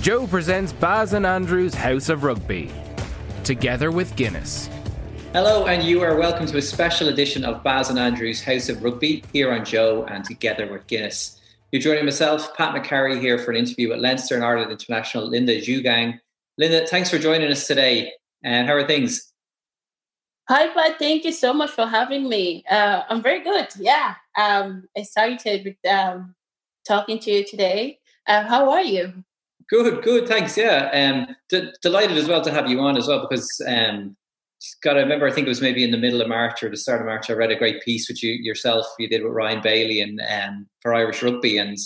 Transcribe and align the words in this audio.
Joe 0.00 0.28
presents 0.28 0.72
Baz 0.72 1.12
and 1.12 1.26
Andrew's 1.26 1.74
House 1.74 2.08
of 2.08 2.22
Rugby, 2.22 2.70
together 3.42 3.90
with 3.90 4.14
Guinness. 4.14 4.70
Hello, 5.32 5.66
and 5.66 5.82
you 5.82 6.02
are 6.02 6.16
welcome 6.16 6.46
to 6.46 6.56
a 6.56 6.62
special 6.62 7.08
edition 7.08 7.44
of 7.44 7.64
Baz 7.64 7.90
and 7.90 7.98
Andrew's 7.98 8.40
House 8.40 8.68
of 8.68 8.84
Rugby 8.84 9.24
here 9.32 9.52
on 9.52 9.64
Joe 9.64 10.06
and 10.08 10.24
together 10.24 10.70
with 10.70 10.86
Guinness. 10.86 11.40
You're 11.72 11.82
joining 11.82 12.04
myself, 12.04 12.56
Pat 12.56 12.76
McCarry, 12.76 13.20
here 13.20 13.40
for 13.40 13.50
an 13.50 13.56
interview 13.56 13.88
with 13.88 13.98
Leinster 13.98 14.36
and 14.36 14.44
Ireland 14.44 14.70
international 14.70 15.26
Linda 15.26 15.60
Djougang. 15.60 16.20
Linda, 16.58 16.86
thanks 16.86 17.10
for 17.10 17.18
joining 17.18 17.50
us 17.50 17.66
today. 17.66 18.12
And 18.44 18.68
how 18.68 18.74
are 18.74 18.86
things? 18.86 19.32
Hi, 20.48 20.68
Pat. 20.68 21.00
Thank 21.00 21.24
you 21.24 21.32
so 21.32 21.52
much 21.52 21.70
for 21.70 21.86
having 21.86 22.28
me. 22.28 22.62
Uh, 22.70 23.02
I'm 23.08 23.20
very 23.20 23.42
good. 23.42 23.66
Yeah, 23.76 24.14
um, 24.38 24.84
excited 24.94 25.64
with 25.64 25.92
um, 25.92 26.36
talking 26.86 27.18
to 27.18 27.32
you 27.32 27.44
today. 27.44 27.98
Uh, 28.28 28.44
how 28.44 28.70
are 28.70 28.82
you? 28.82 29.24
Good, 29.70 30.02
good. 30.02 30.26
Thanks. 30.26 30.56
Yeah, 30.56 30.88
um, 30.92 31.36
d- 31.50 31.72
delighted 31.82 32.16
as 32.16 32.26
well 32.26 32.40
to 32.42 32.50
have 32.50 32.70
you 32.70 32.80
on 32.80 32.96
as 32.96 33.06
well 33.06 33.26
because 33.28 33.60
um, 33.66 34.16
got 34.82 34.94
to 34.94 35.00
remember. 35.00 35.26
I 35.26 35.30
think 35.32 35.46
it 35.46 35.50
was 35.50 35.60
maybe 35.60 35.84
in 35.84 35.90
the 35.90 35.98
middle 35.98 36.22
of 36.22 36.28
March 36.28 36.62
or 36.62 36.70
the 36.70 36.76
start 36.76 37.00
of 37.00 37.06
March. 37.06 37.28
I 37.28 37.34
read 37.34 37.50
a 37.50 37.56
great 37.56 37.82
piece 37.82 38.08
which 38.08 38.22
you 38.22 38.32
yourself 38.32 38.86
you 38.98 39.08
did 39.08 39.22
with 39.22 39.32
Ryan 39.32 39.60
Bailey 39.60 40.00
and 40.00 40.20
um, 40.22 40.66
for 40.80 40.94
Irish 40.94 41.22
Rugby, 41.22 41.58
and 41.58 41.76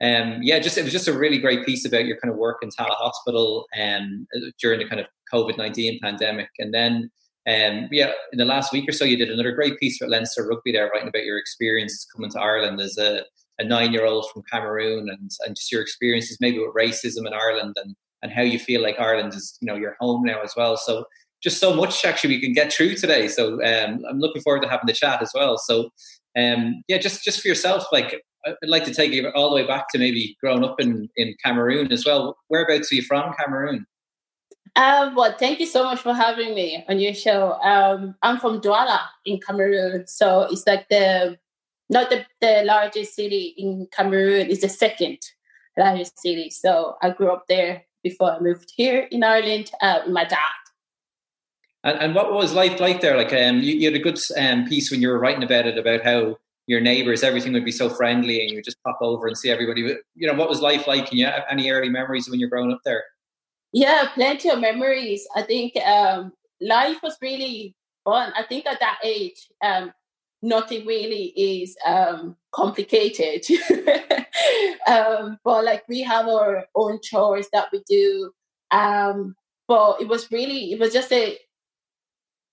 um, 0.00 0.40
yeah, 0.42 0.60
just 0.60 0.78
it 0.78 0.84
was 0.84 0.92
just 0.92 1.08
a 1.08 1.18
really 1.18 1.38
great 1.38 1.66
piece 1.66 1.84
about 1.84 2.06
your 2.06 2.16
kind 2.18 2.32
of 2.32 2.38
work 2.38 2.58
in 2.62 2.68
Tallaght 2.68 2.96
Hospital 2.96 3.66
um, 3.76 4.28
during 4.60 4.78
the 4.78 4.88
kind 4.88 5.00
of 5.00 5.06
COVID 5.32 5.58
nineteen 5.58 5.98
pandemic, 6.00 6.50
and 6.58 6.72
then. 6.72 7.10
Um, 7.48 7.88
yeah, 7.92 8.10
in 8.32 8.38
the 8.38 8.44
last 8.44 8.72
week 8.72 8.88
or 8.88 8.92
so, 8.92 9.04
you 9.04 9.16
did 9.16 9.30
another 9.30 9.52
great 9.52 9.78
piece 9.78 9.98
with 10.00 10.10
Leinster 10.10 10.44
Rugby 10.44 10.72
there, 10.72 10.90
writing 10.90 11.06
about 11.06 11.24
your 11.24 11.38
experiences 11.38 12.04
coming 12.12 12.28
to 12.32 12.40
Ireland 12.40 12.80
as 12.80 12.98
a 12.98 13.22
a 13.58 13.64
nine 13.64 13.92
year 13.92 14.04
old 14.04 14.28
from 14.32 14.42
Cameroon 14.50 15.08
and, 15.08 15.30
and 15.46 15.56
just 15.56 15.72
your 15.72 15.82
experiences 15.82 16.38
maybe 16.40 16.58
with 16.58 16.74
racism 16.74 17.26
in 17.26 17.32
Ireland 17.32 17.76
and, 17.82 17.94
and 18.22 18.32
how 18.32 18.42
you 18.42 18.58
feel 18.58 18.82
like 18.82 18.98
Ireland 18.98 19.34
is, 19.34 19.56
you 19.60 19.66
know, 19.66 19.76
your 19.76 19.96
home 20.00 20.24
now 20.24 20.42
as 20.42 20.54
well. 20.56 20.76
So 20.76 21.04
just 21.42 21.58
so 21.58 21.74
much 21.74 22.04
actually 22.04 22.30
we 22.30 22.40
can 22.40 22.52
get 22.52 22.72
through 22.72 22.94
today. 22.96 23.28
So 23.28 23.54
um, 23.62 24.04
I'm 24.08 24.18
looking 24.18 24.42
forward 24.42 24.62
to 24.62 24.68
having 24.68 24.86
the 24.86 24.92
chat 24.92 25.22
as 25.22 25.32
well. 25.34 25.58
So 25.58 25.90
um, 26.36 26.82
yeah, 26.88 26.98
just, 26.98 27.24
just 27.24 27.40
for 27.40 27.48
yourself, 27.48 27.84
like 27.92 28.20
I'd 28.46 28.68
like 28.68 28.84
to 28.84 28.94
take 28.94 29.12
you 29.12 29.28
all 29.30 29.50
the 29.50 29.56
way 29.56 29.66
back 29.66 29.88
to 29.90 29.98
maybe 29.98 30.36
growing 30.40 30.64
up 30.64 30.80
in, 30.80 31.08
in 31.16 31.34
Cameroon 31.44 31.90
as 31.92 32.04
well. 32.04 32.36
Whereabouts 32.48 32.92
are 32.92 32.96
you 32.96 33.02
from, 33.02 33.34
Cameroon? 33.38 33.86
Um, 34.76 35.14
well, 35.14 35.34
thank 35.38 35.58
you 35.58 35.66
so 35.66 35.84
much 35.84 36.00
for 36.00 36.12
having 36.12 36.54
me 36.54 36.84
on 36.88 37.00
your 37.00 37.14
show. 37.14 37.52
Um, 37.62 38.14
I'm 38.22 38.38
from 38.38 38.60
Douala 38.60 39.00
in 39.24 39.40
Cameroon, 39.40 40.06
so 40.06 40.42
it's 40.42 40.66
like 40.66 40.88
the 40.90 41.38
not 41.88 42.10
the, 42.10 42.24
the 42.40 42.62
largest 42.64 43.14
city 43.14 43.54
in 43.56 43.86
Cameroon, 43.92 44.50
it's 44.50 44.62
the 44.62 44.68
second 44.68 45.18
largest 45.78 46.18
city. 46.18 46.50
So 46.50 46.96
I 47.02 47.10
grew 47.10 47.30
up 47.32 47.44
there 47.48 47.84
before 48.02 48.32
I 48.32 48.40
moved 48.40 48.72
here 48.76 49.08
in 49.10 49.22
Ireland 49.22 49.70
uh, 49.80 50.00
with 50.04 50.12
my 50.12 50.24
dad. 50.24 50.38
And, 51.84 51.98
and 51.98 52.14
what 52.14 52.32
was 52.32 52.52
life 52.54 52.80
like 52.80 53.00
there? 53.00 53.16
Like 53.16 53.32
um, 53.32 53.58
you, 53.58 53.74
you 53.74 53.86
had 53.86 54.00
a 54.00 54.02
good 54.02 54.18
um, 54.36 54.66
piece 54.66 54.90
when 54.90 55.00
you 55.00 55.08
were 55.08 55.18
writing 55.18 55.44
about 55.44 55.66
it 55.66 55.78
about 55.78 56.02
how 56.02 56.36
your 56.66 56.80
neighbors, 56.80 57.22
everything 57.22 57.52
would 57.52 57.64
be 57.64 57.70
so 57.70 57.88
friendly, 57.88 58.42
and 58.42 58.50
you 58.50 58.60
just 58.60 58.82
pop 58.82 58.98
over 59.00 59.28
and 59.28 59.38
see 59.38 59.50
everybody. 59.50 59.82
You 60.16 60.26
know, 60.26 60.34
what 60.34 60.48
was 60.48 60.60
life 60.60 60.88
like? 60.88 61.06
Can 61.08 61.18
you 61.18 61.26
have 61.26 61.44
any 61.48 61.70
early 61.70 61.88
memories 61.88 62.28
when 62.28 62.40
you're 62.40 62.48
growing 62.48 62.72
up 62.72 62.80
there? 62.84 63.04
Yeah, 63.72 64.08
plenty 64.14 64.48
of 64.48 64.58
memories. 64.58 65.26
I 65.36 65.42
think 65.42 65.76
um, 65.76 66.32
life 66.60 66.98
was 67.04 67.16
really 67.22 67.76
fun. 68.04 68.32
I 68.36 68.42
think 68.42 68.66
at 68.66 68.80
that 68.80 68.98
age, 69.04 69.48
um, 69.62 69.92
nothing 70.42 70.86
really 70.86 71.32
is 71.36 71.76
um, 71.86 72.36
complicated. 72.52 73.44
um, 74.86 75.38
but 75.44 75.64
like 75.64 75.84
we 75.88 76.02
have 76.02 76.28
our 76.28 76.66
own 76.74 77.00
chores 77.02 77.48
that 77.52 77.68
we 77.72 77.82
do. 77.88 78.30
Um, 78.70 79.34
but 79.68 80.00
it 80.00 80.08
was 80.08 80.30
really, 80.30 80.72
it 80.72 80.80
was 80.80 80.92
just 80.92 81.12
a 81.12 81.38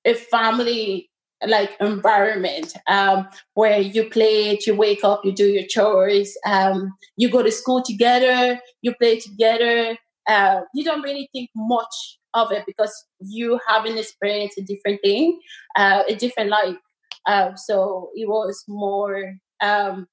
a 0.05 0.13
family 0.13 1.09
like 1.47 1.71
environment 1.79 2.73
um, 2.87 3.27
where 3.53 3.79
you 3.79 4.09
play 4.09 4.57
you 4.65 4.75
wake 4.75 5.03
up, 5.03 5.21
you 5.25 5.31
do 5.31 5.47
your 5.47 5.65
chores, 5.67 6.37
um, 6.45 6.93
you 7.17 7.29
go 7.29 7.43
to 7.43 7.51
school 7.51 7.81
together, 7.83 8.59
you 8.81 8.93
play 8.95 9.19
together. 9.19 9.97
Uh, 10.27 10.61
you 10.73 10.85
don't 10.85 11.01
really 11.01 11.29
think 11.33 11.49
much 11.53 12.17
of 12.33 12.49
it 12.51 12.63
because 12.65 12.93
you 13.19 13.59
haven't 13.67 13.97
experienced 13.97 14.57
a 14.57 14.61
different 14.61 15.01
thing, 15.03 15.37
uh, 15.75 16.03
a 16.07 16.15
different 16.15 16.49
life. 16.49 16.77
Um, 17.25 17.55
so 17.55 18.09
it 18.15 18.27
was 18.27 18.63
more 18.67 19.35
um, 19.61 20.07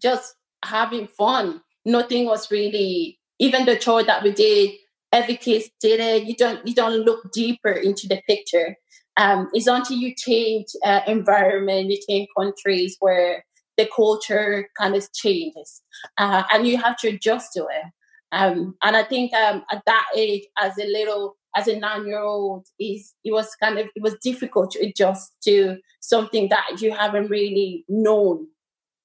just 0.00 0.34
having 0.64 1.06
fun. 1.06 1.60
Nothing 1.84 2.26
was 2.26 2.50
really 2.50 3.18
even 3.38 3.66
the 3.66 3.76
chore 3.76 4.02
that 4.02 4.22
we 4.22 4.32
did. 4.32 4.74
Every 5.12 5.36
kid 5.36 5.62
did 5.80 6.00
it. 6.00 6.24
You 6.24 6.34
don't 6.34 6.66
you 6.66 6.74
don't 6.74 7.04
look 7.04 7.32
deeper 7.32 7.70
into 7.70 8.06
the 8.08 8.20
picture. 8.26 8.76
Um, 9.16 9.48
it's 9.52 9.66
until 9.66 9.96
you 9.96 10.14
change 10.14 10.66
uh, 10.84 11.00
environment, 11.06 11.90
you 11.90 11.98
change 12.08 12.28
countries 12.36 12.96
where 13.00 13.44
the 13.76 13.88
culture 13.94 14.68
kind 14.78 14.94
of 14.94 15.12
changes, 15.12 15.82
uh, 16.18 16.42
and 16.52 16.66
you 16.66 16.76
have 16.76 16.96
to 16.98 17.08
adjust 17.08 17.52
to 17.54 17.62
it. 17.62 17.84
Um, 18.30 18.76
and 18.82 18.96
I 18.96 19.02
think 19.02 19.32
um, 19.32 19.64
at 19.72 19.82
that 19.86 20.04
age, 20.14 20.44
as 20.60 20.76
a 20.78 20.86
little 20.86 21.36
as 21.58 21.66
a 21.66 21.78
nine 21.78 22.06
year 22.06 22.20
old 22.20 22.66
is 22.78 23.14
it 23.24 23.32
was 23.32 23.54
kind 23.56 23.78
of 23.78 23.86
it 23.96 24.02
was 24.02 24.14
difficult 24.22 24.70
to 24.70 24.86
adjust 24.86 25.32
to 25.42 25.76
something 26.00 26.48
that 26.48 26.80
you 26.80 26.92
haven't 26.92 27.28
really 27.28 27.84
known 27.88 28.46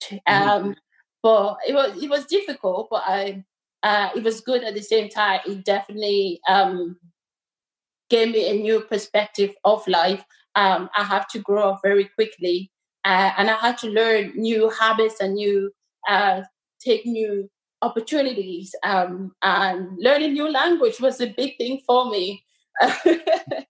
mm-hmm. 0.04 0.50
um, 0.50 0.76
but 1.24 1.58
it 1.68 1.74
was 1.74 2.02
it 2.02 2.10
was 2.10 2.26
difficult 2.26 2.88
but 2.92 3.04
i 3.06 3.44
uh, 3.84 4.10
it 4.16 4.24
was 4.24 4.40
good 4.40 4.64
at 4.64 4.76
the 4.76 4.82
same 4.82 5.10
time 5.10 5.40
it 5.46 5.66
definitely 5.66 6.40
um, 6.48 6.96
gave 8.10 8.32
me 8.32 8.50
a 8.50 8.62
new 8.62 8.82
perspective 8.82 9.52
of 9.64 9.86
life 9.88 10.24
um, 10.56 10.90
i 10.96 11.04
have 11.04 11.28
to 11.28 11.40
grow 11.40 11.72
up 11.72 11.80
very 11.84 12.06
quickly 12.16 12.72
uh, 13.06 13.32
and 13.38 13.50
i 13.50 13.56
had 13.56 13.78
to 13.78 13.88
learn 13.88 14.32
new 14.36 14.70
habits 14.70 15.20
and 15.20 15.34
new 15.34 15.72
uh, 16.08 16.42
take 16.80 17.06
new 17.06 17.50
opportunities 17.84 18.74
um, 18.84 19.34
and 19.42 19.90
learning 20.00 20.34
new 20.34 20.50
language 20.50 21.00
was 21.00 21.20
a 21.22 21.28
big 21.28 21.58
thing 21.58 21.82
for 21.86 22.10
me. 22.10 22.44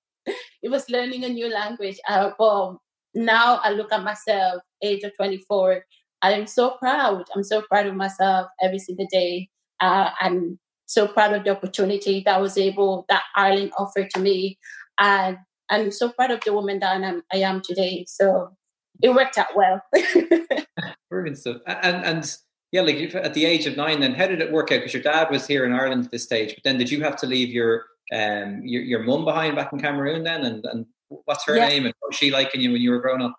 It 0.64 0.72
was 0.72 0.90
learning 0.90 1.26
a 1.26 1.30
new 1.30 1.50
language 1.50 1.98
uh, 2.08 2.32
but 2.40 2.78
now 3.14 3.60
i 3.64 3.70
look 3.70 3.92
at 3.92 4.02
myself 4.02 4.62
age 4.82 5.04
of 5.04 5.12
24 5.18 5.84
i'm 6.22 6.48
so 6.48 6.78
proud. 6.80 7.26
I'm 7.36 7.44
so 7.44 7.62
proud 7.64 7.86
of 7.88 7.96
myself 7.96 8.48
every 8.62 8.80
single 8.80 9.08
day 9.12 9.50
uh, 9.82 10.12
i'm 10.22 10.58
so 10.86 11.08
proud 11.08 11.34
of 11.34 11.44
the 11.44 11.52
opportunity 11.52 12.24
that 12.26 12.40
was 12.40 12.58
able 12.58 13.06
that 13.10 13.24
ireland 13.36 13.74
offered 13.78 14.10
to 14.12 14.22
me 14.22 14.58
and 15.00 15.38
i'm 15.70 15.92
so 15.92 16.10
proud 16.10 16.32
of 16.32 16.40
the 16.46 16.54
woman 16.54 16.80
that 16.80 16.96
I'm, 16.96 17.22
i 17.32 17.38
am 17.38 17.62
today. 17.62 18.06
So 18.08 18.56
it 19.02 19.10
worked 19.10 19.38
out 19.38 19.56
well. 19.56 19.82
Brilliant 21.10 21.38
stuff. 21.38 21.58
And 21.68 22.06
and 22.06 22.38
yeah, 22.74 22.82
like 22.82 23.14
at 23.14 23.36
the 23.36 23.46
age 23.46 23.68
of 23.68 23.78
nine, 23.78 24.00
then 24.00 24.16
how 24.16 24.26
did 24.26 24.42
it 24.42 24.52
work 24.52 24.72
out? 24.72 24.80
Because 24.80 24.96
your 24.96 25.04
dad 25.04 25.30
was 25.30 25.46
here 25.46 25.64
in 25.64 25.74
Ireland 25.74 26.06
at 26.06 26.12
this 26.12 26.24
stage, 26.24 26.56
but 26.56 26.64
then 26.64 26.80
did 26.80 26.90
you 26.90 27.04
have 27.04 27.16
to 27.18 27.28
leave 27.28 27.50
your 27.50 27.86
um 28.12 28.62
your, 28.64 28.82
your 28.82 29.04
mum 29.04 29.26
behind 29.26 29.56
back 29.56 29.72
in 29.72 29.80
Cameroon 29.80 30.24
then? 30.24 30.44
And 30.44 30.66
and 30.66 30.88
what's 31.08 31.46
her 31.46 31.56
yeah. 31.56 31.68
name 31.68 31.86
and 31.86 31.94
what 32.00 32.10
was 32.10 32.18
she 32.18 32.32
liking 32.32 32.62
you 32.62 32.72
when 32.72 32.82
you 32.82 32.90
were 32.90 33.00
growing 33.00 33.22
up? 33.22 33.36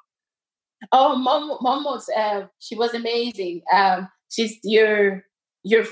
Oh, 0.93 1.17
mom, 1.17 1.59
mom 1.63 1.83
was 1.83 2.09
uh, 2.17 2.43
she 2.61 2.77
was 2.77 2.95
amazing. 2.95 3.63
Um, 3.73 4.09
she's 4.31 4.57
your 4.63 5.25
you're 5.65 5.87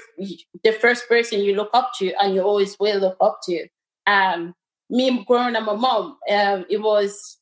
the 0.62 0.72
first 0.72 1.08
person 1.08 1.40
you 1.40 1.56
look 1.56 1.70
up 1.74 1.90
to, 1.98 2.12
and 2.22 2.36
you 2.36 2.42
always 2.42 2.76
will 2.78 3.00
look 3.00 3.16
up 3.20 3.40
to. 3.48 3.66
Um, 4.06 4.54
me 4.88 5.24
growing 5.26 5.56
up, 5.56 5.64
my 5.64 5.74
mom, 5.74 6.16
um, 6.30 6.64
it 6.70 6.80
was 6.80 7.38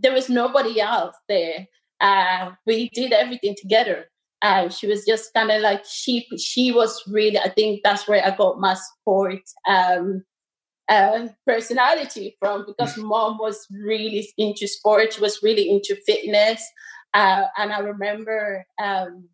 there 0.00 0.12
was 0.12 0.28
nobody 0.28 0.80
else 0.80 1.14
there. 1.28 1.68
Uh, 2.00 2.50
we 2.66 2.88
did 2.88 3.12
everything 3.12 3.54
together. 3.56 4.06
Uh, 4.42 4.68
she 4.68 4.86
was 4.86 5.04
just 5.04 5.32
kind 5.34 5.50
of 5.50 5.62
like 5.62 5.84
she 5.84 6.26
she 6.36 6.72
was 6.72 7.00
really 7.06 7.38
I 7.38 7.48
think 7.48 7.82
that's 7.84 8.08
where 8.08 8.24
I 8.24 8.34
got 8.36 8.58
my 8.58 8.74
sport 8.74 9.42
um, 9.68 10.24
uh, 10.88 11.28
personality 11.46 12.36
from 12.40 12.66
because 12.66 12.96
mom 12.98 13.38
was 13.38 13.66
really 13.70 14.28
into 14.36 14.66
sport. 14.66 15.12
She 15.12 15.20
was 15.20 15.42
really 15.42 15.70
into 15.70 15.96
fitness, 16.06 16.62
uh, 17.14 17.44
and 17.56 17.72
I 17.72 17.78
remember 17.78 18.64
um, 18.82 19.28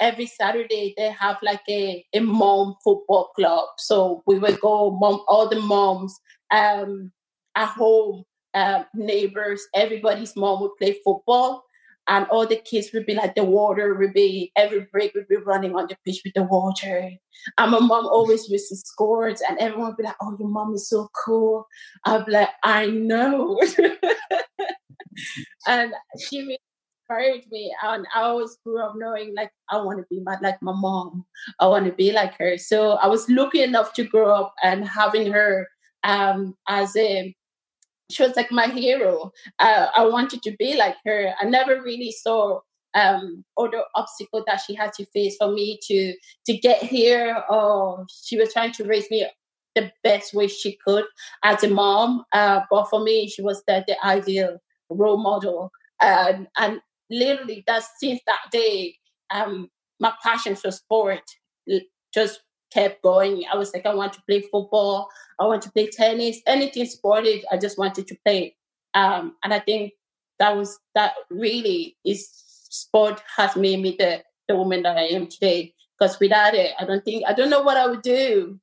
every 0.00 0.26
Saturday 0.26 0.94
they 0.96 1.10
have 1.10 1.38
like 1.42 1.62
a, 1.68 2.04
a 2.12 2.20
mom 2.20 2.76
football 2.84 3.30
club. 3.36 3.68
So 3.78 4.22
we 4.26 4.38
would 4.38 4.60
go 4.60 4.90
mom 4.90 5.22
all 5.28 5.48
the 5.48 5.60
moms 5.60 6.18
um, 6.50 7.12
at 7.54 7.68
home, 7.68 8.24
uh, 8.54 8.84
neighbors, 8.94 9.66
everybody's 9.74 10.36
mom 10.36 10.60
would 10.60 10.76
play 10.78 10.98
football 11.04 11.64
and 12.08 12.26
all 12.26 12.46
the 12.46 12.56
kids 12.56 12.90
would 12.92 13.06
be 13.06 13.14
like 13.14 13.34
the 13.34 13.44
water 13.44 13.94
would 13.94 14.12
be 14.12 14.52
every 14.56 14.86
break 14.92 15.14
would 15.14 15.28
be 15.28 15.36
running 15.36 15.74
on 15.74 15.86
the 15.88 15.96
pitch 16.04 16.22
with 16.24 16.34
the 16.34 16.42
water 16.42 17.10
and 17.58 17.70
my 17.70 17.78
mom 17.78 18.06
always 18.06 18.48
used 18.48 18.68
to 18.68 18.76
score 18.76 19.28
and 19.28 19.58
everyone 19.60 19.88
would 19.88 19.96
be 19.96 20.04
like 20.04 20.16
oh 20.22 20.36
your 20.38 20.48
mom 20.48 20.74
is 20.74 20.88
so 20.88 21.08
cool 21.24 21.66
i'd 22.04 22.26
be 22.26 22.32
like 22.32 22.50
i 22.62 22.86
know 22.86 23.58
and 25.66 25.92
she 26.18 26.58
inspired 27.08 27.42
me. 27.50 27.72
And 27.82 28.06
I 28.14 28.22
always 28.22 28.56
grew 28.64 28.82
up 28.82 28.94
knowing 28.96 29.34
like 29.34 29.50
I 29.70 29.78
want 29.78 29.98
to 29.98 30.06
be 30.10 30.20
my, 30.22 30.36
like 30.42 30.60
my 30.62 30.72
mom. 30.74 31.24
I 31.60 31.66
want 31.66 31.86
to 31.86 31.92
be 31.92 32.12
like 32.12 32.34
her. 32.38 32.58
So 32.58 32.92
I 32.92 33.06
was 33.06 33.28
lucky 33.28 33.62
enough 33.62 33.92
to 33.94 34.04
grow 34.04 34.34
up 34.34 34.54
and 34.62 34.86
having 34.86 35.30
her 35.32 35.68
um, 36.04 36.54
as 36.68 36.96
a 36.96 37.34
she 38.10 38.22
was 38.22 38.36
like 38.36 38.52
my 38.52 38.66
hero. 38.66 39.32
Uh, 39.58 39.88
I 39.94 40.06
wanted 40.06 40.42
to 40.42 40.52
be 40.58 40.76
like 40.76 40.96
her. 41.04 41.32
I 41.40 41.44
never 41.46 41.82
really 41.82 42.12
saw 42.12 42.60
um, 42.94 43.44
other 43.58 43.82
obstacle 43.94 44.44
that 44.46 44.60
she 44.66 44.74
had 44.74 44.92
to 44.94 45.06
face 45.06 45.36
for 45.38 45.50
me 45.52 45.78
to 45.88 46.14
to 46.46 46.56
get 46.56 46.82
here. 46.82 47.42
Or 47.50 48.06
she 48.24 48.36
was 48.36 48.52
trying 48.52 48.72
to 48.72 48.84
raise 48.84 49.10
me 49.10 49.26
the 49.74 49.90
best 50.02 50.34
way 50.34 50.48
she 50.48 50.78
could 50.86 51.04
as 51.44 51.62
a 51.64 51.68
mom. 51.68 52.24
Uh, 52.32 52.60
but 52.70 52.88
for 52.88 53.02
me, 53.02 53.28
she 53.28 53.42
was 53.42 53.62
the, 53.66 53.84
the 53.86 53.96
ideal 54.04 54.58
role 54.88 55.18
model. 55.18 55.70
Um, 56.00 56.46
and 56.58 56.80
literally, 57.10 57.64
that 57.66 57.84
since 57.98 58.20
that 58.26 58.50
day, 58.50 58.96
um, 59.30 59.68
my 60.00 60.12
passion 60.22 60.54
for 60.54 60.70
sport 60.70 61.22
just 62.14 62.40
kept 62.72 63.02
going. 63.02 63.44
I 63.52 63.56
was 63.56 63.72
like, 63.72 63.86
I 63.86 63.94
want 63.94 64.12
to 64.14 64.22
play 64.22 64.42
football, 64.42 65.08
I 65.38 65.44
want 65.44 65.62
to 65.62 65.70
play 65.70 65.88
tennis, 65.88 66.40
anything 66.46 66.86
sportive. 66.86 67.42
I 67.50 67.56
just 67.56 67.78
wanted 67.78 68.06
to 68.08 68.16
play. 68.24 68.56
Um, 68.94 69.36
and 69.44 69.52
I 69.52 69.60
think 69.60 69.92
that 70.38 70.56
was 70.56 70.78
that 70.94 71.14
really 71.30 71.96
is 72.04 72.28
sport 72.68 73.22
has 73.36 73.56
made 73.56 73.80
me 73.80 73.96
the 73.98 74.22
the 74.48 74.56
woman 74.56 74.82
that 74.82 74.96
I 74.96 75.06
am 75.06 75.26
today. 75.26 75.74
Because 75.98 76.20
without 76.20 76.54
it, 76.54 76.72
I 76.78 76.84
don't 76.84 77.04
think 77.04 77.24
I 77.26 77.32
don't 77.32 77.50
know 77.50 77.62
what 77.62 77.76
I 77.76 77.86
would 77.86 78.02
do. 78.02 78.60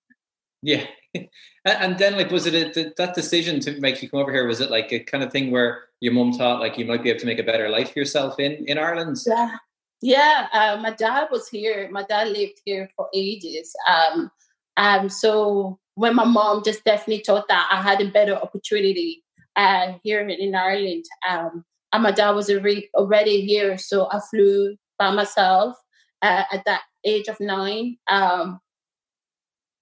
Yeah, 0.61 0.85
and 1.65 1.97
then 1.97 2.15
like, 2.15 2.31
was 2.31 2.45
it 2.45 2.77
a, 2.77 2.94
that 2.97 3.15
decision 3.15 3.59
to 3.61 3.79
make 3.79 4.01
you 4.01 4.09
come 4.09 4.19
over 4.19 4.31
here? 4.31 4.47
Was 4.47 4.61
it 4.61 4.71
like 4.71 4.91
a 4.91 5.00
kind 5.00 5.23
of 5.23 5.31
thing 5.31 5.51
where 5.51 5.83
your 6.00 6.13
mom 6.13 6.33
thought 6.33 6.59
like 6.59 6.77
you 6.77 6.85
might 6.85 7.03
be 7.03 7.09
able 7.09 7.19
to 7.19 7.25
make 7.25 7.39
a 7.39 7.44
better 7.44 7.69
life 7.69 7.94
for 7.94 8.00
yourself 8.00 8.39
in 8.39 8.63
in 8.67 8.77
Ireland? 8.77 9.17
Yeah, 9.25 9.57
yeah. 10.03 10.47
Uh, 10.53 10.77
my 10.81 10.91
dad 10.91 11.29
was 11.31 11.47
here. 11.47 11.88
My 11.91 12.03
dad 12.03 12.27
lived 12.27 12.59
here 12.65 12.89
for 12.95 13.07
ages. 13.13 13.73
Um, 13.88 14.29
um. 14.77 15.09
So 15.09 15.79
when 15.95 16.15
my 16.15 16.25
mom 16.25 16.63
just 16.63 16.83
definitely 16.83 17.23
thought 17.25 17.47
that 17.47 17.69
I 17.71 17.81
had 17.81 18.01
a 18.01 18.11
better 18.11 18.35
opportunity 18.35 19.23
uh, 19.55 19.94
here 20.03 20.27
in 20.27 20.55
Ireland. 20.55 21.05
Um, 21.27 21.63
and 21.94 22.03
my 22.03 22.11
dad 22.11 22.31
was 22.31 22.51
already 22.95 23.45
here, 23.45 23.77
so 23.77 24.09
I 24.11 24.19
flew 24.29 24.75
by 24.97 25.11
myself 25.11 25.75
uh, 26.21 26.44
at 26.51 26.65
that 26.65 26.81
age 27.05 27.27
of 27.27 27.39
nine. 27.39 27.97
Um, 28.09 28.59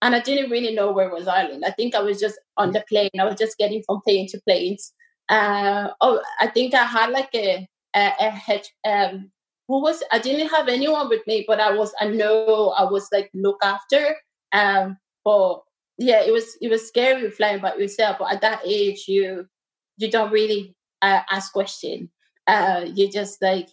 and 0.01 0.15
I 0.15 0.19
didn't 0.19 0.51
really 0.51 0.75
know 0.75 0.91
where 0.91 1.09
was 1.09 1.27
Ireland. 1.27 1.63
I 1.65 1.71
think 1.71 1.95
I 1.95 2.01
was 2.01 2.19
just 2.19 2.37
on 2.57 2.71
the 2.71 2.83
plane. 2.89 3.09
I 3.19 3.25
was 3.25 3.39
just 3.39 3.57
getting 3.57 3.81
from 3.83 4.01
plane 4.01 4.27
to 4.29 4.41
planes. 4.41 4.93
Uh, 5.29 5.89
oh, 6.01 6.21
I 6.39 6.47
think 6.47 6.73
I 6.73 6.83
had 6.83 7.11
like 7.11 7.29
a 7.33 7.67
a, 7.95 8.11
a. 8.19 8.89
Um, 8.89 9.31
who 9.71 9.81
was? 9.81 10.03
I 10.11 10.19
didn't 10.19 10.49
have 10.49 10.67
anyone 10.67 11.07
with 11.07 11.25
me, 11.27 11.45
but 11.47 11.61
I 11.61 11.71
was. 11.71 11.93
I 12.01 12.09
know 12.09 12.73
I 12.77 12.83
was 12.83 13.07
like 13.13 13.31
look 13.33 13.57
after. 13.63 14.17
Um, 14.51 14.97
but 15.23 15.61
yeah, 15.97 16.21
it 16.21 16.33
was 16.33 16.57
it 16.61 16.69
was 16.69 16.85
scary 16.85 17.31
flying 17.31 17.61
by 17.61 17.75
yourself. 17.75 18.17
But 18.19 18.33
at 18.33 18.41
that 18.41 18.59
age, 18.65 19.05
you 19.07 19.47
you 19.95 20.11
don't 20.11 20.29
really 20.29 20.75
uh, 21.01 21.21
ask 21.31 21.53
question. 21.53 22.09
Uh, 22.47 22.85
you 22.93 23.09
just 23.09 23.41
like 23.41 23.69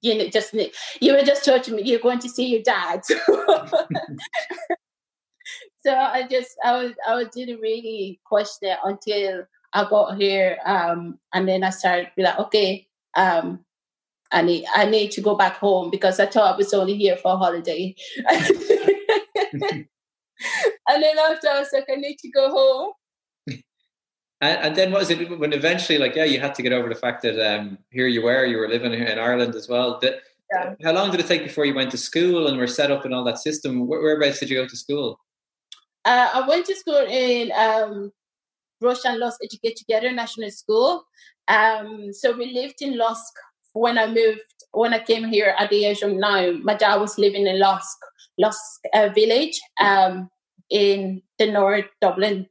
you 0.00 0.16
know 0.16 0.28
just 0.28 0.54
you 0.54 1.12
were 1.12 1.24
just 1.24 1.44
told 1.44 1.62
to 1.64 1.74
me 1.74 1.82
you're 1.82 2.00
going 2.00 2.20
to 2.20 2.30
see 2.30 2.46
your 2.46 2.62
dad. 2.62 3.02
so 5.84 5.94
I 5.94 6.26
just 6.26 6.52
I 6.64 6.82
was 6.82 6.92
I 7.06 7.24
didn't 7.24 7.60
really 7.60 8.18
question 8.24 8.70
it 8.70 8.78
until 8.82 9.44
I 9.74 9.86
got 9.90 10.16
here, 10.16 10.56
um, 10.64 11.18
and 11.34 11.46
then 11.46 11.64
I 11.64 11.70
started 11.70 12.12
be 12.16 12.22
like, 12.22 12.38
okay, 12.38 12.86
um, 13.14 13.62
I 14.32 14.42
need 14.42 14.64
I 14.74 14.84
need 14.86 15.10
to 15.12 15.20
go 15.20 15.34
back 15.34 15.56
home 15.56 15.90
because 15.90 16.20
I 16.20 16.26
thought 16.26 16.54
I 16.54 16.56
was 16.56 16.72
only 16.72 16.96
here 16.96 17.16
for 17.16 17.32
a 17.32 17.36
holiday. 17.36 17.94
and 19.52 19.86
then 21.02 21.18
after 21.18 21.48
I 21.48 21.58
was 21.58 21.68
like, 21.72 21.86
I 21.90 21.96
need 21.96 22.18
to 22.18 22.30
go 22.30 22.50
home. 22.50 22.92
And, 24.42 24.58
and, 24.68 24.74
then 24.74 24.90
what 24.90 25.00
was 25.00 25.10
it 25.10 25.38
when 25.38 25.52
eventually, 25.52 25.98
like, 25.98 26.16
yeah, 26.16 26.24
you 26.24 26.40
had 26.40 26.54
to 26.54 26.62
get 26.62 26.72
over 26.72 26.88
the 26.88 26.94
fact 26.94 27.20
that 27.24 27.38
um, 27.38 27.76
here 27.90 28.06
you 28.06 28.22
were, 28.22 28.46
you 28.46 28.56
were 28.56 28.70
living 28.70 28.90
here 28.90 29.04
in 29.04 29.18
Ireland 29.18 29.54
as 29.54 29.68
well. 29.68 29.98
That, 30.00 30.22
yeah. 30.50 30.76
How 30.82 30.92
long 30.92 31.10
did 31.10 31.20
it 31.20 31.26
take 31.26 31.42
before 31.42 31.66
you 31.66 31.74
went 31.74 31.90
to 31.90 31.98
school 31.98 32.46
and 32.46 32.56
were 32.56 32.66
set 32.66 32.90
up 32.90 33.04
in 33.04 33.12
all 33.12 33.22
that 33.24 33.38
system? 33.38 33.86
Where, 33.86 34.00
whereabouts 34.00 34.40
did 34.40 34.48
you 34.48 34.56
go 34.56 34.66
to 34.66 34.76
school? 34.78 35.20
Uh, 36.06 36.30
I 36.32 36.48
went 36.48 36.64
to 36.64 36.74
school 36.74 37.04
in 37.06 37.52
um, 37.52 38.12
Rush 38.80 39.04
and 39.04 39.18
Lusk 39.18 39.40
Educate 39.44 39.76
Together 39.76 40.10
National 40.10 40.50
School. 40.50 41.04
Um, 41.46 42.10
so 42.10 42.32
we 42.32 42.54
lived 42.54 42.80
in 42.80 42.96
Lusk 42.96 43.34
when 43.72 43.98
I 43.98 44.06
moved, 44.06 44.40
when 44.72 44.94
I 44.94 44.98
came 44.98 45.28
here 45.28 45.54
at 45.58 45.70
the 45.70 45.84
age 45.84 46.02
of 46.02 46.12
nine. 46.12 46.64
My 46.64 46.74
dad 46.74 46.96
was 46.96 47.18
living 47.18 47.46
in 47.46 47.58
Lusk, 47.58 47.98
Lusk 48.38 48.80
uh, 48.94 49.08
village 49.14 49.60
um, 49.80 50.28
in 50.70 51.22
the 51.38 51.50
North 51.50 51.86
Dublin. 52.00 52.46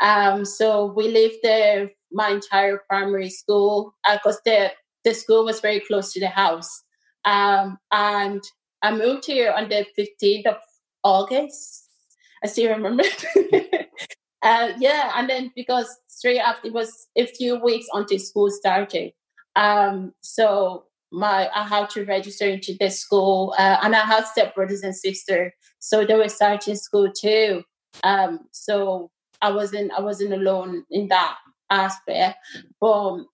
Um, 0.00 0.44
so 0.44 0.86
we 0.86 1.08
lived 1.08 1.36
there 1.42 1.90
my 2.12 2.30
entire 2.30 2.82
primary 2.88 3.30
school 3.30 3.94
because 4.10 4.36
uh, 4.36 4.44
the, 4.44 4.70
the 5.04 5.14
school 5.14 5.44
was 5.44 5.60
very 5.60 5.80
close 5.80 6.12
to 6.12 6.20
the 6.20 6.28
house. 6.28 6.82
Um, 7.24 7.78
and 7.92 8.42
I 8.82 8.92
moved 8.92 9.26
here 9.26 9.52
on 9.52 9.68
the 9.68 9.86
15th 9.98 10.46
of 10.46 10.56
August 11.04 11.90
I 12.42 12.46
still 12.46 12.70
remember. 12.70 13.04
uh, 14.42 14.68
yeah, 14.78 15.12
and 15.16 15.28
then 15.28 15.52
because 15.54 15.88
straight 16.08 16.38
after 16.38 16.68
it 16.68 16.72
was 16.72 17.08
a 17.16 17.26
few 17.26 17.62
weeks 17.62 17.86
until 17.92 18.18
school 18.18 18.50
started. 18.50 19.12
Um, 19.56 20.12
so 20.20 20.84
my 21.12 21.48
I 21.54 21.66
had 21.66 21.90
to 21.90 22.04
register 22.04 22.46
into 22.46 22.76
the 22.78 22.90
school, 22.90 23.54
uh, 23.58 23.78
and 23.82 23.94
I 23.94 24.00
had 24.00 24.26
step 24.26 24.54
brothers 24.54 24.82
and 24.82 24.94
sisters, 24.94 25.52
so 25.78 26.04
they 26.04 26.14
were 26.14 26.28
starting 26.28 26.76
school 26.76 27.10
too. 27.12 27.64
Um, 28.04 28.40
so 28.52 29.10
I 29.42 29.50
wasn't 29.50 29.92
I 29.92 30.00
wasn't 30.00 30.32
alone 30.32 30.84
in 30.90 31.08
that 31.08 31.36
aspect, 31.70 32.38
but 32.80 33.24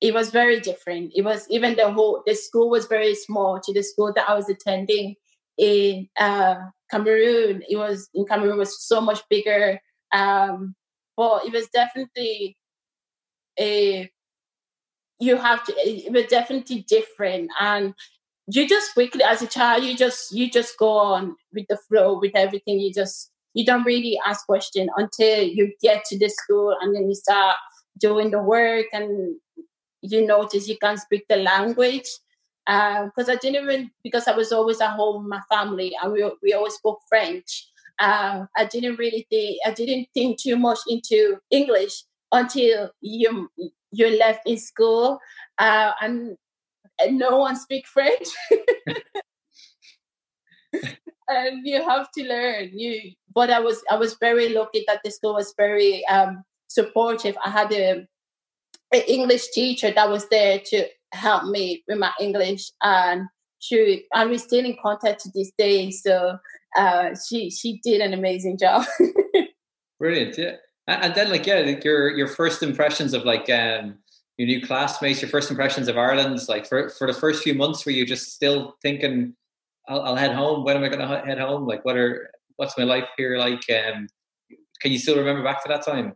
it 0.00 0.14
was 0.14 0.30
very 0.30 0.60
different. 0.60 1.12
It 1.14 1.22
was 1.22 1.46
even 1.50 1.76
the 1.76 1.92
whole 1.92 2.22
the 2.26 2.34
school 2.34 2.70
was 2.70 2.86
very 2.86 3.14
small 3.14 3.60
to 3.60 3.72
the 3.72 3.82
school 3.82 4.12
that 4.14 4.28
I 4.28 4.34
was 4.34 4.48
attending 4.48 5.14
in 5.58 6.08
uh, 6.18 6.56
Cameroon. 6.90 7.62
It 7.68 7.76
was 7.76 8.08
in 8.14 8.24
Cameroon 8.24 8.58
was 8.58 8.82
so 8.82 9.00
much 9.00 9.20
bigger, 9.28 9.80
um, 10.12 10.74
but 11.16 11.44
it 11.44 11.52
was 11.52 11.68
definitely 11.68 12.56
a 13.58 14.10
you 15.20 15.36
have 15.36 15.62
to 15.64 16.08
was 16.10 16.26
definitely 16.26 16.84
different. 16.88 17.50
And 17.60 17.94
you 18.46 18.68
just 18.68 18.94
quickly 18.94 19.22
as 19.22 19.42
a 19.42 19.46
child 19.46 19.84
you 19.84 19.96
just 19.96 20.32
you 20.32 20.50
just 20.50 20.76
go 20.76 20.90
on 20.90 21.36
with 21.52 21.66
the 21.68 21.76
flow 21.88 22.18
with 22.18 22.32
everything. 22.34 22.80
You 22.80 22.92
just 22.92 23.30
you 23.54 23.64
don't 23.64 23.84
really 23.84 24.18
ask 24.26 24.46
questions 24.46 24.90
until 24.96 25.42
you 25.42 25.72
get 25.82 26.04
to 26.06 26.18
the 26.18 26.28
school 26.28 26.74
and 26.80 26.94
then 26.94 27.08
you 27.08 27.14
start 27.14 27.56
doing 27.98 28.30
the 28.30 28.42
work 28.42 28.86
and 28.92 29.36
you 30.02 30.26
notice 30.26 30.68
you 30.68 30.78
can't 30.78 30.98
speak 30.98 31.26
the 31.28 31.36
language. 31.36 32.08
Because 32.66 33.28
uh, 33.28 33.32
I 33.32 33.36
didn't 33.36 33.62
even 33.64 33.90
because 34.02 34.28
I 34.28 34.36
was 34.36 34.52
always 34.52 34.80
at 34.80 34.92
home 34.92 35.24
with 35.24 35.30
my 35.30 35.40
family 35.50 35.92
and 36.00 36.12
we 36.12 36.30
we 36.42 36.52
always 36.52 36.74
spoke 36.74 37.00
French. 37.08 37.66
Uh, 37.98 38.46
I 38.56 38.64
didn't 38.64 38.96
really 38.96 39.26
think 39.28 39.58
I 39.66 39.72
didn't 39.72 40.08
think 40.14 40.40
too 40.40 40.56
much 40.56 40.78
into 40.88 41.38
English 41.50 42.04
until 42.32 42.90
you 43.00 43.50
you 43.92 44.18
left 44.18 44.40
in 44.46 44.58
school 44.58 45.20
uh, 45.58 45.92
and, 46.00 46.36
and 46.98 47.18
no 47.18 47.38
one 47.38 47.56
speak 47.56 47.86
French. 47.86 48.28
and 51.28 51.66
you 51.66 51.82
have 51.82 52.10
to 52.12 52.22
learn 52.28 52.70
you 52.72 53.10
but 53.34 53.50
i 53.50 53.58
was 53.58 53.82
i 53.90 53.96
was 53.96 54.16
very 54.20 54.50
lucky 54.50 54.84
that 54.86 55.00
the 55.04 55.10
school 55.10 55.34
was 55.34 55.52
very 55.56 56.06
um 56.06 56.44
supportive 56.68 57.36
i 57.44 57.50
had 57.50 57.72
a, 57.72 58.06
an 58.92 59.00
english 59.08 59.50
teacher 59.50 59.90
that 59.90 60.08
was 60.08 60.28
there 60.28 60.60
to 60.64 60.86
help 61.12 61.44
me 61.44 61.82
with 61.88 61.98
my 61.98 62.12
English, 62.20 62.70
and 62.82 63.26
she 63.58 64.06
and 64.14 64.30
we're 64.30 64.38
still 64.38 64.64
in 64.64 64.76
contact 64.82 65.22
to 65.22 65.30
this 65.34 65.52
day. 65.56 65.90
So 65.90 66.38
uh, 66.76 67.10
she 67.28 67.50
she 67.50 67.80
did 67.82 68.00
an 68.00 68.14
amazing 68.14 68.58
job. 68.58 68.84
Brilliant, 69.98 70.38
yeah. 70.38 70.56
And 70.90 71.14
then 71.14 71.30
like 71.30 71.46
yeah, 71.46 71.60
like 71.60 71.84
your 71.84 72.10
your 72.10 72.26
first 72.26 72.62
impressions 72.62 73.14
of 73.14 73.24
like 73.24 73.48
um 73.48 73.98
your 74.36 74.46
new 74.46 74.60
classmates, 74.60 75.22
your 75.22 75.30
first 75.30 75.50
impressions 75.50 75.86
of 75.86 75.96
Ireland, 75.96 76.40
like 76.48 76.66
for 76.66 76.88
for 76.90 77.06
the 77.06 77.18
first 77.18 77.44
few 77.44 77.54
months, 77.54 77.86
were 77.86 77.92
you 77.92 78.04
just 78.04 78.32
still 78.34 78.76
thinking, 78.82 79.34
"I'll, 79.88 80.02
I'll 80.02 80.16
head 80.16 80.34
home. 80.34 80.64
When 80.64 80.76
am 80.76 80.82
I 80.82 80.88
going 80.88 81.00
to 81.00 81.26
head 81.26 81.38
home? 81.38 81.66
Like, 81.66 81.84
what 81.84 81.96
are 81.96 82.30
what's 82.56 82.76
my 82.76 82.84
life 82.84 83.08
here 83.16 83.38
like?" 83.38 83.62
Um, 83.70 84.08
can 84.80 84.90
you 84.90 84.98
still 84.98 85.16
remember 85.16 85.44
back 85.44 85.62
to 85.62 85.68
that 85.68 85.84
time? 85.84 86.14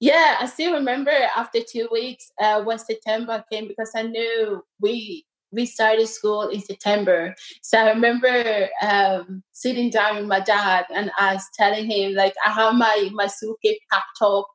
Yeah, 0.00 0.38
I 0.40 0.46
still 0.46 0.72
remember 0.72 1.12
after 1.36 1.60
two 1.60 1.88
weeks 1.92 2.32
uh, 2.40 2.62
when 2.62 2.78
September 2.78 3.44
came 3.52 3.68
because 3.68 3.92
I 3.94 4.02
knew 4.02 4.64
we 4.80 5.26
we 5.52 5.66
started 5.66 6.06
school 6.08 6.48
in 6.48 6.60
September. 6.60 7.34
So 7.62 7.78
I 7.78 7.90
remember 7.90 8.68
um, 8.82 9.42
sitting 9.52 9.90
down 9.90 10.16
with 10.16 10.26
my 10.26 10.40
dad 10.40 10.86
and 10.94 11.10
was 11.20 11.44
telling 11.58 11.90
him 11.90 12.14
like 12.14 12.34
I 12.46 12.50
have 12.50 12.74
my 12.74 13.10
my 13.12 13.26
suitcase 13.26 13.78
packed 13.92 14.22
up. 14.22 14.46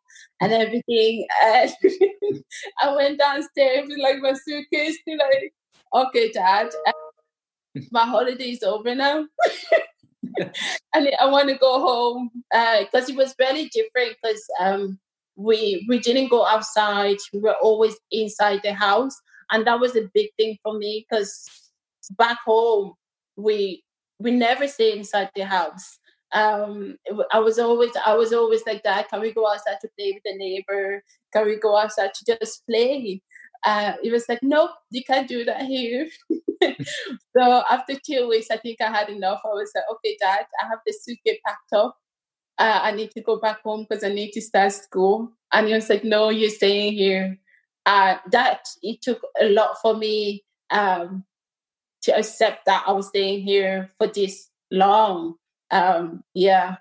and 0.42 0.54
everything. 0.54 1.28
And 1.44 1.72
I 2.82 2.96
went 2.96 3.20
downstairs 3.20 3.88
with 3.88 4.00
like 4.00 4.20
my 4.20 4.34
suitcase 4.34 4.98
to 5.08 5.16
like, 5.16 5.54
okay, 5.94 6.32
dad, 6.32 6.70
my 7.92 8.06
holiday 8.06 8.52
is 8.52 8.64
over 8.64 8.96
now. 8.96 9.26
and 10.94 11.10
I 11.20 11.26
want 11.28 11.50
to 11.50 11.56
go 11.56 11.80
home 11.80 12.32
because 12.52 13.10
uh, 13.10 13.14
it 13.14 13.16
was 13.16 13.36
very 13.38 13.70
different 13.74 14.16
because 14.22 14.44
um, 14.60 15.00
we 15.36 15.86
we 15.90 16.00
didn't 16.00 16.30
go 16.30 16.46
outside. 16.46 17.18
We 17.34 17.40
were 17.40 17.56
always 17.62 17.96
inside 18.12 18.62
the 18.64 18.74
house, 18.74 19.16
and 19.52 19.66
that 19.68 19.80
was 19.80 19.96
a 19.96 20.10
big 20.14 20.30
thing 20.38 20.58
for 20.64 20.78
me 20.78 21.06
because 21.10 21.46
back 22.18 22.38
home 22.46 22.94
we 23.36 23.84
we 24.20 24.32
never 24.32 24.68
stay 24.68 24.98
inside 24.98 25.30
the 25.36 25.46
house. 25.46 26.00
Um, 26.32 26.98
I 27.32 27.40
was 27.40 27.60
always 27.60 27.92
I 28.06 28.14
was 28.16 28.34
always 28.34 28.62
like 28.66 28.84
that. 28.84 29.10
Can 29.10 29.22
we 29.22 29.34
go 29.34 29.48
outside 29.48 29.78
to 29.82 29.90
play 29.98 30.14
with 30.14 30.24
the 30.26 30.38
neighbor? 30.38 31.04
Can 31.34 31.46
we 31.46 31.58
go 31.58 31.78
outside 31.78 32.14
to 32.14 32.38
just 32.40 32.66
play? 32.66 33.22
Uh, 33.66 33.94
it 34.04 34.12
was 34.12 34.26
like, 34.30 34.40
nope, 34.44 34.72
you 34.92 35.04
can't 35.04 35.28
do 35.28 35.44
that 35.44 35.64
here. 35.64 36.08
so 37.36 37.64
after 37.70 37.96
two 37.96 38.28
weeks, 38.28 38.48
I 38.52 38.58
think 38.58 38.80
I 38.80 38.92
had 38.92 39.10
enough. 39.10 39.42
I 39.44 39.50
was 39.50 39.72
like, 39.74 39.86
okay, 39.94 40.18
dad, 40.22 40.46
I 40.62 40.68
have 40.68 40.80
the 40.86 40.94
suitcase 40.94 41.40
packed 41.46 41.74
up. 41.74 41.98
Uh, 42.60 42.80
I 42.84 42.92
need 42.92 43.12
to 43.12 43.22
go 43.22 43.38
back 43.38 43.62
home 43.64 43.86
because 43.90 44.04
I 44.04 44.10
need 44.10 44.32
to 44.34 44.42
start 44.42 44.72
school. 44.72 45.32
And 45.52 45.68
he 45.68 45.74
was 45.74 45.90
like, 45.90 46.04
no, 46.04 46.30
you're 46.30 46.52
staying 46.52 46.94
here. 46.94 47.38
Uh, 47.86 48.18
that 48.32 48.68
it 48.82 49.02
took 49.02 49.22
a 49.40 49.50
lot 49.50 49.78
for 49.82 49.96
me 49.96 50.44
um, 50.72 51.24
to 52.02 52.18
accept 52.18 52.66
that 52.66 52.84
I 52.88 52.92
was 52.92 53.10
staying 53.10 53.44
here 53.44 53.92
for 53.98 54.08
this 54.08 54.50
long. 54.72 55.36
Um, 55.72 56.24
yeah. 56.34 56.78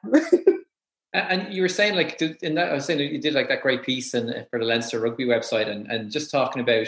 and 1.12 1.52
you 1.52 1.62
were 1.62 1.68
saying 1.68 1.94
like 1.94 2.20
in 2.20 2.54
that 2.54 2.70
I 2.70 2.74
was 2.74 2.86
saying 2.86 3.00
you 3.00 3.20
did 3.20 3.34
like 3.34 3.48
that 3.48 3.62
great 3.62 3.82
piece 3.82 4.14
and 4.14 4.46
for 4.50 4.58
the 4.58 4.64
Leinster 4.64 5.00
Rugby 5.00 5.26
website 5.26 5.68
and, 5.68 5.86
and 5.90 6.10
just 6.10 6.30
talking 6.30 6.62
about 6.62 6.86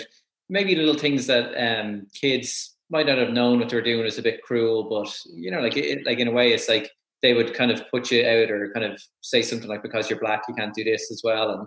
maybe 0.49 0.75
little 0.75 0.99
things 0.99 1.27
that 1.27 1.55
um, 1.57 2.07
kids 2.15 2.75
might 2.89 3.07
not 3.07 3.19
have 3.19 3.31
known 3.31 3.59
what 3.59 3.69
they 3.69 3.77
were 3.77 3.83
doing 3.83 4.05
was 4.05 4.19
a 4.19 4.23
bit 4.23 4.43
cruel, 4.43 4.85
but 4.85 5.15
you 5.35 5.51
know, 5.51 5.61
like 5.61 5.77
it, 5.77 6.07
like 6.07 6.19
in 6.19 6.29
a 6.29 6.33
way, 6.33 6.53
it's 6.53 6.69
like 6.69 6.91
they 7.23 7.35
would 7.35 7.55
kind 7.55 7.71
of 7.71 7.83
put 7.91 8.11
you 8.11 8.25
out 8.25 8.51
or 8.51 8.71
kind 8.73 8.87
of 8.87 9.03
say 9.21 9.43
something 9.43 9.69
like 9.69 9.83
because 9.83 10.09
you're 10.09 10.19
black 10.21 10.43
you 10.49 10.55
can't 10.55 10.75
do 10.75 10.85
this 10.85 11.11
as 11.11 11.23
well 11.25 11.51
and 11.51 11.67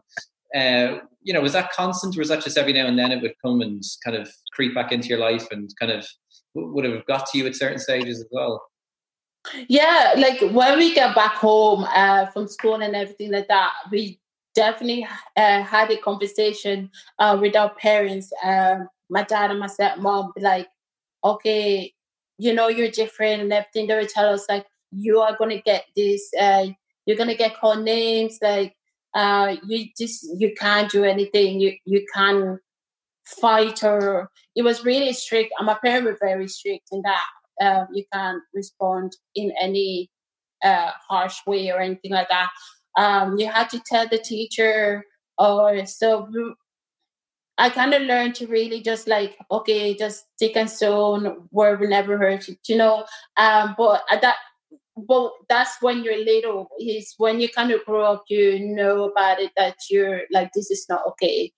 uh, 0.56 1.00
you 1.22 1.34
know 1.34 1.42
was 1.42 1.54
that 1.54 1.72
constant 1.72 2.16
or 2.16 2.20
was 2.20 2.30
that 2.30 2.44
just 2.44 2.58
every 2.58 2.74
now 2.74 2.88
and 2.88 2.98
then 2.98 3.12
it 3.12 3.22
would 3.22 3.34
come 3.44 3.62
and 3.62 3.84
kind 4.04 4.18
of 4.18 4.30
creep 4.54 4.74
back 4.74 4.92
into 4.92 5.08
your 5.08 5.20
life 5.20 5.48
and 5.52 5.70
kind 5.80 5.92
of 5.92 6.06
would 6.54 6.86
have 6.86 7.06
got 7.06 7.28
to 7.28 7.38
you 7.38 7.46
at 7.46 7.56
certain 7.56 7.80
stages 7.80 8.20
as 8.20 8.28
well? 8.32 8.62
Yeah 9.68 10.14
like 10.18 10.42
when 10.52 10.78
we 10.78 10.94
get 10.94 11.16
back 11.16 11.34
home 11.34 11.86
uh, 11.86 12.26
from 12.28 12.48
school 12.48 12.76
and 12.76 12.96
everything 12.96 13.32
like 13.32 13.48
that 13.48 13.72
we 13.92 14.20
definitely 14.54 15.08
uh, 15.38 15.64
had 15.64 15.90
a 15.92 15.98
conversation 15.98 16.90
uh, 17.20 17.38
with 17.40 17.56
our 17.56 17.74
parents 17.76 18.34
uh, 18.44 18.80
my 19.10 19.24
dad 19.24 19.52
and 19.52 19.60
my 19.60 19.68
stepmom 19.68 20.32
like 20.38 20.68
okay 21.24 21.94
you 22.40 22.54
know 22.54 22.70
you're 22.70 22.90
different 22.90 23.42
and 23.42 23.54
everything. 23.54 23.86
They 23.86 23.96
would 23.96 24.10
tell 24.10 24.34
us 24.34 24.46
like 24.50 24.66
you 24.92 25.20
are 25.20 25.36
going 25.38 25.52
to 25.52 25.62
get 25.62 25.86
this 25.96 26.32
uh, 26.40 26.66
you're 27.06 27.18
going 27.18 27.30
to 27.30 27.36
get 27.36 27.60
called 27.60 27.84
names 27.84 28.40
like 28.42 28.76
uh, 29.14 29.56
you 29.66 29.88
just 29.98 30.28
you 30.38 30.54
can't 30.56 30.92
do 30.92 31.04
anything. 31.04 31.60
You 31.60 31.74
you 31.86 32.06
can't 32.14 32.60
fight 33.26 33.84
or 33.84 34.30
it 34.56 34.64
was 34.64 34.86
really 34.86 35.14
strict. 35.14 35.54
My 35.60 35.78
parents 35.84 36.06
were 36.06 36.18
very 36.20 36.48
strict 36.48 36.90
in 36.92 37.02
that 37.04 37.26
uh, 37.62 37.86
you 37.94 38.04
can't 38.12 38.42
respond 38.54 39.16
in 39.36 39.52
any 39.62 40.10
uh, 40.64 40.92
harsh 41.08 41.38
way 41.46 41.70
or 41.72 41.80
anything 41.80 42.12
like 42.12 42.30
that. 42.30 42.50
Um, 42.98 43.38
you 43.38 43.48
had 43.48 43.70
to 43.70 43.82
tell 43.86 44.08
the 44.08 44.18
teacher 44.18 45.04
or 45.38 45.86
so 45.86 46.28
I 47.58 47.70
kind 47.70 47.94
of 47.94 48.04
learned 48.04 48.36
to 48.36 48.48
really 48.48 48.82
just 48.82 49.08
like, 49.08 49.38
okay, 49.52 49.94
just 49.94 50.26
stick 50.36 50.56
and 50.56 50.70
stone, 50.70 51.48
word 51.52 51.82
will 51.82 51.90
never 51.90 52.18
hurt 52.18 52.48
you, 52.48 52.56
you 52.68 52.78
know. 52.78 53.06
Um, 53.36 53.76
but 53.78 54.04
at 54.10 54.22
that 54.22 54.38
but 55.08 55.32
that's 55.48 55.82
when 55.82 56.04
you're 56.04 56.24
little 56.24 56.70
is 56.80 57.14
when 57.18 57.40
you 57.40 57.50
kind 57.50 57.72
of 57.72 57.84
grow 57.86 58.04
up 58.04 58.24
you 58.30 58.60
know 58.60 59.06
about 59.06 59.40
it 59.40 59.52
that 59.58 59.76
you're 59.90 60.22
like 60.32 60.52
this 60.54 60.72
is 60.72 60.86
not 60.90 61.02
okay. 61.08 61.52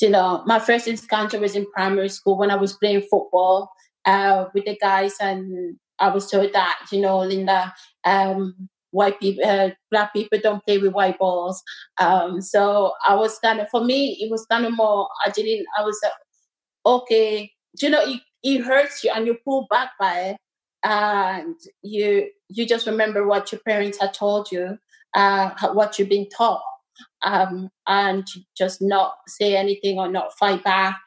You 0.00 0.10
know 0.10 0.42
my 0.46 0.58
first 0.60 0.86
encounter 0.86 1.40
was 1.40 1.56
in 1.56 1.66
primary 1.72 2.08
school 2.08 2.38
when 2.38 2.52
i 2.52 2.54
was 2.54 2.74
playing 2.74 3.02
football 3.10 3.70
uh, 4.04 4.44
with 4.54 4.64
the 4.64 4.76
guys 4.80 5.14
and 5.20 5.76
i 5.98 6.08
was 6.08 6.30
told 6.30 6.52
that 6.52 6.78
you 6.92 7.00
know 7.00 7.18
linda 7.18 7.74
um, 8.04 8.68
white 8.92 9.18
people 9.18 9.44
uh, 9.44 9.70
black 9.90 10.12
people 10.12 10.38
don't 10.40 10.64
play 10.64 10.78
with 10.78 10.92
white 10.92 11.18
balls. 11.18 11.62
Um, 11.98 12.40
so 12.40 12.92
i 13.08 13.14
was 13.14 13.38
kind 13.40 13.58
of 13.58 13.68
for 13.70 13.84
me 13.84 14.16
it 14.20 14.30
was 14.30 14.46
kind 14.46 14.64
of 14.66 14.76
more 14.76 15.08
i 15.26 15.30
didn't 15.30 15.66
i 15.76 15.82
was 15.82 15.98
okay 16.86 17.50
you 17.82 17.90
know 17.90 18.02
it, 18.02 18.20
it 18.44 18.62
hurts 18.62 19.02
you 19.02 19.10
and 19.12 19.26
you 19.26 19.36
pull 19.44 19.66
back 19.68 19.90
by 19.98 20.20
it 20.20 20.36
and 20.84 21.56
you 21.82 22.28
you 22.48 22.66
just 22.66 22.86
remember 22.86 23.26
what 23.26 23.52
your 23.52 23.60
parents 23.60 23.98
had 24.00 24.14
told 24.14 24.50
you, 24.52 24.78
uh, 25.14 25.50
what 25.72 25.98
you've 25.98 26.08
been 26.08 26.28
taught, 26.28 26.62
um, 27.22 27.70
and 27.86 28.26
just 28.56 28.80
not 28.80 29.14
say 29.26 29.56
anything 29.56 29.98
or 29.98 30.08
not 30.10 30.36
fight 30.38 30.62
back. 30.64 30.98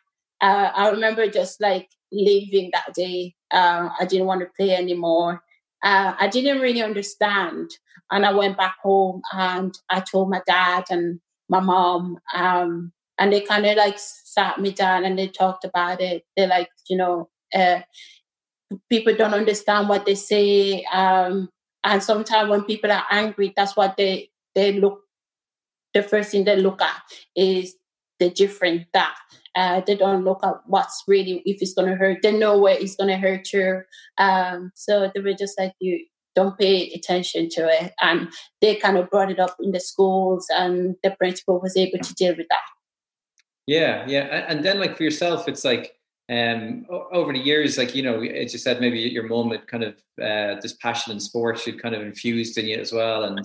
Uh, 0.41 0.71
I 0.75 0.89
remember 0.89 1.27
just 1.29 1.61
like 1.61 1.89
leaving 2.11 2.71
that 2.73 2.93
day. 2.93 3.35
Uh, 3.51 3.89
I 3.99 4.05
didn't 4.05 4.27
want 4.27 4.41
to 4.41 4.47
play 4.57 4.75
anymore. 4.75 5.41
Uh, 5.83 6.13
I 6.19 6.27
didn't 6.27 6.61
really 6.61 6.81
understand, 6.83 7.71
and 8.11 8.25
I 8.25 8.33
went 8.33 8.57
back 8.57 8.75
home 8.83 9.21
and 9.33 9.73
I 9.89 10.01
told 10.01 10.29
my 10.29 10.41
dad 10.45 10.85
and 10.89 11.19
my 11.49 11.59
mom, 11.59 12.19
um, 12.35 12.91
and 13.17 13.31
they 13.33 13.41
kind 13.41 13.65
of 13.65 13.77
like 13.77 13.97
sat 13.99 14.59
me 14.59 14.71
down 14.71 15.05
and 15.05 15.17
they 15.17 15.27
talked 15.27 15.65
about 15.65 16.01
it. 16.01 16.23
They're 16.37 16.47
like, 16.47 16.69
you 16.89 16.97
know, 16.97 17.29
uh, 17.53 17.81
people 18.89 19.15
don't 19.15 19.33
understand 19.33 19.89
what 19.89 20.05
they 20.05 20.15
say. 20.15 20.83
Um, 20.85 21.49
and 21.83 22.01
sometimes 22.03 22.49
when 22.49 22.63
people 22.63 22.91
are 22.91 23.05
angry, 23.09 23.53
that's 23.55 23.75
what 23.75 23.97
they 23.97 24.29
they 24.55 24.73
look. 24.73 25.01
The 25.93 26.03
first 26.03 26.31
thing 26.31 26.45
they 26.45 26.55
look 26.55 26.81
at 26.81 27.01
is 27.35 27.75
the 28.19 28.29
different 28.29 28.87
that. 28.93 29.15
Uh, 29.53 29.81
they 29.85 29.95
don't 29.95 30.23
look 30.23 30.39
at 30.43 30.53
what's 30.65 31.03
really 31.07 31.41
if 31.45 31.61
it's 31.61 31.73
gonna 31.73 31.95
hurt. 31.95 32.21
They 32.21 32.31
know 32.31 32.57
where 32.57 32.77
it's 32.77 32.95
gonna 32.95 33.17
hurt 33.17 33.51
you. 33.51 33.81
Um, 34.17 34.71
so 34.75 35.11
they 35.13 35.19
were 35.19 35.33
just 35.33 35.59
like 35.59 35.73
you 35.79 36.05
don't 36.33 36.57
pay 36.57 36.89
attention 36.93 37.49
to 37.49 37.67
it, 37.67 37.93
and 38.01 38.31
they 38.61 38.75
kind 38.75 38.97
of 38.97 39.09
brought 39.09 39.31
it 39.31 39.39
up 39.39 39.57
in 39.59 39.71
the 39.71 39.79
schools, 39.81 40.47
and 40.49 40.95
the 41.03 41.11
principal 41.11 41.59
was 41.59 41.75
able 41.75 41.99
to 41.99 42.13
deal 42.13 42.35
with 42.37 42.47
that. 42.49 42.61
Yeah, 43.67 44.05
yeah, 44.07 44.45
and 44.47 44.63
then 44.63 44.79
like 44.79 44.95
for 44.95 45.03
yourself, 45.03 45.49
it's 45.49 45.65
like 45.65 45.95
um, 46.31 46.85
over 46.89 47.33
the 47.33 47.39
years, 47.39 47.77
like 47.77 47.93
you 47.93 48.03
know, 48.03 48.21
as 48.21 48.53
you 48.53 48.59
said, 48.59 48.79
maybe 48.79 48.99
your 48.99 49.27
mum 49.27 49.51
had 49.51 49.67
kind 49.67 49.83
of 49.83 49.95
uh, 50.21 50.59
this 50.61 50.73
passion 50.73 51.11
in 51.11 51.19
sports 51.19 51.63
she'd 51.63 51.81
kind 51.81 51.93
of 51.93 52.01
infused 52.01 52.57
in 52.57 52.67
you 52.67 52.77
as 52.77 52.93
well. 52.93 53.23
And 53.23 53.39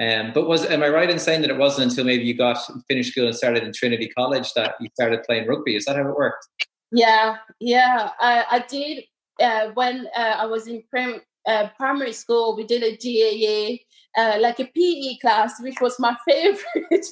um, 0.00 0.32
but 0.32 0.46
was 0.46 0.64
am 0.64 0.84
I 0.84 0.88
right 0.88 1.10
in 1.10 1.18
saying 1.18 1.40
that 1.42 1.50
it 1.50 1.58
wasn't 1.58 1.90
until 1.90 2.04
maybe 2.04 2.22
you 2.22 2.34
got 2.34 2.58
finished 2.86 3.12
school 3.12 3.26
and 3.26 3.34
started 3.34 3.64
in 3.64 3.72
Trinity 3.72 4.08
College 4.08 4.52
that 4.54 4.76
you 4.80 4.88
started 4.94 5.24
playing 5.24 5.48
rugby? 5.48 5.74
Is 5.74 5.84
that 5.86 5.96
how 5.96 6.08
it 6.08 6.16
worked? 6.16 6.46
Yeah, 6.92 7.38
yeah, 7.58 8.10
I, 8.20 8.44
I 8.50 8.58
did. 8.60 9.04
Uh, 9.40 9.70
when 9.74 10.06
uh, 10.16 10.36
I 10.38 10.46
was 10.46 10.68
in 10.68 10.82
prim- 10.90 11.22
uh, 11.46 11.68
primary 11.76 12.12
school, 12.12 12.56
we 12.56 12.64
did 12.64 12.82
a 12.82 12.96
GAA, 12.96 14.20
uh, 14.20 14.38
like 14.40 14.60
a 14.60 14.64
PE 14.64 15.18
class, 15.20 15.60
which 15.60 15.80
was 15.80 15.98
my 15.98 16.16
favorite. 16.28 17.06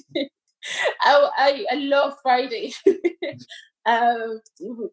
I, 1.02 1.30
I, 1.36 1.64
I 1.72 1.74
love 1.76 2.14
Friday. 2.22 2.72
Um, 3.86 4.40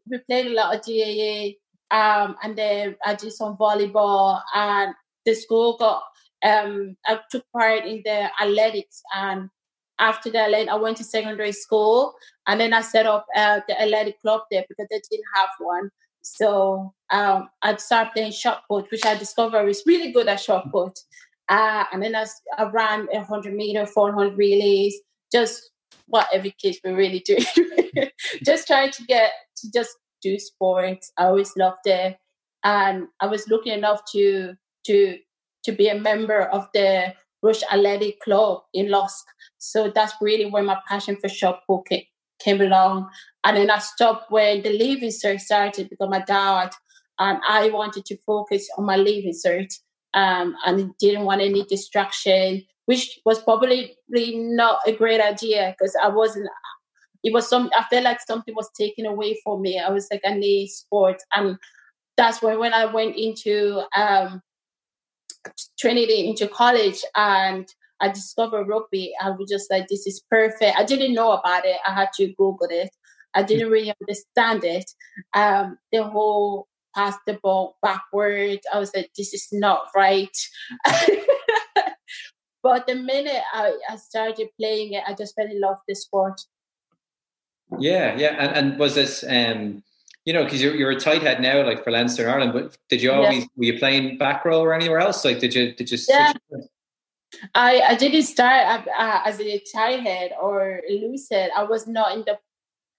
we 0.06 0.20
played 0.30 0.48
a 0.48 0.54
lot 0.54 0.76
of 0.76 0.86
GAA, 0.86 1.54
um, 1.92 2.36
and 2.44 2.56
then 2.56 2.96
I 3.06 3.16
did 3.16 3.34
some 3.34 3.58
volleyball, 3.58 4.42
and 4.56 4.94
the 5.26 5.34
school 5.34 5.78
got. 5.78 6.04
Um, 6.44 6.98
I 7.06 7.20
took 7.32 7.46
part 7.54 7.86
in 7.86 8.02
the 8.04 8.30
athletics, 8.42 9.02
and 9.16 9.50
after 10.00 10.30
that, 10.32 10.54
I 10.54 10.76
went 10.76 10.98
to 10.98 11.04
secondary 11.04 11.54
school, 11.54 12.14
and 12.48 12.60
then 12.60 12.74
I 12.74 12.82
set 12.82 13.06
up 13.06 13.26
uh, 13.36 13.62
the 13.68 13.82
athletic 13.82 14.20
club 14.22 14.42
there 14.52 14.66
because 14.68 14.88
they 14.90 15.02
didn't 15.10 15.26
have 15.36 15.50
one. 15.60 15.90
So 16.22 16.94
um, 17.12 17.50
I 17.62 17.76
started 17.76 18.14
playing 18.14 18.32
shot 18.32 18.64
put, 18.70 18.90
which 18.92 19.06
I 19.06 19.16
discovered 19.16 19.66
was 19.66 19.84
really 19.86 20.12
good 20.12 20.28
at 20.28 20.40
shot 20.40 20.72
put. 20.72 20.98
Uh, 21.50 21.84
and 21.92 22.02
then 22.02 22.16
I, 22.16 22.26
I 22.58 22.70
ran 22.70 23.08
100 23.08 23.54
meter, 23.54 23.86
400 23.86 24.38
relays, 24.38 24.96
just 25.32 25.70
what 26.08 26.28
every 26.34 26.56
kid 26.62 26.76
will 26.84 26.94
really 26.94 27.20
do. 27.20 27.38
just 28.46 28.68
trying 28.68 28.92
to 28.92 29.04
get 29.06 29.32
to 29.58 29.72
just 29.72 29.92
do 30.22 30.38
sports. 30.40 31.12
I 31.18 31.26
always 31.26 31.56
loved 31.58 31.86
it, 31.86 32.18
and 32.64 33.08
I 33.20 33.28
was 33.28 33.48
lucky 33.50 33.72
enough 33.72 34.02
to 34.14 34.56
to 34.88 35.18
to 35.66 35.72
be 35.72 35.88
a 35.88 36.00
member 36.00 36.42
of 36.42 36.68
the 36.74 37.14
Rush 37.42 37.62
Athletic 37.72 38.22
Club 38.22 38.62
in 38.74 38.90
Lusk. 38.90 39.26
So 39.58 39.92
that's 39.94 40.14
really 40.22 40.50
where 40.50 40.64
my 40.64 40.80
passion 40.88 41.18
for 41.20 41.30
shot 41.30 41.62
put 41.68 41.86
came, 41.88 42.04
came 42.40 42.62
along. 42.62 43.10
And 43.44 43.58
then 43.58 43.70
I 43.70 43.80
stopped 43.80 44.32
when 44.32 44.64
the 44.64 44.70
leaving 44.70 45.10
cert 45.10 45.42
started 45.42 45.90
because 45.90 46.10
my 46.10 46.22
dad 46.22 46.72
and 47.20 47.40
I 47.48 47.70
wanted 47.70 48.06
to 48.06 48.18
focus 48.26 48.68
on 48.78 48.86
my 48.86 48.96
leaving 48.96 49.34
cert 49.34 49.74
um, 50.14 50.56
and 50.66 50.96
didn't 50.98 51.26
want 51.26 51.42
any 51.42 51.64
distraction. 51.66 52.64
Which 52.86 53.20
was 53.26 53.42
probably 53.42 53.96
not 54.10 54.80
a 54.86 54.92
great 54.92 55.22
idea 55.22 55.76
because 55.78 55.96
I 56.02 56.10
wasn't. 56.10 56.50
It 57.24 57.34
was 57.34 57.48
some. 57.48 57.70
I 57.76 57.84
felt 57.90 58.04
like 58.04 58.20
something 58.22 58.54
was 58.56 58.70
taken 58.78 59.06
away 59.06 59.40
from 59.44 59.62
me. 59.62 59.80
I 59.80 59.90
was 59.90 60.08
like, 60.12 60.22
I 60.26 60.34
need 60.34 60.68
sport, 60.68 61.22
and 61.34 61.58
that's 62.18 62.42
when 62.42 62.60
when 62.60 62.74
I 62.74 62.86
went 62.86 63.16
into 63.16 63.82
um, 63.96 64.42
Trinity 65.80 66.30
into 66.30 66.48
college 66.48 67.02
and 67.16 67.68
I 68.02 68.10
discovered 68.10 68.68
rugby. 68.68 69.14
I 69.22 69.30
was 69.32 69.50
just 69.50 69.72
like, 69.72 69.88
this 69.88 70.06
is 70.06 70.22
perfect. 70.30 70.78
I 70.78 70.84
didn't 70.84 71.14
know 71.14 71.32
about 71.32 71.66
it. 71.66 71.78
I 71.88 71.94
had 71.94 72.10
to 72.16 72.28
Google 72.38 72.68
it. 72.70 72.90
I 73.34 73.44
didn't 73.44 73.72
really 73.72 73.94
understand 74.02 74.64
it. 74.64 74.92
Um, 75.34 75.78
the 75.92 76.04
whole 76.04 76.68
pass 76.96 77.16
the 77.26 77.40
ball 77.42 77.78
backward. 77.82 78.60
I 78.72 78.80
was 78.80 78.94
like, 78.96 79.10
this 79.18 79.34
is 79.34 79.48
not 79.52 79.88
right. 79.96 80.36
but 82.64 82.88
the 82.88 82.96
minute 82.96 83.44
I, 83.54 83.78
I 83.90 83.98
started 83.98 84.48
playing 84.60 84.94
it, 84.94 85.04
I 85.06 85.14
just 85.14 85.36
fell 85.36 85.46
in 85.46 85.62
love 85.62 85.78
with 85.86 85.96
the 85.96 85.96
sport. 85.96 86.42
Yeah, 87.80 88.16
yeah. 88.16 88.36
And, 88.40 88.58
and 88.58 88.80
was 88.80 88.96
this, 88.96 89.24
um, 89.28 89.84
you 90.26 90.34
know, 90.34 90.44
because 90.46 90.62
you're, 90.62 90.76
you're 90.76 90.92
a 90.92 91.00
tight 91.00 91.22
head 91.22 91.42
now, 91.42 91.66
like 91.66 91.84
for 91.84 91.92
Leinster 91.92 92.24
and 92.24 92.32
Ireland, 92.32 92.54
but 92.54 92.78
did 92.90 93.02
you 93.02 93.12
always, 93.12 93.42
yeah. 93.42 93.48
were 93.58 93.66
you 93.66 93.80
playing 93.80 94.18
back 94.18 94.46
row 94.46 94.62
or 94.62 94.74
anywhere 94.74 95.00
else? 95.00 95.26
Like, 95.26 95.40
did 95.40 95.54
you, 95.54 95.74
did 95.74 95.92
you, 95.92 95.98
yeah. 96.08 96.34
I, 97.54 97.82
I 97.82 97.96
didn't 97.96 98.24
start 98.24 98.88
uh, 98.88 99.22
as 99.26 99.40
a 99.40 99.62
tight 99.74 100.00
head 100.00 100.32
or 100.42 100.82
loose 100.90 101.28
head. 101.30 101.52
I 101.56 101.64
was 101.64 101.88
not 101.88 102.14
in 102.16 102.24
the 102.26 102.40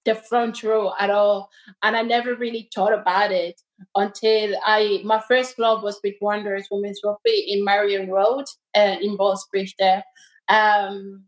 the 0.05 0.15
front 0.15 0.63
row 0.63 0.93
at 0.99 1.11
all. 1.11 1.51
And 1.83 1.97
I 1.97 2.03
never 2.03 2.35
really 2.35 2.69
thought 2.75 2.93
about 2.93 3.33
it 3.33 3.61
until 3.95 4.55
I 4.65 5.01
my 5.05 5.21
first 5.27 5.57
club 5.57 5.83
was 5.83 6.01
with 6.03 6.15
Wanderers 6.21 6.69
Women's 6.71 7.01
Rugby 7.05 7.47
in 7.49 7.65
Merrion 7.65 8.11
Road 8.11 8.45
uh, 8.77 8.97
in 9.01 9.17
Ballsbridge 9.17 9.75
there. 9.79 10.05
Um, 10.49 11.25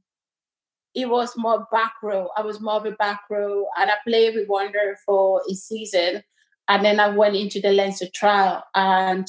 it 0.95 1.09
was 1.09 1.37
more 1.37 1.67
back 1.71 1.93
row. 2.03 2.31
I 2.37 2.43
was 2.43 2.61
more 2.61 2.75
of 2.75 2.87
a 2.87 2.93
back 2.93 3.23
row 3.31 3.67
and 3.77 3.91
I 3.91 3.95
played 4.07 4.35
with 4.35 4.49
Wander 4.49 4.97
for 5.05 5.43
a 5.51 5.55
season. 5.55 6.23
And 6.69 6.85
then 6.85 6.99
I 6.99 7.09
went 7.09 7.37
into 7.37 7.61
the 7.61 7.71
Leinster 7.71 8.07
trial 8.15 8.65
and 8.75 9.29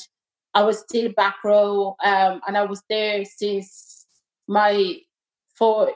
I 0.54 0.64
was 0.64 0.80
still 0.80 1.12
back 1.12 1.36
row. 1.44 1.96
Um, 2.04 2.42
and 2.48 2.58
I 2.58 2.64
was 2.64 2.82
there 2.90 3.26
since 3.26 4.06
my 4.48 4.96
four 5.56 5.92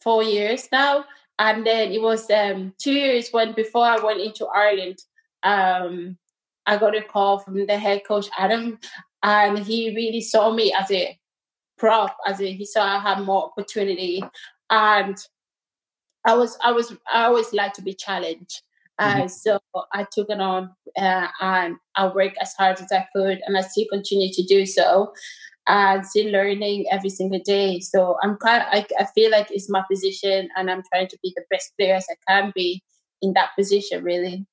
four 0.00 0.22
years 0.22 0.68
now 0.70 1.04
and 1.38 1.66
then 1.66 1.92
it 1.92 2.00
was 2.00 2.30
um, 2.30 2.72
two 2.78 2.92
years 2.92 3.30
when 3.30 3.52
before 3.52 3.84
I 3.84 3.98
went 3.98 4.20
into 4.20 4.46
Ireland, 4.46 4.98
um, 5.42 6.16
I 6.66 6.76
got 6.76 6.96
a 6.96 7.02
call 7.02 7.38
from 7.38 7.66
the 7.66 7.78
head 7.78 8.02
coach 8.06 8.28
Adam, 8.38 8.78
and 9.22 9.58
he 9.58 9.94
really 9.94 10.20
saw 10.20 10.52
me 10.52 10.72
as 10.72 10.90
a 10.90 11.18
prop, 11.78 12.16
as 12.26 12.40
a 12.40 12.52
he 12.52 12.64
saw 12.64 12.84
I 12.84 12.98
had 12.98 13.24
more 13.24 13.46
opportunity, 13.46 14.22
and 14.70 15.16
I 16.24 16.34
was 16.34 16.56
I 16.62 16.72
was 16.72 16.96
I 17.12 17.24
always 17.24 17.52
like 17.52 17.72
to 17.74 17.82
be 17.82 17.94
challenged. 17.94 18.62
Mm-hmm. 19.00 19.22
Uh, 19.22 19.28
so 19.28 19.58
I 19.92 20.06
took 20.12 20.28
it 20.28 20.40
on 20.40 20.70
uh, 20.98 21.28
and 21.40 21.76
I 21.96 22.06
worked 22.08 22.36
as 22.40 22.54
hard 22.54 22.78
as 22.80 22.92
I 22.92 23.06
could, 23.14 23.40
and 23.46 23.56
I 23.56 23.62
still 23.62 23.86
continue 23.90 24.32
to 24.32 24.42
do 24.44 24.66
so 24.66 25.12
and 25.68 26.04
still 26.06 26.30
learning 26.32 26.86
every 26.90 27.10
single 27.10 27.40
day. 27.40 27.80
So 27.80 28.16
I'm 28.22 28.36
kind 28.36 28.62
of, 28.62 28.68
I, 28.72 28.86
I 28.98 29.04
feel 29.14 29.30
like 29.30 29.50
it's 29.50 29.70
my 29.70 29.82
position 29.90 30.48
and 30.56 30.70
I'm 30.70 30.82
trying 30.92 31.08
to 31.08 31.18
be 31.22 31.32
the 31.36 31.44
best 31.50 31.72
player 31.78 31.94
as 31.94 32.06
I 32.10 32.16
can 32.28 32.52
be 32.54 32.82
in 33.20 33.32
that 33.34 33.50
position 33.56 34.02
really. 34.02 34.46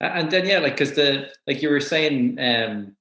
And 0.00 0.30
then 0.30 0.46
yeah, 0.46 0.58
like 0.58 0.74
because 0.74 0.94
the 0.94 1.30
like 1.46 1.62
you 1.62 1.70
were 1.70 1.80
saying, 1.80 2.38
um, 2.38 2.96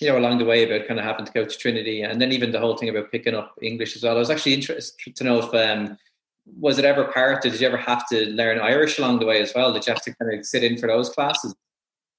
you 0.00 0.08
know, 0.08 0.18
along 0.18 0.38
the 0.38 0.44
way 0.44 0.64
about 0.64 0.88
kind 0.88 0.98
of 0.98 1.06
having 1.06 1.24
to 1.24 1.32
go 1.32 1.44
to 1.44 1.58
Trinity, 1.58 2.02
and 2.02 2.20
then 2.20 2.32
even 2.32 2.50
the 2.50 2.60
whole 2.60 2.76
thing 2.76 2.88
about 2.88 3.12
picking 3.12 3.34
up 3.34 3.54
English 3.62 3.96
as 3.96 4.02
well. 4.02 4.16
I 4.16 4.18
was 4.18 4.30
actually 4.30 4.54
interested 4.54 5.16
to 5.16 5.24
know 5.24 5.38
if 5.38 5.54
um, 5.54 5.96
was 6.58 6.78
it 6.78 6.84
ever 6.84 7.04
part? 7.04 7.42
Did 7.42 7.60
you 7.60 7.66
ever 7.66 7.76
have 7.76 8.08
to 8.08 8.26
learn 8.30 8.58
Irish 8.58 8.98
along 8.98 9.20
the 9.20 9.26
way 9.26 9.40
as 9.40 9.52
well? 9.54 9.72
Did 9.72 9.86
you 9.86 9.92
have 9.92 10.02
to 10.02 10.14
kind 10.14 10.38
of 10.38 10.44
sit 10.44 10.64
in 10.64 10.78
for 10.78 10.86
those 10.88 11.10
classes? 11.10 11.54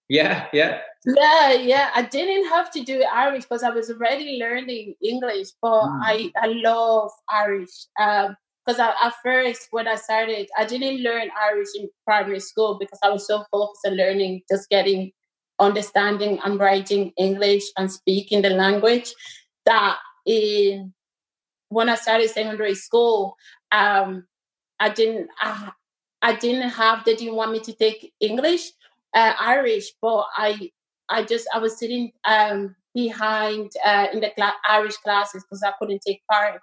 Yeah, 0.09 0.47
yeah. 0.53 0.79
Yeah, 1.05 1.53
yeah. 1.53 1.89
I 1.93 2.01
didn't 2.03 2.47
have 2.49 2.71
to 2.71 2.83
do 2.83 3.03
Irish 3.03 3.43
because 3.43 3.63
I 3.63 3.69
was 3.69 3.89
already 3.89 4.37
learning 4.39 4.95
English, 5.01 5.49
but 5.61 5.83
mm. 5.83 5.99
I, 6.01 6.31
I 6.41 6.47
love 6.47 7.11
Irish. 7.29 7.87
Um, 7.99 8.35
because 8.67 8.79
at 8.81 9.13
first 9.23 9.69
when 9.71 9.87
I 9.87 9.95
started, 9.95 10.49
I 10.57 10.65
didn't 10.65 11.03
learn 11.03 11.29
Irish 11.41 11.69
in 11.79 11.89
primary 12.05 12.41
school 12.41 12.77
because 12.79 12.99
I 13.03 13.09
was 13.11 13.27
so 13.27 13.45
focused 13.51 13.87
on 13.87 13.95
learning, 13.97 14.43
just 14.51 14.69
getting 14.69 15.13
understanding 15.59 16.39
and 16.45 16.59
writing 16.59 17.13
English 17.17 17.63
and 17.77 17.91
speaking 17.91 18.43
the 18.43 18.51
language. 18.51 19.13
That 19.65 19.97
in 20.27 20.93
when 21.69 21.89
I 21.89 21.95
started 21.95 22.29
secondary 22.29 22.75
school, 22.75 23.35
um, 23.71 24.25
I 24.79 24.89
didn't 24.89 25.29
I, 25.41 25.71
I 26.21 26.35
didn't 26.35 26.69
have 26.71 27.05
they 27.05 27.15
didn't 27.15 27.35
want 27.35 27.51
me 27.53 27.59
to 27.61 27.73
take 27.73 28.13
English 28.21 28.71
uh, 29.15 29.33
Irish, 29.39 29.93
but 30.01 30.25
I 30.37 30.71
I 31.09 31.23
just 31.23 31.47
I 31.53 31.59
was 31.59 31.79
sitting 31.79 32.11
um, 32.25 32.75
behind 32.95 33.71
uh, 33.85 34.07
in 34.13 34.21
the 34.21 34.31
cl- 34.37 34.53
Irish 34.69 34.97
classes 34.97 35.43
because 35.43 35.63
I 35.63 35.73
couldn't 35.79 36.01
take 36.07 36.21
part, 36.31 36.61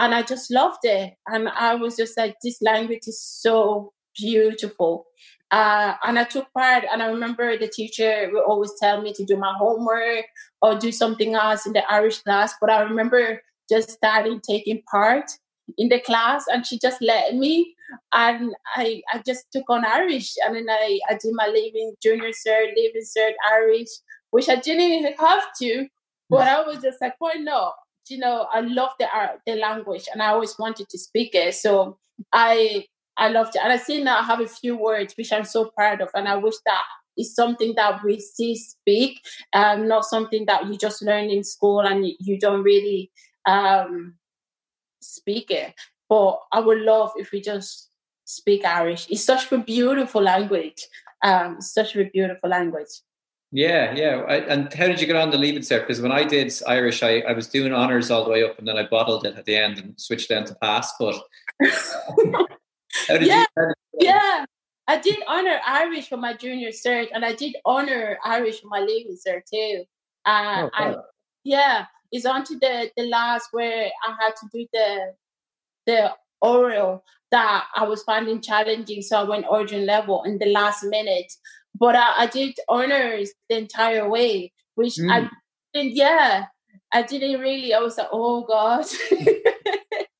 and 0.00 0.14
I 0.14 0.22
just 0.22 0.50
loved 0.50 0.84
it. 0.84 1.14
And 1.26 1.48
I 1.50 1.74
was 1.74 1.96
just 1.96 2.16
like, 2.16 2.36
this 2.42 2.60
language 2.62 3.02
is 3.06 3.22
so 3.22 3.92
beautiful. 4.16 5.04
Uh, 5.50 5.94
and 6.04 6.18
I 6.18 6.24
took 6.24 6.50
part, 6.54 6.84
and 6.90 7.02
I 7.02 7.06
remember 7.06 7.58
the 7.58 7.68
teacher 7.68 8.30
would 8.32 8.44
always 8.44 8.72
tell 8.80 9.02
me 9.02 9.12
to 9.12 9.24
do 9.24 9.36
my 9.36 9.52
homework 9.58 10.24
or 10.62 10.78
do 10.78 10.90
something 10.90 11.34
else 11.34 11.66
in 11.66 11.74
the 11.74 11.84
Irish 11.92 12.22
class. 12.22 12.54
But 12.60 12.70
I 12.70 12.80
remember 12.82 13.42
just 13.68 13.90
starting 13.90 14.40
taking 14.40 14.82
part 14.90 15.30
in 15.76 15.90
the 15.90 16.00
class, 16.00 16.46
and 16.48 16.66
she 16.66 16.78
just 16.78 17.02
let 17.02 17.34
me 17.34 17.74
and 18.12 18.54
I, 18.76 19.02
I 19.12 19.20
just 19.26 19.46
took 19.52 19.68
on 19.68 19.84
Irish 19.84 20.34
and 20.44 20.54
then 20.54 20.66
I, 20.70 21.00
I 21.08 21.14
did 21.14 21.32
my 21.32 21.48
leaving 21.48 21.94
junior 22.00 22.28
cert, 22.28 22.74
leaving 22.76 23.02
cert 23.02 23.32
Irish, 23.50 23.88
which 24.30 24.48
I 24.48 24.56
didn't 24.56 24.82
even 24.82 25.12
have 25.18 25.42
to, 25.60 25.88
but 26.28 26.46
I 26.46 26.62
was 26.62 26.80
just 26.82 27.00
like, 27.00 27.14
why 27.18 27.34
not? 27.34 27.74
You 28.10 28.18
know, 28.18 28.46
I 28.52 28.60
love 28.60 28.90
the 28.98 29.08
art, 29.14 29.40
the 29.46 29.54
language, 29.54 30.06
and 30.12 30.22
I 30.22 30.28
always 30.28 30.58
wanted 30.58 30.88
to 30.88 30.98
speak 30.98 31.34
it. 31.34 31.54
So 31.54 31.98
I 32.32 32.86
I 33.16 33.28
loved 33.28 33.56
it. 33.56 33.62
And 33.62 33.72
I 33.72 33.76
see 33.76 34.02
now 34.02 34.20
I 34.20 34.24
have 34.24 34.40
a 34.40 34.48
few 34.48 34.76
words 34.76 35.14
which 35.16 35.32
I'm 35.32 35.44
so 35.44 35.70
proud 35.76 36.00
of, 36.00 36.10
and 36.14 36.28
I 36.28 36.36
wish 36.36 36.54
that 36.66 36.82
is 37.16 37.34
something 37.34 37.74
that 37.76 38.02
we 38.04 38.18
see 38.18 38.56
speak, 38.56 39.20
um, 39.52 39.86
not 39.86 40.04
something 40.04 40.46
that 40.46 40.66
you 40.66 40.76
just 40.76 41.02
learn 41.02 41.30
in 41.30 41.44
school 41.44 41.80
and 41.80 42.06
you 42.18 42.38
don't 42.38 42.62
really 42.62 43.10
um, 43.46 44.14
speak 45.00 45.50
it. 45.50 45.74
But 46.08 46.40
I 46.52 46.60
would 46.60 46.78
love 46.78 47.12
if 47.16 47.30
we 47.30 47.40
just 47.40 47.88
speak 48.24 48.64
Irish. 48.64 49.06
It's 49.10 49.24
such 49.24 49.50
a 49.52 49.58
beautiful 49.58 50.22
language. 50.22 50.86
Um, 51.22 51.60
such 51.60 51.96
a 51.96 52.04
beautiful 52.04 52.48
language. 52.48 52.88
Yeah, 53.52 53.92
yeah. 53.94 54.22
I, 54.28 54.36
and 54.36 54.72
how 54.72 54.86
did 54.86 55.00
you 55.00 55.06
get 55.06 55.16
on 55.16 55.30
the 55.30 55.38
leaving 55.38 55.62
cert? 55.62 55.80
Because 55.80 56.00
when 56.00 56.12
I 56.12 56.24
did 56.24 56.52
Irish, 56.68 57.02
I, 57.02 57.20
I 57.20 57.32
was 57.32 57.48
doing 57.48 57.72
honours 57.72 58.10
all 58.10 58.24
the 58.24 58.30
way 58.30 58.44
up, 58.44 58.58
and 58.58 58.68
then 58.68 58.76
I 58.76 58.86
bottled 58.86 59.26
it 59.26 59.36
at 59.36 59.44
the 59.44 59.56
end 59.56 59.78
and 59.78 60.00
switched 60.00 60.28
down 60.28 60.44
to 60.44 60.54
pass. 60.56 60.92
But 60.98 61.20
yeah, 63.08 63.44
you, 63.56 63.72
yeah. 63.98 64.44
I 64.86 64.98
did 64.98 65.18
honor 65.28 65.60
Irish 65.66 66.08
for 66.08 66.16
my 66.16 66.34
junior 66.34 66.70
cert, 66.70 67.08
and 67.12 67.24
I 67.24 67.32
did 67.32 67.56
honor 67.64 68.18
Irish 68.24 68.60
for 68.60 68.68
my 68.68 68.80
leaving 68.80 69.16
cert 69.16 69.42
too. 69.52 69.84
Uh, 70.24 70.68
oh, 70.68 70.70
and 70.78 70.96
yeah, 71.44 71.86
it's 72.12 72.26
on 72.26 72.44
to 72.44 72.58
the 72.58 72.90
the 72.96 73.08
last 73.08 73.48
where 73.52 73.90
I 74.06 74.16
had 74.20 74.36
to 74.36 74.48
do 74.52 74.66
the 74.72 75.14
the 75.86 76.12
oral 76.40 77.04
that 77.30 77.66
I 77.74 77.84
was 77.84 78.02
finding 78.02 78.40
challenging. 78.40 79.02
So 79.02 79.18
I 79.18 79.22
went 79.24 79.46
origin 79.48 79.86
level 79.86 80.22
in 80.24 80.38
the 80.38 80.46
last 80.46 80.84
minute. 80.84 81.32
But 81.78 81.96
I, 81.96 82.24
I 82.24 82.26
did 82.26 82.56
honors 82.68 83.30
the 83.48 83.58
entire 83.58 84.08
way, 84.08 84.52
which 84.74 84.96
mm. 84.96 85.10
I 85.10 85.30
didn't, 85.72 85.96
yeah, 85.96 86.46
I 86.92 87.02
didn't 87.02 87.40
really, 87.40 87.72
I 87.72 87.78
was 87.80 87.96
like, 87.96 88.08
oh 88.12 88.42
God. 88.42 88.84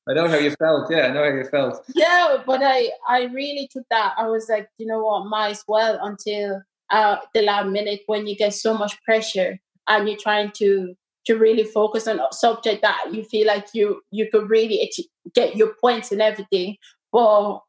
I 0.08 0.14
know 0.14 0.28
how 0.28 0.38
you 0.38 0.50
felt. 0.52 0.90
Yeah, 0.90 1.06
I 1.06 1.12
know 1.12 1.22
how 1.22 1.36
you 1.36 1.44
felt. 1.44 1.84
Yeah, 1.94 2.38
but 2.44 2.62
I, 2.62 2.90
I 3.08 3.24
really 3.24 3.68
took 3.70 3.84
that. 3.90 4.14
I 4.16 4.26
was 4.26 4.48
like, 4.48 4.68
you 4.78 4.86
know 4.86 5.04
what, 5.04 5.26
might 5.26 5.50
as 5.50 5.64
well 5.68 5.98
until 6.02 6.62
uh, 6.90 7.16
the 7.34 7.42
last 7.42 7.68
minute 7.68 8.00
when 8.06 8.26
you 8.26 8.36
get 8.36 8.54
so 8.54 8.76
much 8.76 9.00
pressure 9.02 9.58
and 9.88 10.08
you're 10.08 10.18
trying 10.18 10.50
to 10.52 10.94
to 11.26 11.36
really 11.36 11.64
focus 11.64 12.08
on 12.08 12.18
a 12.18 12.26
subject 12.32 12.82
that 12.82 13.12
you 13.12 13.22
feel 13.22 13.46
like 13.46 13.66
you 13.74 14.00
you 14.10 14.28
could 14.30 14.48
really 14.48 14.90
get 15.34 15.56
your 15.56 15.74
points 15.80 16.10
and 16.12 16.22
everything. 16.22 16.76
But 17.12 17.60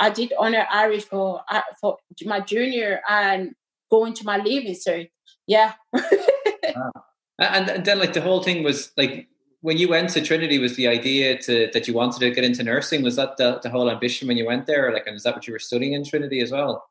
I 0.00 0.10
did 0.10 0.32
honor 0.38 0.66
Irish 0.72 1.04
for 1.04 1.42
uh, 1.48 1.60
for 1.80 1.98
my 2.24 2.40
junior 2.40 3.02
and 3.08 3.54
going 3.90 4.14
to 4.14 4.24
my 4.24 4.38
leaving 4.38 4.74
cert. 4.74 5.10
Yeah. 5.46 5.74
wow. 5.92 6.92
and, 7.38 7.84
then 7.84 7.98
like 7.98 8.14
the 8.14 8.20
whole 8.20 8.42
thing 8.42 8.62
was 8.62 8.92
like 8.96 9.28
when 9.60 9.76
you 9.76 9.88
went 9.88 10.10
to 10.10 10.22
Trinity 10.22 10.58
was 10.58 10.76
the 10.76 10.88
idea 10.88 11.38
to 11.42 11.68
that 11.72 11.86
you 11.86 11.94
wanted 11.94 12.20
to 12.20 12.30
get 12.30 12.44
into 12.44 12.62
nursing 12.62 13.02
was 13.02 13.16
that 13.16 13.36
the, 13.36 13.60
the 13.62 13.68
whole 13.68 13.90
ambition 13.90 14.26
when 14.26 14.38
you 14.38 14.46
went 14.46 14.66
there 14.66 14.92
like 14.92 15.06
and 15.06 15.16
is 15.16 15.24
that 15.24 15.34
what 15.34 15.46
you 15.46 15.52
were 15.52 15.58
studying 15.58 15.92
in 15.92 16.04
Trinity 16.04 16.40
as 16.40 16.50
well 16.50 16.84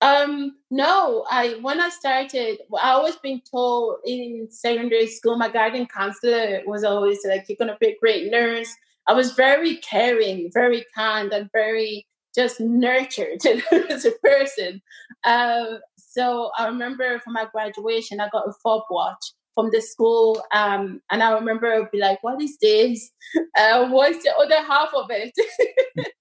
Um, 0.00 0.56
no, 0.70 1.26
I 1.28 1.58
when 1.60 1.80
I 1.80 1.88
started, 1.88 2.58
I 2.80 2.90
always 2.90 3.16
been 3.16 3.42
told 3.50 3.96
in 4.04 4.46
secondary 4.50 5.08
school, 5.08 5.36
my 5.36 5.50
guidance 5.50 5.90
counselor 5.92 6.62
was 6.66 6.84
always 6.84 7.18
like, 7.24 7.48
"You're 7.48 7.56
gonna 7.58 7.76
be 7.80 7.88
a 7.88 7.98
great 7.98 8.30
nurse." 8.30 8.70
I 9.08 9.12
was 9.14 9.32
very 9.32 9.76
caring, 9.78 10.50
very 10.52 10.84
kind, 10.94 11.32
and 11.32 11.50
very 11.52 12.06
just 12.38 12.60
nurtured 12.60 13.44
as 13.90 14.04
a 14.04 14.12
person. 14.22 14.80
Uh, 15.24 15.78
so 15.96 16.50
I 16.56 16.66
remember 16.66 17.18
for 17.18 17.30
my 17.30 17.46
graduation, 17.50 18.20
I 18.20 18.28
got 18.28 18.48
a 18.48 18.52
fob 18.62 18.82
watch 18.90 19.32
from 19.54 19.70
the 19.72 19.80
school, 19.80 20.40
um, 20.54 21.00
and 21.10 21.20
I 21.20 21.32
remember 21.32 21.72
I'd 21.72 21.90
be 21.90 21.98
like, 21.98 22.22
"What 22.22 22.40
is 22.40 22.56
this? 22.62 23.10
Uh, 23.58 23.88
what's 23.88 24.22
the 24.22 24.32
other 24.36 24.62
half 24.62 24.90
of 24.94 25.06
it?" 25.10 25.32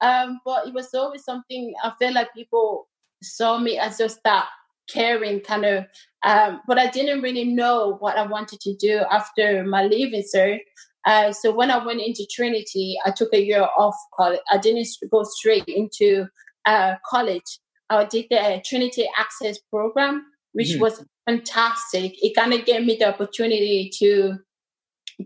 Um, 0.00 0.40
but 0.44 0.68
it 0.68 0.74
was 0.74 0.94
always 0.94 1.24
something 1.24 1.74
I 1.82 1.92
felt 1.98 2.14
like 2.14 2.32
people 2.32 2.86
saw 3.20 3.58
me 3.58 3.78
as 3.78 3.98
just 3.98 4.22
that 4.22 4.46
caring 4.88 5.40
kind 5.40 5.64
of 5.64 5.86
um, 6.24 6.60
but 6.66 6.78
I 6.78 6.88
didn't 6.88 7.22
really 7.22 7.44
know 7.44 7.96
what 8.00 8.16
I 8.16 8.26
wanted 8.26 8.60
to 8.60 8.74
do 8.74 9.04
after 9.10 9.64
my 9.64 9.84
leaving 9.84 10.24
cert. 10.34 10.60
Uh, 11.08 11.32
so 11.32 11.50
when 11.50 11.70
I 11.70 11.82
went 11.82 12.02
into 12.02 12.26
Trinity, 12.30 12.98
I 13.02 13.12
took 13.12 13.32
a 13.32 13.42
year 13.42 13.66
off 13.78 13.96
college. 14.14 14.40
I 14.52 14.58
didn't 14.58 14.86
go 15.10 15.22
straight 15.22 15.64
into 15.66 16.26
uh, 16.66 16.96
college. 17.08 17.58
I 17.88 18.04
did 18.04 18.26
the 18.28 18.60
Trinity 18.62 19.08
Access 19.18 19.58
Program, 19.72 20.26
which 20.52 20.72
mm-hmm. 20.72 20.82
was 20.82 21.02
fantastic. 21.26 22.22
It 22.22 22.36
kind 22.36 22.52
of 22.52 22.66
gave 22.66 22.84
me 22.84 22.96
the 22.96 23.08
opportunity 23.08 23.90
to 24.00 24.36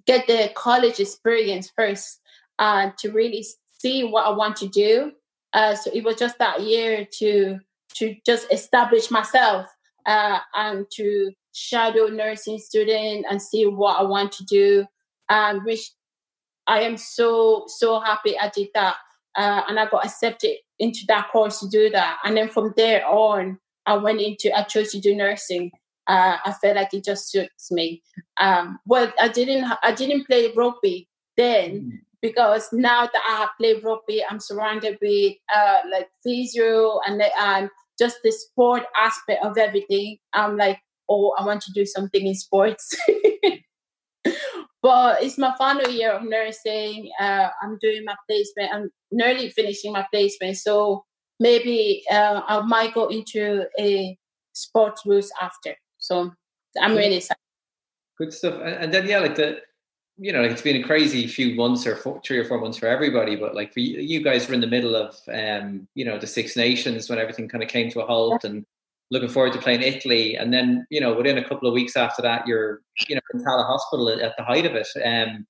get 0.06 0.28
the 0.28 0.52
college 0.54 1.00
experience 1.00 1.72
first 1.76 2.20
and 2.60 2.92
uh, 2.92 2.94
to 3.00 3.10
really 3.10 3.44
see 3.80 4.04
what 4.04 4.24
I 4.24 4.30
want 4.30 4.54
to 4.58 4.68
do. 4.68 5.10
Uh, 5.52 5.74
so 5.74 5.90
it 5.92 6.04
was 6.04 6.14
just 6.14 6.38
that 6.38 6.60
year 6.60 7.08
to 7.18 7.58
to 7.94 8.14
just 8.24 8.50
establish 8.52 9.10
myself 9.10 9.66
uh, 10.06 10.38
and 10.54 10.86
to 10.92 11.32
shadow 11.52 12.06
nursing 12.06 12.58
student 12.58 13.26
and 13.28 13.42
see 13.42 13.66
what 13.66 13.98
I 13.98 14.04
want 14.04 14.30
to 14.32 14.44
do. 14.44 14.86
And 15.32 15.64
which 15.64 15.90
I 16.66 16.82
am 16.82 16.96
so 16.96 17.64
so 17.66 18.00
happy 18.00 18.38
I 18.38 18.50
did 18.54 18.68
that, 18.74 18.96
uh, 19.36 19.62
and 19.68 19.78
I 19.80 19.86
got 19.88 20.04
accepted 20.04 20.56
into 20.78 21.00
that 21.08 21.28
course 21.32 21.60
to 21.60 21.68
do 21.68 21.90
that. 21.90 22.18
And 22.24 22.36
then 22.36 22.48
from 22.48 22.74
there 22.76 23.06
on, 23.06 23.58
I 23.86 23.96
went 23.96 24.20
into 24.20 24.56
I 24.56 24.62
chose 24.64 24.92
to 24.92 25.00
do 25.00 25.14
nursing. 25.16 25.70
Uh, 26.06 26.36
I 26.44 26.52
felt 26.60 26.76
like 26.76 26.92
it 26.94 27.04
just 27.04 27.30
suits 27.30 27.70
me. 27.70 28.02
Um, 28.40 28.78
well, 28.86 29.12
I 29.20 29.28
didn't 29.28 29.64
I 29.82 29.92
didn't 29.92 30.26
play 30.26 30.52
rugby 30.56 31.08
then, 31.36 31.70
mm 31.72 31.98
because 32.22 32.68
now 32.72 33.02
that 33.04 33.22
I 33.28 33.36
have 33.40 33.50
played 33.58 33.82
rugby, 33.82 34.22
I'm 34.30 34.38
surrounded 34.38 34.96
with 35.02 35.34
uh, 35.54 35.80
like 35.90 36.08
physio 36.22 37.00
and 37.06 37.20
and 37.38 37.68
just 37.98 38.18
the 38.22 38.30
sport 38.30 38.84
aspect 38.96 39.44
of 39.44 39.58
everything. 39.58 40.18
I'm 40.32 40.56
like, 40.56 40.78
oh, 41.08 41.34
I 41.38 41.44
want 41.44 41.62
to 41.62 41.72
do 41.72 41.84
something 41.84 42.24
in 42.26 42.36
sports. 42.36 42.94
but 44.82 45.22
it's 45.22 45.38
my 45.38 45.54
final 45.56 45.88
year 45.90 46.12
of 46.12 46.24
nursing. 46.24 47.10
Uh, 47.18 47.48
I'm 47.62 47.78
doing 47.80 48.04
my 48.04 48.16
placement. 48.28 48.74
I'm 48.74 48.90
nearly 49.10 49.48
finishing 49.50 49.92
my 49.92 50.06
placement, 50.12 50.56
so 50.56 51.04
maybe 51.40 52.02
uh, 52.10 52.42
I 52.46 52.60
might 52.60 52.94
go 52.94 53.08
into 53.08 53.66
a 53.78 54.16
sports 54.52 55.02
route 55.06 55.30
after. 55.40 55.74
So 55.98 56.32
I'm 56.80 56.96
really 56.96 57.16
excited. 57.16 57.38
Good 58.18 58.32
stuff. 58.32 58.60
And 58.62 58.92
then 58.92 59.06
yeah, 59.06 59.20
like 59.20 59.36
the 59.36 59.60
you 60.18 60.32
know, 60.32 60.42
like 60.42 60.50
it's 60.50 60.62
been 60.62 60.76
a 60.76 60.82
crazy 60.82 61.26
few 61.26 61.54
months 61.54 61.86
or 61.86 61.96
four, 61.96 62.20
three 62.24 62.38
or 62.38 62.44
four 62.44 62.60
months 62.60 62.78
for 62.78 62.86
everybody. 62.86 63.34
But 63.34 63.54
like 63.54 63.72
for 63.72 63.80
you, 63.80 63.98
you 63.98 64.22
guys 64.22 64.46
were 64.46 64.54
in 64.54 64.60
the 64.60 64.66
middle 64.66 64.94
of, 64.94 65.16
um, 65.32 65.88
you 65.94 66.04
know, 66.04 66.18
the 66.18 66.26
Six 66.26 66.54
Nations 66.56 67.08
when 67.08 67.18
everything 67.18 67.48
kind 67.48 67.62
of 67.62 67.68
came 67.68 67.90
to 67.90 68.02
a 68.02 68.06
halt, 68.06 68.44
and 68.44 68.64
looking 69.12 69.29
forward 69.29 69.53
to 69.53 69.59
playing 69.59 69.83
Italy. 69.83 70.37
And 70.37 70.53
then, 70.53 70.87
you 70.88 70.98
know, 70.98 71.14
within 71.14 71.37
a 71.37 71.46
couple 71.46 71.68
of 71.68 71.75
weeks 71.75 71.96
after 71.96 72.22
that, 72.22 72.46
you're, 72.46 72.81
you 73.09 73.14
know, 73.14 73.20
in 73.35 73.44
Tallaght 73.44 73.66
Hospital 73.66 74.09
at 74.09 74.35
the 74.38 74.42
height 74.42 74.64
of 74.64 74.75
it. 74.75 74.88
Um, 75.05 75.46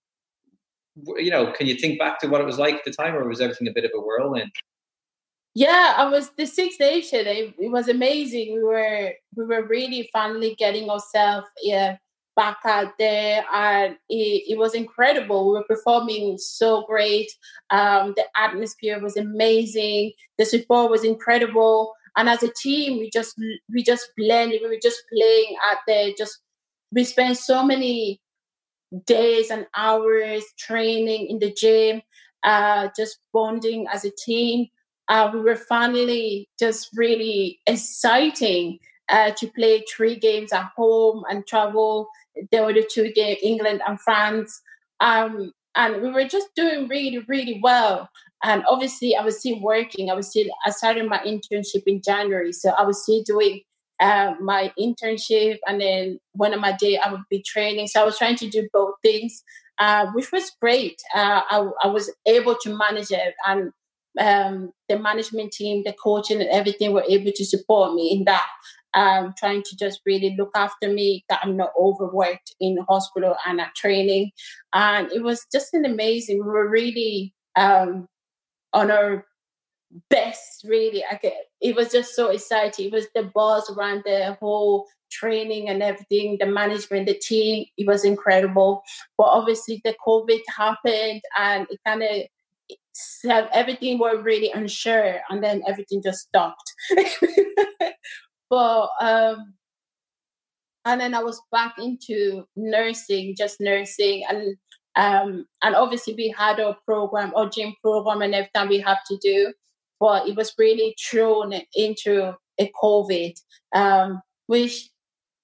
you 1.16 1.30
know, 1.30 1.52
can 1.52 1.68
you 1.68 1.76
think 1.76 1.98
back 1.98 2.18
to 2.20 2.26
what 2.26 2.40
it 2.40 2.44
was 2.44 2.58
like 2.58 2.74
at 2.74 2.84
the 2.84 2.90
time, 2.90 3.14
or 3.14 3.26
was 3.26 3.40
everything 3.40 3.68
a 3.68 3.72
bit 3.72 3.84
of 3.84 3.92
a 3.94 4.00
whirlwind? 4.00 4.50
Yeah, 5.54 5.94
I 5.96 6.08
was 6.08 6.30
the 6.36 6.44
Six 6.44 6.74
Nation. 6.80 7.20
It, 7.26 7.54
it 7.58 7.70
was 7.70 7.88
amazing. 7.88 8.54
We 8.54 8.62
were 8.64 9.12
we 9.36 9.44
were 9.44 9.64
really 9.66 10.10
finally 10.12 10.54
getting 10.58 10.90
ourselves 10.90 11.46
yeah 11.62 11.96
back 12.34 12.58
out 12.64 12.94
there 12.98 13.44
and 13.52 13.94
it, 14.08 14.52
it, 14.52 14.58
was 14.58 14.72
incredible 14.72 15.46
we 15.46 15.58
were 15.58 15.64
performing 15.64 16.38
so 16.38 16.82
great 16.86 17.30
um, 17.68 18.14
the 18.16 18.24
atmosphere 18.38 18.98
was 19.00 19.18
amazing 19.18 20.10
the 20.38 20.46
support 20.46 20.90
was 20.90 21.04
incredible 21.04 21.92
and 22.16 22.28
as 22.28 22.42
a 22.42 22.52
team 22.54 22.98
we 22.98 23.10
just 23.10 23.34
we 23.72 23.82
just 23.82 24.10
blended 24.16 24.60
we 24.62 24.68
were 24.68 24.82
just 24.82 25.02
playing 25.12 25.56
out 25.64 25.78
there 25.86 26.10
just 26.16 26.40
we 26.92 27.04
spent 27.04 27.36
so 27.36 27.64
many 27.64 28.20
days 29.06 29.50
and 29.50 29.66
hours 29.74 30.44
training 30.58 31.26
in 31.28 31.38
the 31.38 31.52
gym 31.52 32.02
uh, 32.44 32.88
just 32.96 33.18
bonding 33.32 33.86
as 33.92 34.04
a 34.04 34.10
team 34.24 34.66
uh, 35.08 35.30
we 35.32 35.40
were 35.40 35.56
finally 35.56 36.48
just 36.58 36.88
really 36.94 37.60
exciting 37.66 38.78
uh, 39.08 39.30
to 39.32 39.46
play 39.48 39.82
three 39.88 40.16
games 40.16 40.52
at 40.52 40.70
home 40.76 41.22
and 41.30 41.46
travel 41.46 42.08
there 42.50 42.64
were 42.64 42.72
the 42.72 42.88
two 42.90 43.12
games, 43.12 43.38
England 43.42 43.82
and 43.86 44.00
France. 44.00 44.60
Um, 45.00 45.52
and 45.74 46.02
we 46.02 46.10
were 46.10 46.24
just 46.24 46.48
doing 46.54 46.88
really, 46.88 47.18
really 47.28 47.60
well. 47.62 48.08
And 48.44 48.64
obviously, 48.68 49.16
I 49.16 49.24
was 49.24 49.38
still 49.38 49.60
working. 49.60 50.10
I 50.10 50.14
was 50.14 50.30
still, 50.30 50.46
I 50.66 50.70
started 50.70 51.08
my 51.08 51.18
internship 51.18 51.82
in 51.86 52.02
January. 52.02 52.52
So 52.52 52.70
I 52.70 52.82
was 52.82 53.02
still 53.02 53.22
doing 53.24 53.60
uh, 54.00 54.34
my 54.40 54.72
internship. 54.78 55.58
And 55.66 55.80
then 55.80 56.18
one 56.32 56.52
of 56.52 56.60
my 56.60 56.72
day, 56.72 56.98
I 56.98 57.10
would 57.10 57.22
be 57.30 57.42
training. 57.42 57.86
So 57.86 58.02
I 58.02 58.04
was 58.04 58.18
trying 58.18 58.36
to 58.36 58.48
do 58.48 58.68
both 58.72 58.94
things, 59.02 59.42
uh, 59.78 60.06
which 60.14 60.32
was 60.32 60.50
great. 60.60 61.00
Uh, 61.14 61.42
I, 61.48 61.68
I, 61.84 61.86
was 61.86 62.12
able 62.26 62.56
to 62.62 62.76
manage 62.76 63.10
it. 63.10 63.34
And 63.46 63.70
um, 64.18 64.72
the 64.88 64.98
management 64.98 65.52
team, 65.52 65.82
the 65.84 65.94
coaching, 66.02 66.40
and 66.40 66.50
everything 66.50 66.92
were 66.92 67.04
able 67.08 67.32
to 67.32 67.44
support 67.44 67.94
me 67.94 68.12
in 68.12 68.24
that 68.24 68.46
um, 68.94 69.34
trying 69.38 69.62
to 69.62 69.76
just 69.76 70.00
really 70.06 70.34
look 70.36 70.50
after 70.54 70.92
me, 70.92 71.24
that 71.28 71.40
I'm 71.42 71.56
not 71.56 71.72
overworked 71.78 72.54
in 72.60 72.78
hospital 72.88 73.36
and 73.46 73.60
at 73.60 73.74
training. 73.74 74.32
And 74.72 75.10
it 75.12 75.22
was 75.22 75.46
just 75.52 75.74
an 75.74 75.84
amazing, 75.84 76.38
we 76.38 76.50
were 76.50 76.68
really 76.68 77.34
um, 77.56 78.06
on 78.72 78.90
our 78.90 79.26
best, 80.08 80.64
really. 80.64 81.04
I 81.10 81.16
could, 81.16 81.32
it 81.60 81.76
was 81.76 81.90
just 81.90 82.14
so 82.14 82.28
exciting. 82.28 82.86
It 82.86 82.92
was 82.92 83.06
the 83.14 83.24
buzz 83.34 83.70
around 83.70 84.02
the 84.04 84.36
whole 84.40 84.86
training 85.10 85.68
and 85.68 85.82
everything, 85.82 86.38
the 86.40 86.46
management, 86.46 87.06
the 87.06 87.14
team, 87.14 87.66
it 87.76 87.86
was 87.86 88.04
incredible. 88.04 88.82
But 89.18 89.24
obviously 89.24 89.80
the 89.84 89.94
COVID 90.06 90.40
happened 90.56 91.22
and 91.38 91.66
it 91.70 91.80
kind 91.86 92.02
of 92.02 93.48
everything 93.52 93.98
were 93.98 94.20
really 94.20 94.50
unsure 94.50 95.20
and 95.30 95.42
then 95.42 95.62
everything 95.66 96.02
just 96.02 96.20
stopped 96.20 96.72
but 98.52 98.90
um, 99.00 99.54
and 100.84 101.00
then 101.00 101.14
I 101.14 101.22
was 101.22 101.40
back 101.50 101.76
into 101.78 102.44
nursing, 102.54 103.34
just 103.36 103.60
nursing, 103.60 104.24
and 104.28 104.56
um, 104.96 105.46
and 105.62 105.74
obviously 105.74 106.14
we 106.14 106.34
had 106.36 106.58
a 106.58 106.76
program, 106.86 107.32
or 107.34 107.48
gym 107.48 107.74
program, 107.82 108.22
and 108.22 108.34
everything 108.34 108.68
we 108.68 108.80
have 108.80 109.04
to 109.06 109.16
do, 109.18 109.52
but 109.98 110.28
it 110.28 110.36
was 110.36 110.54
really 110.58 110.94
thrown 111.00 111.54
into 111.74 112.34
a 112.58 112.72
COVID, 112.82 113.34
um, 113.74 114.20
which 114.46 114.90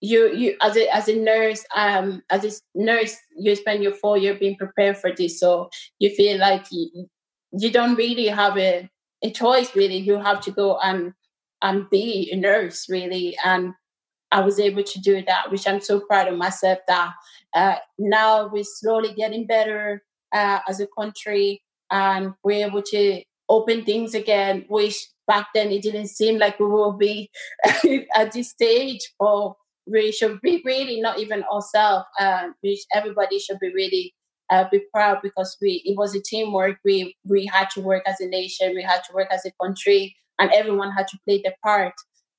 you 0.01 0.33
you 0.33 0.57
as 0.63 0.77
a 0.77 0.95
as 0.95 1.09
a 1.09 1.17
nurse 1.17 1.65
um 1.75 2.23
as 2.31 2.45
a 2.45 2.53
nurse 2.79 3.17
you 3.37 3.55
spend 3.57 3.83
your 3.83 3.93
four 3.93 4.17
year 4.17 4.33
being 4.39 4.57
prepared 4.57 4.97
for 4.97 5.13
this 5.13 5.41
so 5.41 5.69
you 5.99 6.09
feel 6.11 6.39
like 6.39 6.65
you, 6.71 7.09
you 7.53 7.71
don't 7.71 7.97
really 7.97 8.29
have 8.29 8.57
a, 8.57 8.89
a 9.23 9.31
choice 9.31 9.75
really. 9.75 9.97
You 9.97 10.17
have 10.19 10.41
to 10.43 10.51
go 10.51 10.79
and 10.79 11.13
and 11.63 11.89
be 11.91 12.31
a 12.33 12.37
nurse 12.37 12.89
really 12.89 13.37
and 13.45 13.75
i 14.33 14.41
was 14.41 14.59
able 14.59 14.83
to 14.83 15.01
do 15.01 15.23
that 15.27 15.51
which 15.51 15.67
i'm 15.67 15.81
so 15.81 16.01
proud 16.01 16.29
of 16.29 16.37
myself 16.37 16.79
that 16.87 17.13
uh, 17.55 17.77
now 17.99 18.49
we're 18.49 18.65
slowly 18.65 19.15
getting 19.15 19.47
better 19.47 20.03
uh, 20.35 20.59
as 20.69 20.81
a 20.81 20.87
country 20.99 21.63
and 21.91 22.35
we're 22.45 22.67
able 22.67 22.83
to 22.83 23.23
open 23.49 23.85
things 23.85 24.15
again 24.15 24.65
which 24.69 25.09
back 25.27 25.47
then 25.55 25.71
it 25.71 25.83
didn't 25.83 26.09
seem 26.09 26.39
like 26.39 26.59
we 26.61 26.67
will 26.67 26.93
be 26.93 27.31
at 28.15 28.33
this 28.33 28.51
stage 28.51 29.01
or 29.19 29.57
we 29.87 30.13
should 30.13 30.39
be 30.43 30.61
really 30.67 31.01
not 31.01 31.19
even 31.19 31.43
ourselves 31.45 32.05
uh, 32.21 32.49
which 32.61 32.81
everybody 32.95 33.39
should 33.39 33.59
be 33.59 33.73
really 33.73 34.15
uh, 34.51 34.65
be 34.71 34.81
proud 34.93 35.19
because 35.23 35.57
we 35.63 35.83
it 35.85 35.97
was 35.97 36.15
a 36.15 36.23
teamwork 36.23 36.77
we 36.85 37.17
we 37.25 37.47
had 37.47 37.69
to 37.71 37.81
work 37.81 38.03
as 38.07 38.21
a 38.21 38.27
nation 38.27 38.75
we 38.75 38.83
had 38.83 39.03
to 39.05 39.15
work 39.15 39.29
as 39.31 39.45
a 39.47 39.53
country 39.63 40.15
and 40.39 40.51
everyone 40.53 40.93
had 40.93 41.09
to 41.09 41.19
play 41.27 41.41
their 41.43 41.55
part. 41.63 41.95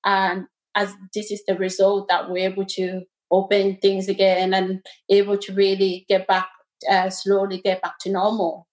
And 0.05 0.45
as 0.75 0.93
this 1.13 1.31
is 1.31 1.43
the 1.47 1.55
result 1.55 2.07
that 2.09 2.29
we're 2.29 2.49
able 2.49 2.65
to 2.65 3.01
open 3.31 3.77
things 3.81 4.07
again 4.07 4.53
and 4.53 4.81
able 5.09 5.37
to 5.37 5.53
really 5.53 6.05
get 6.09 6.27
back 6.27 6.47
uh, 6.89 7.09
slowly 7.09 7.59
get 7.59 7.81
back 7.81 7.99
to 7.99 8.11
normal. 8.11 8.67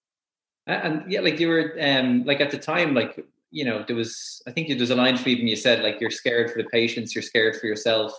And 0.65 1.09
yeah, 1.11 1.21
like 1.21 1.39
you 1.39 1.47
were 1.49 1.75
um, 1.79 2.23
like 2.25 2.41
at 2.41 2.51
the 2.51 2.57
time, 2.57 2.93
like 2.93 3.23
you 3.51 3.63
know, 3.63 3.83
there 3.87 3.95
was, 3.95 4.41
I 4.47 4.51
think 4.51 4.67
there 4.67 4.77
was 4.77 4.89
a 4.89 4.95
line 4.95 5.17
for 5.17 5.29
even 5.29 5.47
you 5.47 5.55
said, 5.55 5.81
like, 5.81 6.01
you're 6.01 6.11
scared 6.11 6.51
for 6.51 6.61
the 6.61 6.69
patients, 6.69 7.15
you're 7.15 7.21
scared 7.21 7.55
for 7.55 7.67
yourself. 7.67 8.13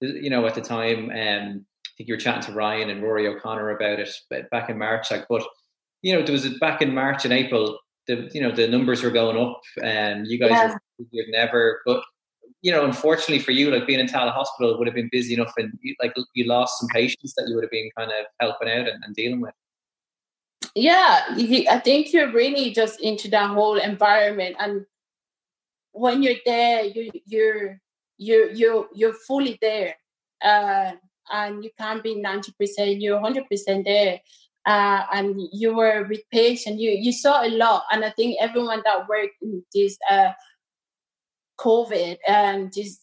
You 0.00 0.30
know, 0.30 0.44
at 0.46 0.54
the 0.54 0.60
time, 0.60 1.10
um, 1.10 1.64
I 1.86 1.90
think 1.96 2.08
you 2.08 2.14
were 2.14 2.20
chatting 2.20 2.42
to 2.42 2.52
Ryan 2.52 2.90
and 2.90 3.02
Rory 3.02 3.28
O'Connor 3.28 3.70
about 3.70 4.00
it 4.00 4.50
back 4.50 4.68
in 4.68 4.78
March. 4.78 5.10
Like, 5.10 5.26
but 5.28 5.46
you 6.02 6.12
know, 6.12 6.24
there 6.24 6.32
was 6.32 6.44
a, 6.44 6.50
back 6.58 6.82
in 6.82 6.92
March 6.92 7.24
and 7.24 7.32
April, 7.32 7.78
the 8.08 8.28
you 8.34 8.42
know 8.42 8.50
the 8.50 8.66
numbers 8.66 9.04
were 9.04 9.12
going 9.12 9.38
up, 9.38 9.60
and 9.82 10.26
you 10.26 10.38
guys 10.38 10.50
yeah. 10.50 10.72
were 10.72 10.80
busier 10.98 11.24
than 11.26 11.36
ever. 11.36 11.80
But 11.86 12.02
you 12.62 12.70
know, 12.70 12.84
unfortunately 12.84 13.40
for 13.40 13.50
you, 13.50 13.70
like 13.70 13.86
being 13.88 13.98
in 13.98 14.06
Tallaght 14.06 14.34
Hospital 14.34 14.78
would 14.78 14.86
have 14.86 14.94
been 14.94 15.08
busy 15.10 15.34
enough, 15.34 15.52
and 15.56 15.76
you, 15.82 15.94
like 16.00 16.14
you 16.34 16.46
lost 16.46 16.78
some 16.78 16.88
patients 16.88 17.34
that 17.34 17.46
you 17.48 17.56
would 17.56 17.64
have 17.64 17.70
been 17.72 17.90
kind 17.98 18.10
of 18.10 18.26
helping 18.40 18.68
out 18.68 18.88
and, 18.88 19.02
and 19.04 19.14
dealing 19.16 19.40
with. 19.40 19.52
Yeah, 20.74 21.24
I 21.68 21.80
think 21.80 22.12
you're 22.12 22.32
really 22.32 22.70
just 22.70 23.00
into 23.00 23.28
that 23.30 23.50
whole 23.50 23.78
environment, 23.78 24.56
and 24.60 24.86
when 25.90 26.22
you're 26.22 26.40
there, 26.46 26.84
you 26.84 27.10
you're 27.26 27.80
you're 28.16 28.50
you're 28.52 28.88
you're 28.94 29.12
fully 29.12 29.58
there, 29.60 29.96
uh, 30.42 30.92
and 31.32 31.64
you 31.64 31.70
can't 31.78 32.02
be 32.02 32.14
ninety 32.14 32.54
percent. 32.58 33.00
You're 33.00 33.20
hundred 33.20 33.48
percent 33.50 33.84
there, 33.84 34.20
uh, 34.66 35.02
and 35.12 35.34
you 35.52 35.74
were 35.74 36.06
with 36.08 36.20
patient. 36.30 36.78
You 36.78 36.90
you 36.90 37.12
saw 37.12 37.44
a 37.44 37.50
lot, 37.50 37.82
and 37.90 38.04
I 38.04 38.10
think 38.10 38.36
everyone 38.40 38.82
that 38.84 39.08
worked 39.08 39.42
in 39.42 39.64
this 39.74 39.98
uh, 40.08 40.30
COVID 41.62 42.18
and 42.26 42.72
this 42.72 42.98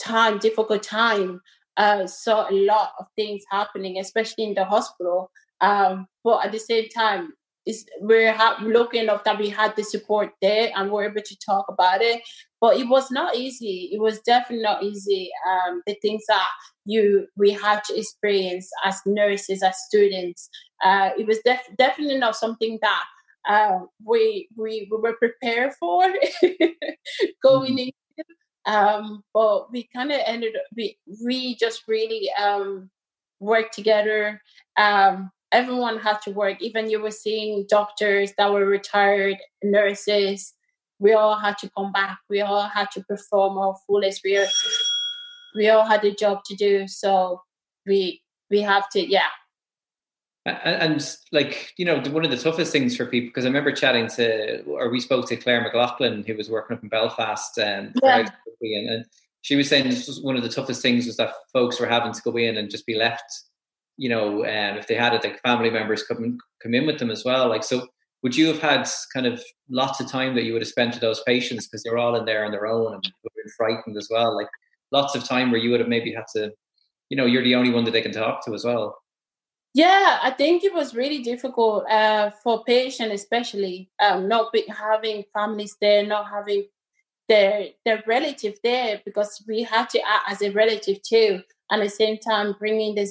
time, 0.00 0.38
difficult 0.38 0.82
time, 0.82 1.40
uh, 1.76 2.06
saw 2.06 2.50
a 2.50 2.52
lot 2.52 2.90
of 2.98 3.06
things 3.16 3.42
happening, 3.50 3.98
especially 3.98 4.44
in 4.44 4.54
the 4.54 4.64
hospital. 4.64 5.30
Um, 5.60 6.06
but 6.24 6.44
at 6.44 6.52
the 6.52 6.58
same 6.58 6.88
time, 6.88 7.32
it's, 7.66 7.84
we're 8.00 8.32
ha- 8.32 8.58
lucky 8.62 8.98
enough 8.98 9.24
that 9.24 9.38
we 9.38 9.50
had 9.50 9.76
the 9.76 9.84
support 9.84 10.30
there 10.40 10.70
and 10.74 10.90
we're 10.90 11.10
able 11.10 11.20
to 11.22 11.36
talk 11.44 11.66
about 11.68 12.00
it. 12.00 12.22
But 12.60 12.78
it 12.78 12.88
was 12.88 13.10
not 13.10 13.36
easy. 13.36 13.90
It 13.92 14.00
was 14.00 14.20
definitely 14.20 14.64
not 14.64 14.82
easy. 14.82 15.30
Um, 15.48 15.82
the 15.86 15.94
things 16.00 16.24
that 16.28 16.46
you 16.86 17.26
we 17.36 17.52
had 17.52 17.84
to 17.84 17.98
experience 17.98 18.70
as 18.84 18.96
nurses, 19.04 19.62
as 19.62 19.76
students, 19.86 20.48
uh, 20.82 21.10
it 21.18 21.26
was 21.26 21.38
def- 21.44 21.76
definitely 21.76 22.18
not 22.18 22.36
something 22.36 22.78
that 22.80 23.04
uh, 23.46 23.80
we, 24.04 24.48
we 24.56 24.88
we 24.90 24.98
were 24.98 25.14
prepared 25.14 25.72
for 25.74 26.02
going 27.42 27.76
mm-hmm. 27.76 27.78
in. 27.78 27.92
Um, 28.66 29.24
but 29.32 29.72
we 29.72 29.88
kind 29.94 30.12
of 30.12 30.20
ended 30.26 30.54
up 30.54 30.62
we 30.76 30.98
we 31.24 31.56
just 31.56 31.84
really 31.88 32.30
um, 32.38 32.90
worked 33.40 33.74
together. 33.74 34.42
Um, 34.76 35.30
everyone 35.52 35.98
had 35.98 36.20
to 36.22 36.30
work. 36.30 36.60
Even 36.60 36.90
you 36.90 37.00
were 37.00 37.10
seeing 37.10 37.66
doctors 37.68 38.32
that 38.36 38.52
were 38.52 38.66
retired, 38.66 39.36
nurses. 39.62 40.54
We 40.98 41.12
all 41.14 41.38
had 41.38 41.56
to 41.58 41.70
come 41.76 41.92
back. 41.92 42.18
We 42.28 42.40
all 42.40 42.68
had 42.68 42.90
to 42.92 43.04
perform 43.04 43.56
our 43.56 43.76
fullest. 43.86 44.20
We 44.24 44.44
we 45.54 45.68
all 45.68 45.84
had 45.84 46.04
a 46.04 46.14
job 46.14 46.40
to 46.46 46.56
do. 46.56 46.88
So 46.88 47.42
we 47.86 48.22
we 48.50 48.60
have 48.60 48.88
to 48.90 49.00
yeah 49.00 49.30
and, 50.48 50.92
and, 50.92 51.16
like 51.32 51.72
you 51.76 51.84
know 51.84 52.00
one 52.10 52.24
of 52.24 52.30
the 52.30 52.36
toughest 52.36 52.72
things 52.72 52.96
for 52.96 53.06
people 53.06 53.28
because 53.28 53.44
i 53.44 53.48
remember 53.48 53.72
chatting 53.72 54.08
to 54.08 54.62
or 54.64 54.90
we 54.90 55.00
spoke 55.00 55.28
to 55.28 55.36
claire 55.36 55.62
mclaughlin 55.62 56.24
who 56.26 56.36
was 56.36 56.50
working 56.50 56.76
up 56.76 56.82
in 56.82 56.88
belfast 56.88 57.58
um, 57.58 57.92
yeah. 58.02 58.26
and, 58.60 58.88
and, 58.88 59.04
she 59.42 59.54
was 59.54 59.68
saying 59.68 59.88
this 59.88 60.08
was 60.08 60.20
one 60.20 60.36
of 60.36 60.42
the 60.42 60.48
toughest 60.48 60.82
things 60.82 61.06
was 61.06 61.16
that 61.16 61.32
folks 61.52 61.78
were 61.78 61.86
having 61.86 62.12
to 62.12 62.22
go 62.22 62.36
in 62.36 62.56
and 62.56 62.70
just 62.70 62.86
be 62.86 62.96
left 62.96 63.44
you 63.98 64.08
know 64.08 64.44
um, 64.44 64.78
if 64.78 64.86
they 64.86 64.94
had 64.94 65.12
it 65.12 65.22
like 65.22 65.42
family 65.42 65.68
members 65.68 66.04
come 66.04 66.38
come 66.62 66.72
in 66.72 66.86
with 66.86 66.98
them 66.98 67.10
as 67.10 67.24
well. 67.24 67.48
Like 67.48 67.64
so 67.64 67.86
would 68.22 68.34
you 68.34 68.46
have 68.46 68.60
had 68.60 68.88
kind 69.12 69.26
of 69.26 69.42
lots 69.68 70.00
of 70.00 70.10
time 70.10 70.34
that 70.34 70.44
you 70.44 70.52
would 70.52 70.62
have 70.62 70.68
spent 70.68 70.94
to 70.94 71.00
those 71.00 71.22
patients 71.24 71.66
because 71.66 71.82
they're 71.82 71.98
all 71.98 72.16
in 72.16 72.24
there 72.24 72.44
on 72.44 72.50
their 72.50 72.66
own 72.66 72.94
and 72.94 73.12
would 73.22 73.32
have 73.36 73.44
been 73.44 73.52
frightened 73.56 73.96
as 73.96 74.08
well? 74.10 74.34
Like 74.34 74.48
lots 74.90 75.14
of 75.14 75.24
time 75.24 75.50
where 75.50 75.60
you 75.60 75.70
would 75.70 75.80
have 75.80 75.88
maybe 75.88 76.12
had 76.12 76.24
to 76.34 76.52
you 77.10 77.16
know 77.16 77.26
you're 77.26 77.44
the 77.44 77.54
only 77.54 77.70
one 77.70 77.84
that 77.84 77.90
they 77.90 78.02
can 78.02 78.12
talk 78.12 78.44
to 78.46 78.54
as 78.54 78.64
well 78.64 78.96
yeah, 79.74 80.18
I 80.22 80.30
think 80.30 80.64
it 80.64 80.74
was 80.74 80.94
really 80.94 81.22
difficult 81.22 81.88
uh, 81.90 82.30
for 82.42 82.64
patients, 82.64 83.14
especially 83.14 83.90
um, 84.00 84.28
not 84.28 84.52
be, 84.52 84.64
having 84.68 85.24
families 85.32 85.76
there, 85.80 86.06
not 86.06 86.26
having 86.30 86.66
their 87.28 87.68
their 87.84 88.02
relative 88.06 88.58
there, 88.64 89.00
because 89.04 89.44
we 89.46 89.62
had 89.62 89.88
to 89.90 90.00
act 90.00 90.30
as 90.30 90.42
a 90.42 90.50
relative 90.50 91.02
too. 91.02 91.42
And 91.70 91.82
at 91.82 91.84
the 91.84 91.90
same 91.90 92.18
time, 92.18 92.56
bringing 92.58 92.94
the 92.94 93.06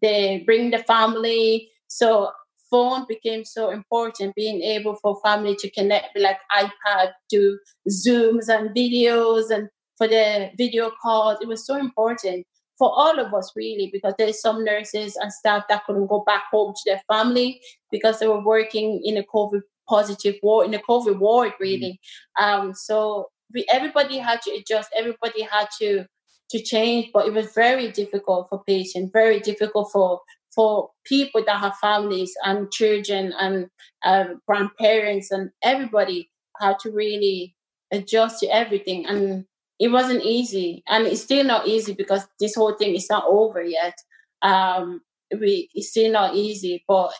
the 0.00 0.42
bring 0.46 0.70
the 0.70 0.78
family. 0.78 1.70
So 1.88 2.30
phone 2.70 3.04
became 3.08 3.44
so 3.44 3.70
important. 3.70 4.34
Being 4.36 4.62
able 4.62 4.94
for 4.96 5.20
family 5.24 5.56
to 5.56 5.70
connect, 5.70 6.14
with 6.14 6.22
like 6.22 6.38
iPad, 6.52 7.12
do 7.28 7.58
Zooms 7.88 8.48
and 8.48 8.70
videos, 8.70 9.50
and 9.50 9.68
for 9.98 10.06
the 10.06 10.50
video 10.56 10.92
calls, 11.02 11.38
it 11.40 11.48
was 11.48 11.66
so 11.66 11.76
important 11.76 12.46
for 12.78 12.90
all 12.94 13.18
of 13.18 13.32
us 13.32 13.52
really 13.56 13.90
because 13.92 14.14
there's 14.18 14.40
some 14.40 14.64
nurses 14.64 15.16
and 15.16 15.32
staff 15.32 15.64
that 15.68 15.84
couldn't 15.84 16.06
go 16.06 16.22
back 16.26 16.44
home 16.50 16.74
to 16.74 16.82
their 16.86 17.00
family 17.10 17.60
because 17.90 18.18
they 18.18 18.26
were 18.26 18.44
working 18.44 19.00
in 19.04 19.16
a 19.16 19.22
covid 19.22 19.62
positive 19.88 20.36
ward 20.42 20.66
in 20.66 20.74
a 20.74 20.78
covid 20.78 21.18
ward 21.18 21.48
mm-hmm. 21.50 21.62
really 21.62 22.00
mm. 22.38 22.42
um 22.42 22.74
so 22.74 23.26
we 23.54 23.64
everybody 23.72 24.18
had 24.18 24.40
to 24.42 24.50
adjust 24.52 24.90
everybody 24.96 25.42
had 25.42 25.68
to 25.78 26.04
to 26.50 26.62
change 26.62 27.10
but 27.12 27.26
it 27.26 27.32
was 27.32 27.52
very 27.54 27.90
difficult 27.90 28.48
for 28.48 28.62
patients 28.64 29.10
very 29.12 29.40
difficult 29.40 29.90
for 29.92 30.20
for 30.54 30.90
people 31.04 31.42
that 31.44 31.60
have 31.60 31.76
families 31.76 32.32
and 32.44 32.72
children 32.72 33.32
and 33.38 33.68
um, 34.04 34.40
grandparents 34.48 35.30
and 35.30 35.50
everybody 35.62 36.30
had 36.58 36.78
to 36.78 36.90
really 36.90 37.54
adjust 37.92 38.40
to 38.40 38.46
everything 38.46 39.06
and 39.06 39.44
it 39.78 39.88
wasn't 39.88 40.24
easy 40.24 40.82
and 40.88 41.06
it's 41.06 41.22
still 41.22 41.44
not 41.44 41.66
easy 41.66 41.92
because 41.92 42.26
this 42.40 42.54
whole 42.54 42.74
thing 42.74 42.94
is 42.94 43.08
not 43.10 43.24
over 43.26 43.62
yet 43.62 43.94
um 44.42 45.00
we 45.40 45.68
it's 45.74 45.90
still 45.90 46.12
not 46.12 46.34
easy 46.34 46.84
but 46.88 47.12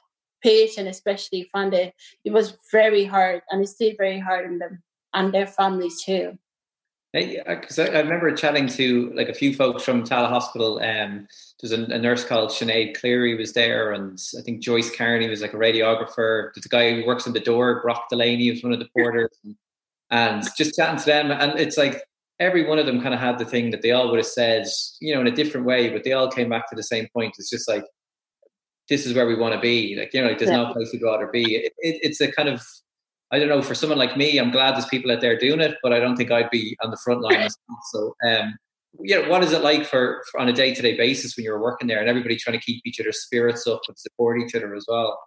patient 0.42 0.88
especially 0.88 1.48
found 1.52 1.74
it 1.74 1.94
it 2.24 2.32
was 2.32 2.56
very 2.70 3.04
hard 3.04 3.42
and 3.50 3.62
it's 3.62 3.72
still 3.72 3.92
very 3.98 4.20
hard 4.20 4.46
on 4.46 4.58
them 4.58 4.82
and 5.14 5.32
their 5.32 5.46
families 5.46 6.02
too 6.04 6.38
because 7.12 7.78
I, 7.78 7.86
I, 7.86 8.00
remember 8.00 8.34
chatting 8.34 8.66
to 8.68 9.12
like 9.14 9.28
a 9.28 9.34
few 9.34 9.54
folks 9.54 9.82
from 9.82 10.04
Tallaght 10.04 10.28
Hospital. 10.28 10.78
Um, 10.82 11.26
there's 11.60 11.72
a, 11.72 11.84
a, 11.84 11.98
nurse 11.98 12.24
called 12.24 12.50
Sinead 12.50 12.98
Cleary 12.98 13.34
was 13.34 13.52
there, 13.52 13.92
and 13.92 14.20
I 14.38 14.42
think 14.42 14.60
Joyce 14.60 14.94
Carney 14.94 15.28
was 15.28 15.40
like 15.40 15.54
a 15.54 15.56
radiographer. 15.56 16.50
There's 16.54 16.66
a 16.66 16.68
guy 16.68 16.94
who 16.94 17.06
works 17.06 17.26
in 17.26 17.32
the 17.32 17.40
door, 17.40 17.80
Brock 17.80 18.08
Delaney, 18.10 18.50
was 18.50 18.62
one 18.62 18.72
of 18.72 18.78
the 18.78 18.88
porters, 18.96 19.30
and, 19.44 19.56
and 20.10 20.44
just 20.56 20.76
chatting 20.76 20.98
to 20.98 21.06
them. 21.06 21.30
And 21.30 21.58
it's 21.58 21.78
like 21.78 22.02
every 22.38 22.66
one 22.66 22.78
of 22.78 22.86
them 22.86 23.00
kind 23.00 23.14
of 23.14 23.20
had 23.20 23.38
the 23.38 23.44
thing 23.44 23.70
that 23.70 23.82
they 23.82 23.92
all 23.92 24.10
would 24.10 24.18
have 24.18 24.26
said, 24.26 24.66
you 25.00 25.14
know, 25.14 25.20
in 25.20 25.26
a 25.26 25.34
different 25.34 25.66
way, 25.66 25.88
but 25.88 26.04
they 26.04 26.12
all 26.12 26.30
came 26.30 26.48
back 26.48 26.68
to 26.68 26.76
the 26.76 26.82
same 26.82 27.08
point. 27.14 27.34
It's 27.38 27.50
just 27.50 27.68
like, 27.68 27.84
this 28.88 29.06
is 29.06 29.14
where 29.14 29.26
we 29.26 29.34
want 29.34 29.54
to 29.54 29.60
be. 29.60 29.96
Like, 29.96 30.12
you 30.12 30.20
know, 30.20 30.28
like 30.28 30.38
there's 30.38 30.50
yeah. 30.50 30.64
no 30.64 30.72
place 30.72 30.90
we'd 30.92 31.02
rather 31.02 31.28
be. 31.28 31.56
It, 31.56 31.72
it, 31.78 32.00
it's 32.02 32.20
a 32.20 32.30
kind 32.30 32.48
of, 32.48 32.62
I 33.32 33.38
don't 33.38 33.48
know, 33.48 33.62
for 33.62 33.74
someone 33.74 33.98
like 33.98 34.16
me, 34.16 34.38
I'm 34.38 34.50
glad 34.50 34.74
there's 34.74 34.86
people 34.86 35.10
out 35.10 35.20
there 35.20 35.38
doing 35.38 35.60
it, 35.60 35.76
but 35.82 35.92
I 35.92 35.98
don't 35.98 36.16
think 36.16 36.30
I'd 36.30 36.50
be 36.50 36.76
on 36.82 36.90
the 36.90 36.98
front 37.02 37.22
line. 37.22 37.48
So, 37.90 38.14
um, 38.26 38.54
yeah, 39.00 39.28
what 39.28 39.42
is 39.42 39.52
it 39.52 39.62
like 39.62 39.84
for, 39.84 40.22
for 40.30 40.40
on 40.40 40.48
a 40.48 40.52
day 40.52 40.74
to 40.74 40.82
day 40.82 40.96
basis 40.96 41.36
when 41.36 41.44
you're 41.44 41.60
working 41.60 41.88
there 41.88 42.00
and 42.00 42.08
everybody 42.08 42.36
trying 42.36 42.58
to 42.58 42.64
keep 42.64 42.82
each 42.86 43.00
other's 43.00 43.22
spirits 43.22 43.66
up 43.66 43.80
and 43.88 43.98
support 43.98 44.40
each 44.40 44.54
other 44.54 44.74
as 44.74 44.86
well? 44.88 45.18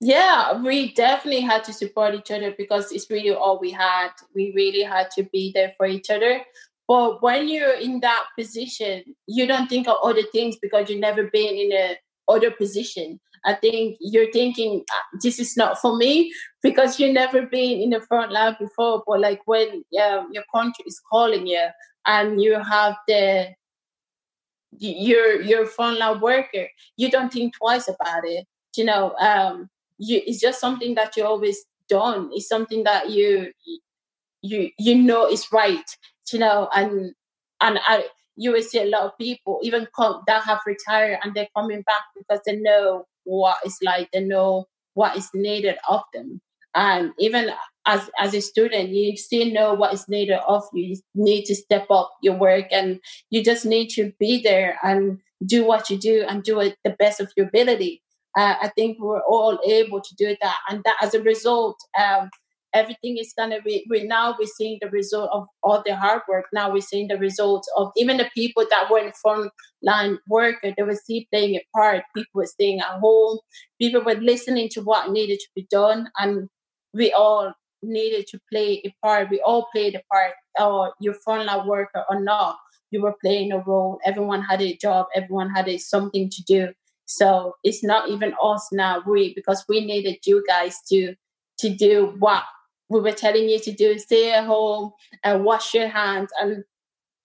Yeah, 0.00 0.62
we 0.62 0.94
definitely 0.94 1.42
had 1.42 1.62
to 1.64 1.74
support 1.74 2.14
each 2.14 2.30
other 2.30 2.54
because 2.56 2.90
it's 2.90 3.10
really 3.10 3.32
all 3.32 3.58
we 3.60 3.70
had. 3.70 4.08
We 4.34 4.52
really 4.56 4.82
had 4.82 5.10
to 5.16 5.24
be 5.24 5.52
there 5.54 5.74
for 5.76 5.86
each 5.86 6.08
other. 6.08 6.40
But 6.88 7.22
when 7.22 7.48
you're 7.48 7.74
in 7.74 8.00
that 8.00 8.24
position, 8.36 9.04
you 9.26 9.46
don't 9.46 9.68
think 9.68 9.86
of 9.86 9.96
other 10.02 10.22
things 10.32 10.56
because 10.60 10.88
you've 10.88 11.00
never 11.00 11.24
been 11.24 11.54
in 11.54 11.72
a 11.72 11.96
other 12.28 12.50
position. 12.50 13.20
I 13.44 13.54
think 13.54 13.96
you're 14.00 14.32
thinking 14.32 14.84
ah, 14.90 15.04
this 15.22 15.38
is 15.38 15.56
not 15.56 15.80
for 15.80 15.96
me 15.96 16.32
because 16.62 16.98
you've 16.98 17.14
never 17.14 17.42
been 17.42 17.80
in 17.80 17.90
the 17.90 18.00
front 18.00 18.32
line 18.32 18.56
before. 18.58 19.02
But 19.06 19.20
like 19.20 19.40
when 19.46 19.84
um, 20.02 20.28
your 20.32 20.44
country 20.54 20.84
is 20.86 21.00
calling 21.10 21.46
you 21.46 21.68
and 22.06 22.40
you 22.40 22.58
have 22.58 22.96
the 23.06 23.48
you're 24.78 25.42
you're 25.42 25.66
frontline 25.66 26.20
worker, 26.20 26.68
you 26.96 27.10
don't 27.10 27.32
think 27.32 27.54
twice 27.56 27.86
about 27.86 28.24
it. 28.24 28.46
You 28.76 28.84
know, 28.84 29.14
um, 29.16 29.68
you 30.00 30.22
it's 30.26 30.40
just 30.40 30.60
something 30.60 30.96
that 30.96 31.16
you 31.16 31.24
always 31.24 31.64
done. 31.88 32.30
It's 32.34 32.48
something 32.48 32.84
that 32.84 33.10
you 33.10 33.52
you 34.42 34.70
you 34.78 34.94
know 34.94 35.26
is 35.28 35.46
right, 35.52 35.84
you 36.32 36.38
know, 36.38 36.68
and 36.74 37.14
and 37.60 37.78
I 37.86 38.06
you 38.36 38.52
will 38.52 38.62
see 38.62 38.78
a 38.80 38.86
lot 38.86 39.02
of 39.04 39.18
people 39.18 39.60
even 39.62 39.86
come 39.94 40.22
that 40.26 40.44
have 40.44 40.60
retired 40.66 41.18
and 41.22 41.34
they're 41.34 41.48
coming 41.56 41.82
back 41.82 42.02
because 42.16 42.40
they 42.46 42.56
know 42.56 43.04
what 43.24 43.58
it's 43.64 43.78
like, 43.82 44.10
they 44.12 44.20
know 44.24 44.66
what 44.94 45.16
is 45.16 45.28
needed 45.34 45.76
of 45.88 46.02
them. 46.14 46.40
And 46.74 47.12
even 47.18 47.50
as 47.86 48.10
as 48.18 48.34
a 48.34 48.40
student, 48.40 48.90
you 48.90 49.16
still 49.16 49.50
know 49.52 49.74
what 49.74 49.92
is 49.92 50.08
needed 50.08 50.38
of 50.46 50.64
you. 50.72 50.94
You 50.94 50.96
need 51.14 51.44
to 51.46 51.54
step 51.54 51.90
up 51.90 52.12
your 52.22 52.36
work 52.36 52.66
and 52.72 53.00
you 53.30 53.42
just 53.44 53.66
need 53.66 53.88
to 53.90 54.12
be 54.18 54.40
there 54.42 54.78
and 54.82 55.18
do 55.44 55.64
what 55.66 55.90
you 55.90 55.98
do 55.98 56.24
and 56.28 56.42
do 56.42 56.60
it 56.60 56.76
the 56.84 56.90
best 56.90 57.20
of 57.20 57.32
your 57.36 57.46
ability 57.48 58.02
uh, 58.36 58.54
I 58.62 58.68
think 58.76 58.98
we 59.00 59.08
are 59.08 59.22
all 59.28 59.58
able 59.66 60.00
to 60.00 60.14
do 60.16 60.36
that. 60.40 60.56
And 60.68 60.82
that 60.84 60.96
as 61.02 61.14
a 61.14 61.22
result, 61.22 61.76
um, 61.98 62.30
everything 62.72 63.18
is 63.18 63.32
gonna 63.36 63.60
be 63.62 63.84
we 63.90 64.04
now 64.04 64.34
we're 64.38 64.46
seeing 64.46 64.78
the 64.80 64.88
result 64.90 65.28
of 65.32 65.46
all 65.62 65.82
the 65.84 65.96
hard 65.96 66.22
work. 66.28 66.46
Now 66.52 66.72
we're 66.72 66.80
seeing 66.80 67.08
the 67.08 67.18
results 67.18 67.68
of 67.76 67.90
even 67.96 68.16
the 68.16 68.30
people 68.34 68.64
that 68.70 68.90
were 68.90 69.00
in 69.00 69.12
front 69.12 69.50
line 69.82 70.18
worker 70.28 70.72
they 70.76 70.82
were 70.82 70.94
still 70.94 71.22
playing 71.32 71.56
a 71.56 71.66
part. 71.74 72.04
People 72.14 72.30
were 72.34 72.46
staying 72.46 72.80
at 72.80 73.00
home. 73.00 73.38
People 73.80 74.02
were 74.02 74.14
listening 74.14 74.68
to 74.70 74.82
what 74.82 75.10
needed 75.10 75.40
to 75.40 75.48
be 75.54 75.66
done 75.70 76.08
and 76.18 76.48
we 76.94 77.12
all 77.12 77.52
needed 77.82 78.26
to 78.28 78.38
play 78.52 78.82
a 78.84 78.94
part. 79.02 79.30
We 79.30 79.40
all 79.40 79.66
played 79.72 79.94
a 79.94 80.02
part 80.12 80.34
or 80.60 80.92
you're 81.00 81.16
frontline 81.26 81.66
worker 81.66 82.04
or 82.08 82.20
not 82.20 82.58
you 82.90 83.00
were 83.00 83.14
playing 83.20 83.52
a 83.52 83.58
role. 83.58 84.00
Everyone 84.04 84.42
had 84.42 84.60
a 84.60 84.76
job. 84.76 85.06
Everyone 85.14 85.50
had 85.50 85.68
a, 85.68 85.78
something 85.78 86.28
to 86.28 86.42
do 86.42 86.72
so 87.10 87.56
it's 87.64 87.82
not 87.82 88.08
even 88.08 88.32
us 88.40 88.68
now 88.70 89.02
we 89.04 89.34
because 89.34 89.64
we 89.68 89.84
needed 89.84 90.16
you 90.24 90.44
guys 90.46 90.80
to 90.88 91.12
to 91.58 91.68
do 91.68 92.14
what 92.20 92.44
we 92.88 93.00
were 93.00 93.10
telling 93.10 93.48
you 93.48 93.58
to 93.58 93.72
do 93.72 93.98
stay 93.98 94.32
at 94.32 94.44
home 94.44 94.92
and 95.24 95.44
wash 95.44 95.74
your 95.74 95.88
hands. 95.88 96.30
And 96.40 96.62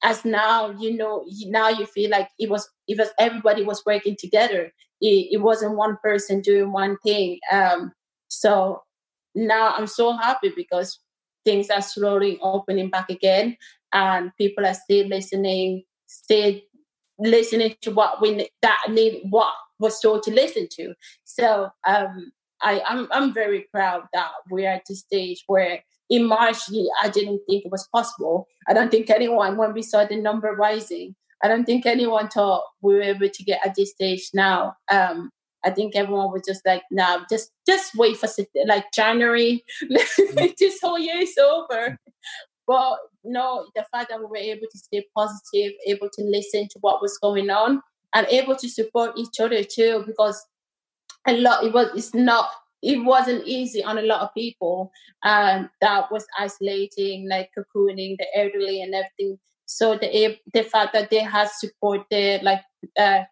as 0.03 0.25
now 0.25 0.71
you 0.71 0.97
know 0.97 1.23
now 1.45 1.69
you 1.69 1.85
feel 1.85 2.09
like 2.09 2.29
it 2.39 2.49
was 2.49 2.67
it 2.87 2.97
was 2.97 3.09
everybody 3.19 3.63
was 3.63 3.83
working 3.85 4.15
together. 4.17 4.71
It, 5.01 5.27
it 5.33 5.41
wasn't 5.41 5.77
one 5.77 5.97
person 6.03 6.41
doing 6.41 6.71
one 6.71 6.97
thing. 7.05 7.37
Um 7.51 7.93
so 8.27 8.81
now 9.35 9.73
i'm 9.75 9.85
so 9.85 10.15
happy 10.15 10.51
because 10.55 10.99
things 11.43 11.69
are 11.69 11.81
slowly 11.81 12.39
opening 12.41 12.89
back 12.89 13.09
again 13.09 13.55
and 13.93 14.31
people 14.37 14.65
are 14.65 14.73
still 14.73 15.05
listening 15.07 15.83
still 16.07 16.55
listening 17.19 17.75
to 17.81 17.91
what 17.91 18.21
we 18.21 18.49
that 18.61 18.79
need 18.89 19.21
what 19.29 19.53
was 19.79 19.99
told 19.99 20.23
to 20.23 20.31
listen 20.31 20.67
to 20.71 20.93
so 21.23 21.69
um 21.87 22.31
I, 22.61 22.81
I'm, 22.87 23.07
I'm 23.11 23.33
very 23.33 23.67
proud 23.71 24.03
that 24.13 24.31
we're 24.49 24.69
at 24.69 24.83
this 24.87 25.01
stage 25.01 25.43
where 25.47 25.83
in 26.09 26.25
March, 26.25 26.57
I 27.01 27.09
didn't 27.09 27.41
think 27.47 27.65
it 27.65 27.71
was 27.71 27.87
possible. 27.91 28.47
I 28.67 28.73
don't 28.73 28.91
think 28.91 29.09
anyone, 29.09 29.57
when 29.57 29.73
we 29.73 29.81
saw 29.81 30.05
the 30.05 30.15
number 30.15 30.51
rising, 30.51 31.15
I 31.43 31.47
don't 31.47 31.65
think 31.65 31.85
anyone 31.85 32.27
thought 32.27 32.63
we 32.81 32.95
were 32.95 33.01
able 33.01 33.29
to 33.29 33.43
get 33.43 33.65
at 33.65 33.75
this 33.75 33.91
stage 33.91 34.29
now. 34.33 34.75
Um, 34.91 35.31
I 35.63 35.71
think 35.71 35.95
everyone 35.95 36.31
was 36.31 36.43
just 36.47 36.63
like, 36.65 36.83
"Now, 36.91 37.17
nah, 37.17 37.25
just 37.29 37.51
just 37.67 37.95
wait 37.95 38.17
for 38.17 38.29
like 38.67 38.85
January. 38.93 39.63
this 39.89 40.79
whole 40.81 40.99
year 40.99 41.21
is 41.21 41.37
over." 41.37 41.97
But 42.67 42.97
no, 43.23 43.67
the 43.75 43.85
fact 43.91 44.09
that 44.09 44.19
we 44.19 44.25
were 44.25 44.37
able 44.37 44.67
to 44.71 44.77
stay 44.77 45.05
positive, 45.15 45.73
able 45.87 46.09
to 46.13 46.23
listen 46.23 46.67
to 46.69 46.79
what 46.81 47.01
was 47.01 47.17
going 47.17 47.49
on, 47.49 47.81
and 48.13 48.27
able 48.27 48.55
to 48.55 48.69
support 48.69 49.17
each 49.17 49.39
other 49.39 49.63
too, 49.63 50.03
because 50.05 50.43
a 51.27 51.37
lot 51.37 51.63
it 51.63 51.73
was 51.73 51.89
it's 51.95 52.13
not 52.13 52.49
it 52.81 53.03
wasn't 53.03 53.45
easy 53.47 53.83
on 53.83 53.97
a 53.97 54.03
lot 54.03 54.21
of 54.21 54.33
people 54.33 54.91
um, 55.23 55.69
that 55.81 56.11
was 56.11 56.25
isolating 56.37 57.27
like 57.27 57.49
cocooning 57.57 58.15
the 58.17 58.27
elderly 58.35 58.81
and 58.81 58.93
everything. 58.93 59.39
So 59.65 59.97
the 59.97 60.37
the 60.53 60.63
fact 60.63 60.93
that 60.93 61.09
they 61.09 61.19
had 61.19 61.49
support 61.49 62.05
there 62.11 62.39
like 62.43 62.61
uh, 62.97 63.23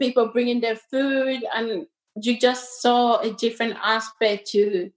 people 0.00 0.28
bringing 0.28 0.60
their 0.60 0.76
food 0.76 1.44
and 1.54 1.86
you 2.20 2.38
just 2.38 2.82
saw 2.82 3.18
a 3.20 3.32
different 3.32 3.76
aspect 3.82 4.50
to 4.50 4.90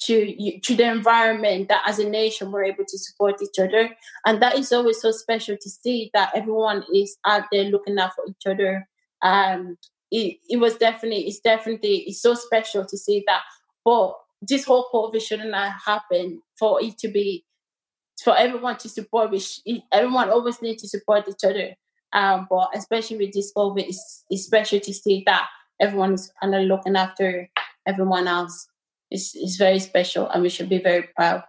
to 0.00 0.60
to 0.60 0.76
the 0.76 0.84
environment 0.84 1.68
that 1.68 1.82
as 1.86 1.98
a 1.98 2.08
nation 2.08 2.52
we're 2.52 2.64
able 2.64 2.84
to 2.86 2.98
support 2.98 3.42
each 3.42 3.58
other. 3.58 3.90
And 4.26 4.40
that 4.42 4.58
is 4.58 4.72
always 4.72 5.00
so 5.00 5.10
special 5.10 5.56
to 5.60 5.70
see 5.70 6.10
that 6.14 6.30
everyone 6.34 6.84
is 6.94 7.16
out 7.26 7.44
there 7.50 7.64
looking 7.64 7.98
out 7.98 8.14
for 8.14 8.24
each 8.28 8.46
other. 8.46 8.88
And 9.22 9.76
it, 10.10 10.38
it 10.48 10.56
was 10.58 10.76
definitely 10.76 11.26
it's 11.26 11.40
definitely 11.40 12.04
it's 12.06 12.22
so 12.22 12.34
special 12.34 12.84
to 12.86 12.96
see 12.96 13.24
that. 13.26 13.42
But 13.84 14.14
this 14.40 14.64
whole 14.64 14.88
covid 14.94 15.20
shouldn't 15.20 15.54
have 15.54 15.74
happened 15.84 16.38
for 16.58 16.80
it 16.82 16.96
to 16.98 17.08
be 17.08 17.44
for 18.22 18.36
everyone 18.36 18.76
to 18.76 18.88
support 18.88 19.30
which 19.30 19.60
everyone 19.92 20.30
always 20.30 20.62
needs 20.62 20.82
to 20.82 20.88
support 20.88 21.28
each 21.28 21.44
other. 21.44 21.74
Um 22.12 22.46
but 22.48 22.70
especially 22.74 23.18
with 23.18 23.32
this 23.32 23.52
covid 23.56 23.88
it's, 23.88 24.24
it's 24.30 24.44
special 24.44 24.78
to 24.78 24.94
see 24.94 25.24
that 25.26 25.48
everyone 25.80 26.14
is 26.14 26.32
kind 26.40 26.54
of 26.54 26.62
looking 26.62 26.96
after 26.96 27.50
everyone 27.86 28.28
else 28.28 28.68
it's, 29.10 29.34
it's 29.34 29.56
very 29.56 29.78
special 29.78 30.28
and 30.28 30.42
we 30.42 30.48
should 30.48 30.68
be 30.68 30.78
very 30.78 31.08
proud 31.16 31.42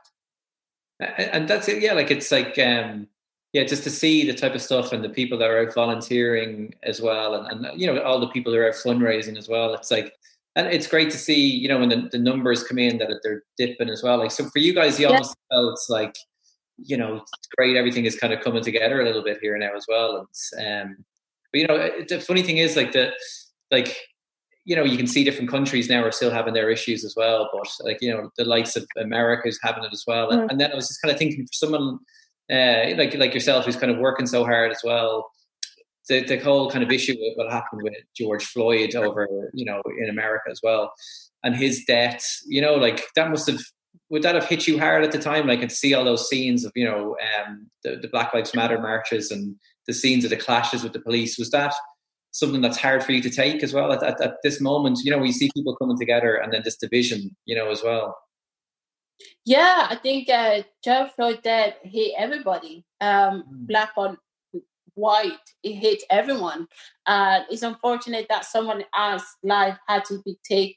and 1.00 1.48
that's 1.48 1.68
it 1.68 1.82
yeah 1.82 1.94
like 1.94 2.12
it's 2.12 2.32
like 2.32 2.58
um 2.60 3.08
yeah, 3.54 3.64
just 3.64 3.84
to 3.84 3.90
see 3.90 4.26
the 4.26 4.38
type 4.38 4.54
of 4.54 4.62
stuff 4.62 4.94
and 4.94 5.04
the 5.04 5.10
people 5.10 5.38
that 5.40 5.50
are 5.50 5.68
out 5.68 5.74
volunteering 5.74 6.74
as 6.84 7.02
well, 7.02 7.34
and, 7.34 7.66
and 7.66 7.82
you 7.82 7.88
know 7.88 8.02
all 8.02 8.20
the 8.20 8.28
people 8.28 8.52
that 8.52 8.60
are 8.60 8.68
out 8.68 8.76
fundraising 8.76 9.38
as 9.38 9.50
well. 9.50 9.74
It's 9.74 9.90
like, 9.90 10.14
and 10.56 10.68
it's 10.68 10.88
great 10.88 11.10
to 11.12 11.18
see 11.18 11.48
you 11.48 11.68
know 11.68 11.80
when 11.80 11.90
the, 11.90 12.10
the 12.12 12.20
numbers 12.20 12.64
come 12.64 12.78
in 12.78 13.00
that 13.00 13.10
they're 13.24 13.44
dipping 13.58 13.90
as 13.90 14.04
well. 14.04 14.20
Like 14.20 14.32
so 14.32 14.46
for 14.50 14.60
you 14.60 14.74
guys, 14.74 15.00
you 15.00 15.08
yeah. 15.08 15.14
almost 15.14 15.36
felt 15.52 15.80
like 15.90 16.16
you 16.78 16.96
know 16.96 17.16
it's 17.16 17.48
great. 17.58 17.76
Everything 17.76 18.06
is 18.06 18.16
kind 18.16 18.34
of 18.34 18.42
coming 18.42 18.64
together 18.64 19.02
a 19.02 19.06
little 19.06 19.24
bit 19.24 19.40
here 19.42 19.56
and 19.56 19.62
now 19.62 19.76
as 19.76 19.86
well. 19.88 20.28
And 20.58 20.90
um, 20.92 21.06
but 21.52 21.60
you 21.60 21.68
know 21.68 21.90
the 22.08 22.22
funny 22.22 22.44
thing 22.44 22.58
is 22.58 22.76
like 22.76 22.92
the 22.92 23.12
like 23.72 23.98
you 24.70 24.76
know 24.76 24.84
you 24.84 24.98
can 24.98 25.08
see 25.08 25.24
different 25.24 25.50
countries 25.50 25.90
now 25.90 26.04
are 26.04 26.12
still 26.12 26.30
having 26.30 26.54
their 26.54 26.70
issues 26.70 27.04
as 27.04 27.16
well. 27.18 27.50
But 27.52 27.68
like 27.84 27.98
you 28.02 28.12
know 28.14 28.30
the 28.38 28.46
likes 28.46 28.76
of 28.76 28.86
America 28.98 29.48
is 29.48 29.60
having 29.64 29.84
it 29.84 29.92
as 29.92 30.04
well. 30.06 30.30
Mm. 30.30 30.34
And, 30.34 30.52
and 30.52 30.62
then 30.62 30.72
I 30.72 30.76
was 30.76 30.88
just 30.88 31.02
kind 31.02 31.12
of 31.12 31.18
thinking 31.18 31.44
for 31.44 31.54
someone 31.54 31.98
uh, 32.52 32.96
like 32.96 33.16
like 33.16 33.34
yourself, 33.34 33.66
who's 33.66 33.76
kind 33.76 33.92
of 33.92 33.98
working 33.98 34.28
so 34.28 34.46
hard 34.46 34.72
as 34.72 34.82
well. 34.84 35.32
The, 36.08 36.24
the 36.24 36.38
whole 36.38 36.70
kind 36.70 36.84
of 36.84 36.92
issue 36.92 37.16
with 37.20 37.34
what 37.36 37.52
happened 37.52 37.82
with 37.84 37.94
George 38.16 38.44
Floyd 38.44 38.96
over, 38.96 39.28
you 39.54 39.66
know, 39.66 39.82
in 40.02 40.10
America 40.10 40.50
as 40.52 40.60
well, 40.62 40.94
and 41.44 41.56
his 41.56 41.84
death, 41.86 42.24
you 42.46 42.62
know, 42.62 42.76
like 42.76 43.06
that 43.16 43.32
must 43.32 43.50
have 43.50 43.60
would 44.12 44.22
that 44.22 44.36
have 44.36 44.46
hit 44.46 44.68
you 44.68 44.78
hard 44.80 45.04
at 45.04 45.12
the 45.12 45.20
time? 45.20 45.48
Like, 45.48 45.62
and 45.62 45.72
see 45.72 45.94
all 45.94 46.04
those 46.04 46.28
scenes 46.28 46.66
of, 46.66 46.72
you 46.76 46.86
know, 46.86 47.16
um, 47.38 47.70
the, 47.84 47.96
the 47.96 48.08
Black 48.08 48.34
Lives 48.34 48.56
Matter 48.56 48.80
marches 48.80 49.30
and 49.30 49.56
the 49.88 49.94
scenes 49.94 50.24
of 50.24 50.32
the 50.32 50.38
clashes 50.38 50.84
with 50.84 50.94
the 50.94 51.00
police. 51.00 51.38
Was 51.38 51.52
that 51.52 51.74
something 52.32 52.62
that's 52.62 52.78
hard 52.78 53.04
for 53.04 53.12
you 53.12 53.22
to 53.22 53.30
take 53.30 53.64
as 53.64 53.74
well 53.74 53.92
at, 53.92 54.04
at, 54.04 54.22
at 54.22 54.36
this 54.44 54.62
moment? 54.62 55.00
You 55.04 55.12
know, 55.12 55.18
we 55.18 55.32
see 55.32 55.50
people 55.56 55.76
coming 55.76 55.98
together 55.98 56.36
and 56.36 56.54
then 56.54 56.62
this 56.64 56.78
division, 56.78 57.36
you 57.46 57.56
know, 57.56 57.70
as 57.70 57.84
well. 57.84 58.16
Yeah, 59.46 59.88
I 59.90 59.96
think 59.96 60.30
uh, 60.30 60.64
George 60.84 61.12
Floyd 61.12 61.40
dead 61.44 61.76
hit 61.84 62.14
everybody, 62.18 62.86
um, 63.02 63.44
mm. 63.44 63.68
black 63.68 63.92
on 63.98 64.18
white. 64.94 65.34
It 65.64 65.74
hit 65.74 66.04
everyone. 66.10 66.68
Uh, 67.06 67.42
it's 67.50 67.64
unfortunate 67.64 68.28
that 68.30 68.46
someone 68.46 68.84
else's 68.96 69.36
life 69.44 69.78
had 69.88 70.06
to 70.06 70.22
be 70.24 70.38
taken. 70.44 70.76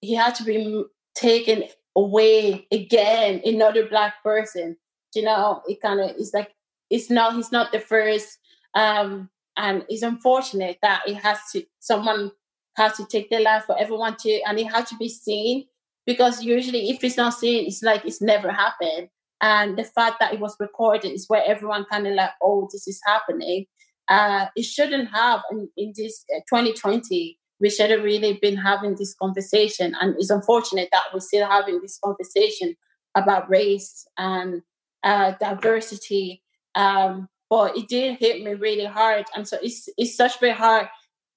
He 0.00 0.14
had 0.14 0.34
to 0.36 0.44
be 0.44 0.84
taken 1.14 1.64
away 1.96 2.66
again. 2.70 3.40
Another 3.44 3.86
black 3.88 4.22
person. 4.22 4.76
You 5.14 5.22
know, 5.22 5.62
it 5.68 5.80
kind 5.82 6.00
of 6.00 6.10
it's 6.16 6.32
like 6.32 6.54
it's 6.90 7.10
not. 7.10 7.34
He's 7.34 7.52
not 7.52 7.72
the 7.72 7.80
first. 7.80 8.38
Um, 8.74 9.28
and 9.56 9.84
it's 9.88 10.02
unfortunate 10.02 10.78
that 10.82 11.02
it 11.06 11.16
has 11.16 11.38
to. 11.52 11.64
Someone 11.80 12.32
has 12.76 12.96
to 12.96 13.06
take 13.06 13.30
their 13.30 13.40
life 13.42 13.64
for 13.64 13.78
everyone 13.78 14.16
to, 14.16 14.40
and 14.46 14.58
it 14.58 14.72
has 14.72 14.88
to 14.88 14.96
be 14.96 15.08
seen 15.08 15.66
because 16.06 16.42
usually 16.42 16.90
if 16.90 17.02
it's 17.04 17.16
not 17.16 17.34
seen, 17.34 17.66
it's 17.66 17.82
like 17.82 18.04
it's 18.04 18.22
never 18.22 18.50
happened. 18.50 19.08
And 19.40 19.76
the 19.76 19.84
fact 19.84 20.20
that 20.20 20.32
it 20.32 20.40
was 20.40 20.56
recorded 20.60 21.10
is 21.12 21.28
where 21.28 21.42
everyone 21.44 21.84
kind 21.90 22.06
of 22.06 22.14
like, 22.14 22.30
oh, 22.42 22.68
this 22.72 22.86
is 22.86 23.00
happening. 23.04 23.66
Uh, 24.08 24.46
it 24.56 24.64
shouldn't 24.64 25.10
have 25.10 25.40
in, 25.50 25.68
in 25.76 25.92
this 25.96 26.24
uh, 26.34 26.40
2020. 26.48 27.38
We 27.60 27.70
should 27.70 27.90
have 27.90 28.02
really 28.02 28.38
been 28.42 28.56
having 28.56 28.96
this 28.96 29.14
conversation, 29.14 29.94
and 30.00 30.16
it's 30.16 30.30
unfortunate 30.30 30.88
that 30.90 31.02
we're 31.14 31.20
still 31.20 31.46
having 31.46 31.80
this 31.80 31.98
conversation 32.02 32.74
about 33.14 33.48
race 33.48 34.04
and 34.18 34.62
uh, 35.04 35.34
diversity. 35.40 36.42
Um, 36.74 37.28
but 37.52 37.76
it 37.76 37.86
did 37.86 38.18
hit 38.18 38.42
me 38.42 38.54
really 38.54 38.86
hard, 38.86 39.26
and 39.36 39.46
so 39.46 39.58
it's 39.62 39.86
it's 39.98 40.16
such 40.16 40.40
very 40.40 40.54
hard. 40.54 40.88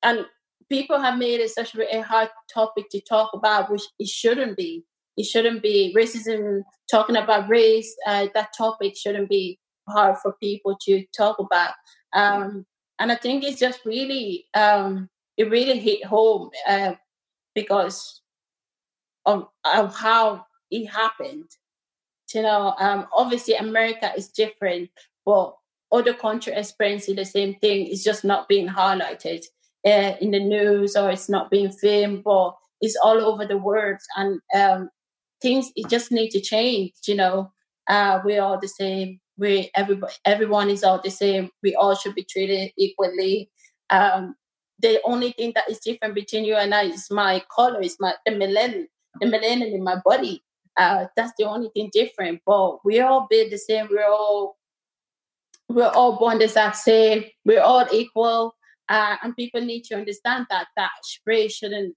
And 0.02 0.26
people 0.70 0.98
have 0.98 1.18
made 1.20 1.42
it 1.42 1.50
such 1.50 1.76
a 1.76 2.02
hard 2.04 2.30
topic 2.54 2.86
to 2.92 3.02
talk 3.02 3.32
about, 3.34 3.70
which 3.70 3.82
it 4.00 4.08
shouldn't 4.08 4.56
be. 4.56 4.86
It 5.18 5.26
shouldn't 5.26 5.62
be 5.62 5.94
racism. 5.94 6.62
Talking 6.90 7.18
about 7.18 7.50
race, 7.50 7.94
uh, 8.08 8.28
that 8.34 8.54
topic 8.58 8.96
shouldn't 8.96 9.28
be 9.28 9.60
hard 9.90 10.18
for 10.20 10.32
people 10.42 10.78
to 10.86 11.04
talk 11.18 11.38
about. 11.38 11.74
Um, 12.14 12.66
and 12.98 13.12
I 13.12 13.16
think 13.16 13.44
it's 13.44 13.60
just 13.60 13.84
really, 13.84 14.46
um, 14.54 15.10
it 15.36 15.52
really 15.52 15.80
hit 15.80 16.06
home 16.06 16.50
uh, 16.66 16.94
because 17.54 18.22
of, 19.26 19.50
of 19.66 19.94
how 19.94 20.46
it 20.72 20.86
happened. 20.86 21.50
You 22.34 22.44
know, 22.44 22.74
um, 22.80 23.08
obviously 23.12 23.56
America 23.56 24.14
is 24.16 24.30
different, 24.30 24.92
but 25.26 25.56
other 25.92 26.14
countries 26.14 26.58
experiencing 26.58 27.16
the 27.16 27.26
same 27.26 27.56
thing 27.56 27.88
is 27.88 28.04
just 28.04 28.24
not 28.24 28.48
being 28.48 28.68
highlighted 28.68 29.46
uh, 29.86 30.14
in 30.20 30.32
the 30.32 30.40
news 30.40 30.96
or 30.96 31.12
it's 31.12 31.30
not 31.30 31.52
being 31.52 31.72
filmed, 31.72 32.24
but 32.24 32.56
it's 32.82 32.98
all 33.04 33.20
over 33.22 33.46
the 33.46 33.58
world. 33.58 33.98
And 34.16 34.40
um, 34.54 34.90
things 35.42 35.72
it 35.76 35.90
just 35.90 36.12
need 36.12 36.30
to 36.32 36.42
change. 36.42 36.94
You 37.08 37.16
know, 37.16 37.52
uh, 37.88 38.20
we're 38.24 38.42
all 38.42 38.60
the 38.60 38.68
same. 38.68 39.20
We 39.38 39.70
everybody, 39.76 40.14
everyone 40.26 40.70
is 40.70 40.84
all 40.84 41.02
the 41.02 41.12
same. 41.12 41.50
We 41.62 41.76
all 41.76 41.96
should 41.96 42.16
be 42.16 42.24
treated 42.24 42.72
equally. 42.78 43.50
Um, 43.90 44.36
the 44.80 45.00
only 45.06 45.32
thing 45.32 45.54
that 45.56 45.70
is 45.70 45.80
different 45.80 46.16
between 46.16 46.46
you 46.46 46.56
and 46.56 46.74
I 46.74 46.84
is 46.84 47.10
my 47.12 47.44
color, 47.54 47.82
is 47.82 47.98
my 48.00 48.14
the 48.26 48.32
melanin, 48.32 48.86
the 49.20 49.28
melanin 49.28 49.74
in 49.74 49.84
my 49.84 49.98
body. 50.04 50.44
Uh, 50.78 51.06
that's 51.16 51.32
the 51.38 51.46
only 51.46 51.70
thing 51.74 51.90
different. 51.94 52.42
But 52.46 52.84
we're 52.84 53.06
all 53.06 53.28
built 53.30 53.52
the 53.52 53.58
same. 53.58 53.88
We're 53.90 54.10
all 54.10 54.58
we're 55.70 55.90
all 55.90 56.18
born 56.18 56.40
the 56.40 56.72
same. 56.74 57.26
We're 57.44 57.62
all 57.62 57.86
equal. 57.92 58.56
Uh, 58.88 59.16
and 59.24 59.36
people 59.36 59.62
need 59.62 59.84
to 59.86 59.96
understand 59.96 60.46
that 60.50 60.68
that 60.78 60.92
spray 61.04 61.48
shouldn't 61.48 61.96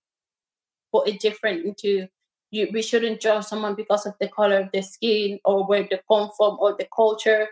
put 0.93 1.09
it 1.09 1.21
different 1.21 1.65
into 1.67 2.09
you. 2.51 2.69
We 2.73 2.83
shouldn't 2.83 3.21
judge 3.21 3.45
someone 3.45 3.75
because 3.75 4.07
of 4.07 4.15
the 4.21 4.29
color 4.29 4.61
of 4.61 4.73
their 4.73 4.83
skin 4.83 5.39
or 5.45 5.67
where 5.67 5.83
they 5.83 6.01
come 6.11 6.31
from 6.37 6.57
or 6.61 6.77
the 6.79 6.89
culture, 6.95 7.47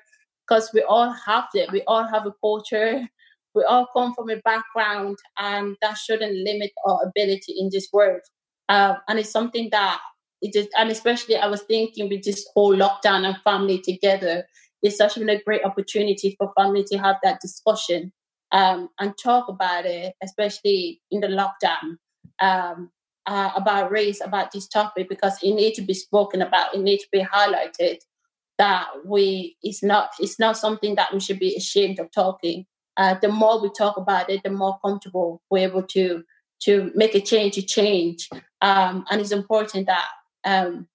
because 0.47 0.71
we 0.73 0.83
all 0.83 1.13
have 1.13 1.49
it. 1.55 1.71
We 1.71 1.83
all 1.83 2.07
have 2.07 2.27
a 2.27 2.35
culture. 2.43 3.09
We 3.55 3.65
all 3.65 3.87
come 3.97 4.13
from 4.13 4.29
a 4.29 4.37
background, 4.45 5.17
and 5.39 5.79
that 5.81 5.97
shouldn't 5.97 6.45
limit 6.45 6.73
our 6.85 7.01
ability 7.07 7.55
in 7.59 7.71
this 7.73 7.89
world. 7.91 8.21
Uh, 8.69 8.97
and 9.09 9.19
it's 9.19 9.31
something 9.31 9.71
that 9.71 9.99
it 10.43 10.53
just, 10.53 10.69
and 10.77 10.91
especially 10.91 11.37
I 11.37 11.47
was 11.47 11.63
thinking 11.63 12.11
with 12.11 12.23
this 12.23 12.47
whole 12.53 12.77
lockdown 12.77 13.25
and 13.25 13.39
family 13.45 13.79
together, 13.79 14.45
it's 14.83 14.97
such 14.97 15.17
a 15.17 15.43
great 15.45 15.65
opportunity 15.65 16.35
for 16.39 16.53
family 16.57 16.85
to 16.85 16.99
have 16.99 17.17
that 17.23 17.41
discussion 17.41 18.13
um, 18.53 18.89
and 19.01 19.15
talk 19.23 19.49
about 19.49 19.87
it, 19.87 20.15
especially 20.23 21.01
in 21.11 21.21
the 21.21 21.27
lockdown, 21.27 21.97
um, 22.41 22.91
uh, 23.27 23.51
about 23.57 23.91
race, 23.91 24.21
about 24.23 24.53
this 24.53 24.69
topic, 24.69 25.09
because 25.09 25.39
it 25.43 25.53
needs 25.53 25.77
to 25.77 25.83
be 25.83 25.95
spoken 25.95 26.43
about, 26.43 26.75
it 26.75 26.81
needs 26.81 27.03
to 27.03 27.09
be 27.11 27.25
highlighted 27.25 27.99
that 28.59 28.87
we 29.05 29.57
it's 29.63 29.83
not 29.83 30.11
it's 30.19 30.39
not 30.39 30.57
something 30.57 30.95
that 30.95 31.13
we 31.13 31.21
should 31.21 31.39
be 31.39 31.55
ashamed 31.57 31.99
of 31.99 32.11
talking. 32.13 32.65
Uh, 32.97 33.15
the 33.21 33.29
more 33.29 33.61
we 33.61 33.71
talk 33.77 33.99
about 33.99 34.31
it, 34.31 34.43
the 34.43 34.51
more 34.51 34.79
comfortable 34.83 35.43
we're 35.51 35.69
able 35.69 35.83
to 35.83 36.23
to 36.63 36.91
make 36.95 37.15
a 37.15 37.21
change, 37.21 37.59
a 37.59 37.63
change, 37.63 38.31
um, 38.63 39.05
and 39.11 39.21
it's 39.21 39.33
important 39.33 39.87
that 39.87 40.07
um, 40.45 40.89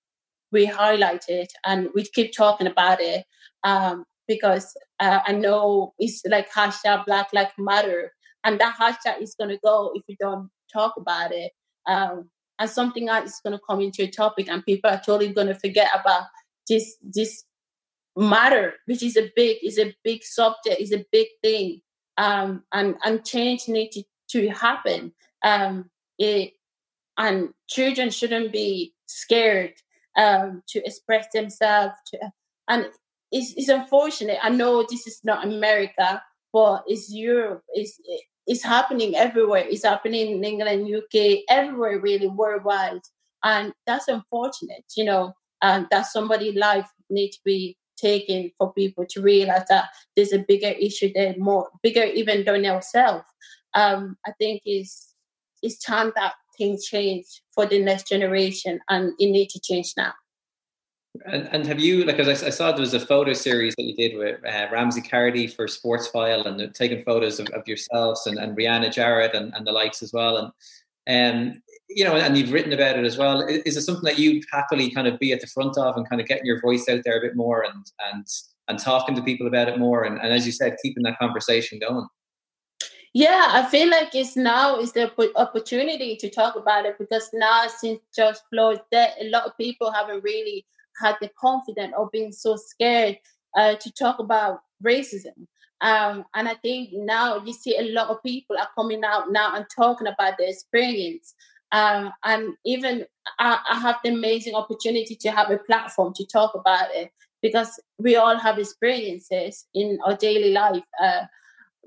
we 0.51 0.65
highlight 0.65 1.25
it 1.27 1.53
and 1.65 1.89
we 1.93 2.03
keep 2.03 2.33
talking 2.35 2.67
about 2.67 2.99
it 2.99 3.25
um, 3.63 4.05
because 4.27 4.73
uh, 4.99 5.19
I 5.25 5.33
know 5.33 5.93
it's 5.99 6.21
like 6.25 6.51
hashtag 6.51 7.05
Black 7.05 7.29
Lives 7.33 7.51
Matter, 7.57 8.11
and 8.43 8.59
that 8.59 8.75
hashtag 8.79 9.21
is 9.21 9.35
going 9.39 9.49
to 9.49 9.59
go 9.63 9.91
if 9.95 10.03
we 10.07 10.15
don't 10.19 10.49
talk 10.71 10.93
about 10.97 11.31
it. 11.31 11.51
Um, 11.87 12.29
and 12.59 12.69
something 12.69 13.09
else 13.09 13.31
is 13.31 13.41
going 13.43 13.57
to 13.57 13.63
come 13.67 13.81
into 13.81 14.03
a 14.03 14.07
topic, 14.07 14.47
and 14.49 14.65
people 14.65 14.89
are 14.89 15.01
totally 15.03 15.33
going 15.33 15.47
to 15.47 15.55
forget 15.55 15.89
about 15.99 16.25
this 16.69 16.95
this 17.01 17.43
matter, 18.15 18.73
which 18.85 19.03
is 19.03 19.17
a 19.17 19.31
big 19.35 19.57
is 19.63 19.79
a 19.79 19.93
big 20.03 20.23
subject, 20.23 20.79
is 20.79 20.93
a 20.93 21.05
big 21.11 21.27
thing, 21.43 21.81
um, 22.17 22.63
and 22.71 22.95
and 23.03 23.25
change 23.25 23.67
needs 23.67 23.95
to, 23.95 24.03
to 24.29 24.49
happen. 24.49 25.13
Um, 25.43 25.89
it 26.17 26.53
and 27.17 27.49
children 27.67 28.09
shouldn't 28.09 28.51
be 28.51 28.93
scared 29.07 29.73
um, 30.17 30.63
to 30.69 30.79
express 30.85 31.27
themselves. 31.33 31.95
To, 32.07 32.31
and 32.67 32.87
it's, 33.31 33.53
it's 33.55 33.69
unfortunate. 33.69 34.37
I 34.41 34.49
know 34.49 34.85
this 34.89 35.07
is 35.07 35.21
not 35.23 35.45
America, 35.45 36.21
but 36.53 36.83
it's 36.87 37.11
Europe. 37.13 37.63
It's 37.73 37.99
it's 38.47 38.63
happening 38.63 39.15
everywhere. 39.15 39.65
It's 39.67 39.85
happening 39.85 40.31
in 40.31 40.43
England, 40.43 40.93
UK, 40.93 41.39
everywhere, 41.47 41.99
really 41.99 42.27
worldwide, 42.27 43.01
and 43.43 43.73
that's 43.85 44.07
unfortunate. 44.07 44.83
You 44.97 45.05
know, 45.05 45.33
that 45.61 46.07
somebody's 46.07 46.55
life 46.55 46.89
needs 47.09 47.37
to 47.37 47.41
be 47.45 47.77
taken 47.97 48.51
for 48.57 48.73
people 48.73 49.05
to 49.07 49.21
realize 49.21 49.65
that 49.69 49.89
there's 50.15 50.33
a 50.33 50.39
bigger 50.39 50.69
issue 50.69 51.11
there, 51.13 51.35
more 51.37 51.69
bigger 51.83 52.03
even 52.03 52.43
than 52.43 52.65
ourselves. 52.65 53.25
Um, 53.73 54.17
I 54.25 54.31
think 54.39 54.63
is 54.65 55.13
it's 55.61 55.77
time 55.77 56.11
that 56.15 56.33
things 56.57 56.85
change 56.85 57.25
for 57.53 57.65
the 57.65 57.81
next 57.81 58.07
generation, 58.09 58.81
and 58.89 59.13
it 59.19 59.31
needs 59.31 59.53
to 59.53 59.61
change 59.61 59.93
now. 59.95 60.13
And, 61.25 61.49
and 61.51 61.67
have 61.67 61.79
you, 61.79 62.05
like, 62.05 62.19
as 62.19 62.43
I, 62.43 62.47
I, 62.47 62.49
saw 62.49 62.71
there 62.71 62.79
was 62.79 62.93
a 62.93 62.99
photo 62.99 63.33
series 63.33 63.75
that 63.75 63.83
you 63.83 63.95
did 63.95 64.17
with 64.17 64.39
uh, 64.45 64.67
Ramsey 64.71 65.01
Cardy 65.01 65.53
for 65.53 65.67
Sportsfile 65.67 66.45
and 66.45 66.73
taking 66.73 67.03
photos 67.03 67.39
of, 67.39 67.47
of 67.49 67.67
yourselves 67.67 68.27
and, 68.27 68.37
and 68.37 68.57
Rianna 68.57 68.91
Jarrett 68.91 69.35
and, 69.35 69.53
and 69.53 69.67
the 69.67 69.73
likes 69.73 70.01
as 70.01 70.13
well. 70.13 70.53
And, 71.07 71.51
um, 71.53 71.61
you 71.89 72.05
know, 72.05 72.15
and 72.15 72.37
you've 72.37 72.53
written 72.53 72.71
about 72.71 72.97
it 72.97 73.03
as 73.03 73.17
well. 73.17 73.41
Is 73.41 73.75
it 73.75 73.81
something 73.81 74.05
that 74.05 74.19
you'd 74.19 74.45
happily 74.51 74.89
kind 74.89 75.07
of 75.07 75.19
be 75.19 75.33
at 75.33 75.41
the 75.41 75.47
front 75.47 75.77
of 75.77 75.97
and 75.97 76.07
kind 76.07 76.21
of 76.21 76.27
getting 76.27 76.45
your 76.45 76.61
voice 76.61 76.87
out 76.87 77.01
there 77.03 77.17
a 77.17 77.21
bit 77.21 77.35
more 77.35 77.65
and, 77.65 77.91
and, 78.11 78.25
and 78.69 78.79
talking 78.79 79.13
to 79.15 79.21
people 79.21 79.47
about 79.47 79.67
it 79.67 79.77
more? 79.77 80.05
And, 80.05 80.17
and 80.17 80.33
as 80.33 80.45
you 80.45 80.53
said, 80.53 80.77
keeping 80.81 81.03
that 81.03 81.19
conversation 81.19 81.77
going? 81.79 82.07
Yeah, 83.13 83.49
I 83.49 83.65
feel 83.69 83.89
like 83.89 84.15
it's 84.15 84.37
now 84.37 84.79
is 84.79 84.93
the 84.93 85.11
opportunity 85.35 86.15
to 86.15 86.29
talk 86.29 86.55
about 86.55 86.85
it 86.85 86.97
because 86.97 87.29
now 87.33 87.67
since 87.67 87.99
George 88.15 88.37
Floyd, 88.49 88.79
that 88.93 89.15
a 89.19 89.29
lot 89.29 89.45
of 89.45 89.57
people 89.57 89.91
haven't 89.91 90.23
really 90.23 90.65
had 91.01 91.15
the 91.21 91.29
confidence 91.39 91.93
of 91.97 92.11
being 92.11 92.31
so 92.31 92.55
scared 92.55 93.17
uh, 93.57 93.75
to 93.75 93.91
talk 93.91 94.19
about 94.19 94.61
racism. 94.83 95.47
Um, 95.81 96.25
and 96.35 96.47
I 96.47 96.53
think 96.55 96.89
now 96.93 97.43
you 97.43 97.53
see 97.53 97.77
a 97.77 97.91
lot 97.91 98.09
of 98.09 98.21
people 98.23 98.55
are 98.57 98.69
coming 98.75 99.03
out 99.03 99.31
now 99.31 99.55
and 99.55 99.65
talking 99.75 100.07
about 100.07 100.37
their 100.37 100.49
experience. 100.49 101.33
Um, 101.71 102.11
and 102.23 102.53
even 102.65 103.05
I, 103.39 103.59
I, 103.69 103.79
have 103.79 103.95
the 104.03 104.11
amazing 104.11 104.55
opportunity 104.55 105.15
to 105.15 105.31
have 105.31 105.49
a 105.49 105.57
platform 105.57 106.13
to 106.15 106.25
talk 106.27 106.53
about 106.53 106.89
it 106.93 107.11
because 107.41 107.79
we 107.97 108.17
all 108.17 108.37
have 108.37 108.59
experiences 108.59 109.65
in 109.73 109.97
our 110.05 110.17
daily 110.17 110.51
life. 110.51 110.83
Uh, 111.01 111.23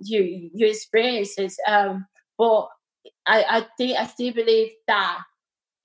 you, 0.00 0.50
your 0.54 0.70
experiences, 0.70 1.56
um, 1.68 2.06
but 2.36 2.68
I, 3.26 3.44
I 3.48 3.66
think 3.76 3.98
I 3.98 4.06
still 4.06 4.32
believe 4.32 4.72
that 4.86 5.20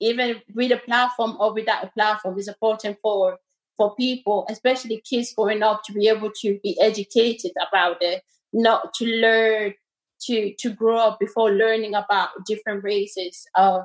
even 0.02 0.42
with 0.56 0.72
a 0.72 0.78
platform 0.78 1.38
or 1.40 1.54
without 1.54 1.84
a 1.84 1.88
platform 1.92 2.38
is 2.38 2.48
important 2.48 2.98
for 3.02 3.38
for 3.78 3.96
people, 3.96 4.46
especially 4.50 5.02
kids 5.10 5.34
growing 5.34 5.64
up, 5.64 5.84
to 5.86 5.94
be 5.94 6.10
able 6.10 6.32
to 6.42 6.60
be 6.64 6.78
educated 6.82 7.52
about 7.70 7.98
it, 8.02 8.22
not 8.52 8.94
to 8.96 9.06
learn 9.06 9.74
to 10.22 10.54
to 10.60 10.70
grow 10.72 10.98
up 10.98 11.20
before 11.20 11.52
learning 11.52 11.96
about 11.96 12.30
different 12.46 12.84
races, 12.84 13.46
uh, 13.56 13.82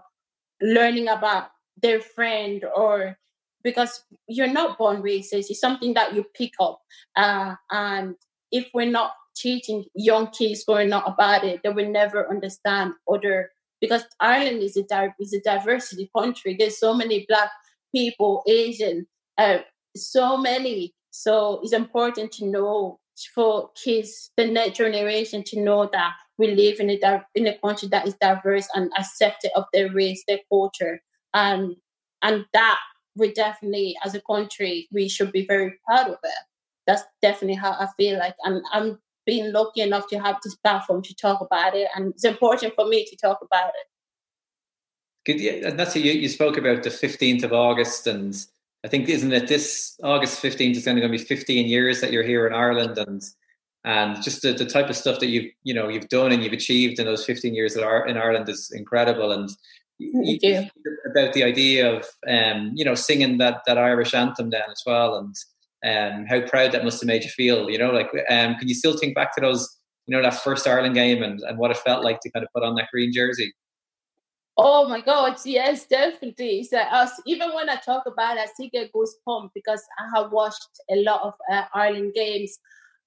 learning 0.60 1.08
about 1.08 1.48
their 1.80 2.00
friend 2.00 2.64
or 2.76 3.18
because 3.62 4.04
you're 4.28 4.46
not 4.52 4.78
born 4.78 5.02
racist. 5.02 5.50
It's 5.50 5.60
something 5.60 5.94
that 5.94 6.14
you 6.14 6.24
pick 6.36 6.52
up, 6.60 6.80
uh, 7.16 7.54
and 7.70 8.14
if 8.52 8.68
we're 8.74 8.90
not 8.90 9.12
teaching 9.36 9.84
young 9.94 10.28
kids 10.28 10.64
growing 10.64 10.92
up 10.92 11.06
about 11.08 11.44
it, 11.44 11.60
they 11.62 11.70
will 11.70 11.90
never 11.90 12.28
understand 12.30 12.94
other 13.12 13.50
because 13.84 14.04
Ireland 14.18 14.62
is 14.62 14.76
a 14.78 15.14
is 15.20 15.34
a 15.34 15.40
diversity 15.40 16.10
country. 16.16 16.56
There's 16.58 16.78
so 16.78 16.94
many 16.94 17.26
black 17.28 17.50
people, 17.94 18.42
Asian, 18.48 19.06
uh, 19.36 19.58
so 19.94 20.38
many. 20.38 20.94
So 21.10 21.60
it's 21.62 21.74
important 21.74 22.32
to 22.32 22.46
know 22.46 22.98
for 23.34 23.70
kids, 23.84 24.30
the 24.36 24.46
next 24.46 24.78
generation, 24.78 25.44
to 25.46 25.60
know 25.60 25.88
that 25.92 26.12
we 26.38 26.54
live 26.54 26.80
in 26.80 26.90
a 26.90 27.24
in 27.34 27.46
a 27.46 27.58
country 27.58 27.88
that 27.88 28.08
is 28.08 28.14
diverse 28.14 28.66
and 28.74 28.90
accepted 28.98 29.50
of 29.54 29.64
their 29.72 29.92
race, 29.92 30.24
their 30.26 30.40
culture, 30.50 31.00
and 31.34 31.76
and 32.22 32.46
that 32.54 32.80
we 33.16 33.32
definitely, 33.32 33.96
as 34.04 34.14
a 34.14 34.22
country, 34.22 34.88
we 34.90 35.08
should 35.08 35.30
be 35.30 35.46
very 35.46 35.74
proud 35.86 36.08
of 36.08 36.18
it. 36.24 36.42
That's 36.86 37.02
definitely 37.22 37.56
how 37.56 37.72
I 37.72 37.88
feel 37.96 38.18
like, 38.18 38.34
and 38.44 38.62
I'm 38.72 38.98
being 39.26 39.52
lucky 39.52 39.80
enough 39.80 40.06
to 40.08 40.18
have 40.18 40.36
this 40.42 40.54
platform 40.56 41.02
to 41.02 41.14
talk 41.14 41.40
about 41.40 41.74
it, 41.74 41.88
and 41.94 42.12
it's 42.12 42.24
important 42.24 42.74
for 42.74 42.86
me 42.86 43.04
to 43.04 43.16
talk 43.16 43.38
about 43.42 43.68
it. 43.68 43.86
Good, 45.26 45.40
yeah, 45.40 45.68
and 45.68 45.78
that's 45.78 45.96
you, 45.96 46.12
you 46.12 46.28
spoke 46.28 46.56
about 46.56 46.82
the 46.82 46.90
fifteenth 46.90 47.44
of 47.44 47.52
August, 47.52 48.06
and 48.06 48.34
I 48.84 48.88
think 48.88 49.08
isn't 49.08 49.32
it 49.32 49.48
this 49.48 49.98
August 50.02 50.40
fifteenth 50.40 50.76
is 50.76 50.86
only 50.86 51.00
going 51.00 51.12
to 51.12 51.18
be 51.18 51.24
fifteen 51.24 51.66
years 51.66 52.00
that 52.00 52.12
you're 52.12 52.22
here 52.22 52.46
in 52.46 52.52
Ireland, 52.52 52.98
and 52.98 53.22
and 53.84 54.22
just 54.22 54.42
the, 54.42 54.52
the 54.52 54.66
type 54.66 54.90
of 54.90 54.96
stuff 54.96 55.20
that 55.20 55.28
you've 55.28 55.50
you 55.62 55.72
know 55.72 55.88
you've 55.88 56.08
done 56.08 56.32
and 56.32 56.42
you've 56.42 56.52
achieved 56.52 56.98
in 56.98 57.06
those 57.06 57.24
fifteen 57.24 57.54
years 57.54 57.74
that 57.74 57.84
are 57.84 58.06
in 58.06 58.18
Ireland 58.18 58.48
is 58.48 58.70
incredible, 58.70 59.32
and 59.32 59.48
you, 59.98 60.38
you 60.42 60.68
about 61.10 61.32
the 61.32 61.44
idea 61.44 61.90
of 61.90 62.06
um, 62.28 62.72
you 62.74 62.84
know 62.84 62.94
singing 62.94 63.38
that 63.38 63.62
that 63.66 63.78
Irish 63.78 64.12
anthem 64.12 64.50
then 64.50 64.62
as 64.70 64.82
well, 64.84 65.16
and 65.16 65.34
um, 65.84 66.24
how 66.26 66.40
proud 66.40 66.72
that 66.72 66.84
must 66.84 67.00
have 67.00 67.08
made 67.08 67.24
you 67.24 67.30
feel. 67.30 67.70
You 67.70 67.78
know, 67.78 67.90
like 67.90 68.08
um, 68.30 68.56
can 68.56 68.68
you 68.68 68.74
still 68.74 68.96
think 68.96 69.14
back 69.14 69.34
to 69.34 69.40
those, 69.40 69.78
you 70.06 70.16
know, 70.16 70.22
that 70.22 70.42
first 70.42 70.66
Ireland 70.66 70.94
game 70.94 71.22
and, 71.22 71.40
and 71.40 71.58
what 71.58 71.70
it 71.70 71.76
felt 71.78 72.04
like 72.04 72.20
to 72.20 72.30
kind 72.30 72.44
of 72.44 72.52
put 72.52 72.64
on 72.64 72.74
that 72.76 72.88
green 72.92 73.12
jersey? 73.12 73.52
Oh 74.56 74.88
my 74.88 75.00
God, 75.00 75.36
yes, 75.44 75.86
definitely. 75.86 76.62
So 76.62 76.78
us, 76.78 77.10
even 77.26 77.52
when 77.54 77.68
I 77.68 77.76
talk 77.76 78.04
about 78.06 78.36
it, 78.36 78.40
I 78.40 78.46
still 78.46 78.68
get 78.72 78.92
goosebumps 78.92 79.50
because 79.52 79.82
I 79.98 80.16
have 80.16 80.30
watched 80.30 80.68
a 80.90 80.96
lot 80.96 81.22
of 81.22 81.34
uh, 81.50 81.64
Ireland 81.74 82.12
games, 82.14 82.56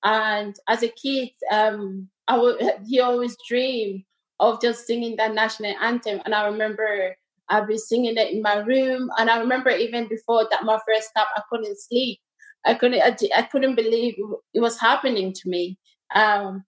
and 0.04 0.56
as 0.68 0.84
a 0.84 0.90
kid, 0.90 1.30
um, 1.52 2.10
I 2.28 2.38
would 2.38 2.62
you 2.86 3.02
always 3.02 3.38
dream 3.48 4.04
of 4.40 4.62
just 4.62 4.86
singing 4.86 5.16
that 5.16 5.34
national 5.34 5.74
anthem, 5.82 6.22
and 6.26 6.36
I 6.36 6.48
remember 6.48 7.16
I've 7.50 7.68
been 7.68 7.80
singing 7.80 8.18
it 8.18 8.30
in 8.30 8.42
my 8.42 8.58
room, 8.58 9.10
and 9.18 9.30
I 9.30 9.40
remember 9.40 9.70
even 9.70 10.10
before 10.10 10.46
that 10.52 10.66
my 10.66 10.78
first 10.86 11.10
stop, 11.12 11.30
I 11.38 11.42
couldn't 11.50 11.80
sleep 11.80 12.20
I 12.68 12.74
couldn't 12.76 13.02
I, 13.02 13.16
I 13.36 13.44
couldn't 13.44 13.76
believe 13.76 14.16
it 14.54 14.60
was 14.60 14.80
happening 14.80 15.34
to 15.34 15.50
me. 15.50 15.80
Um, 16.14 16.64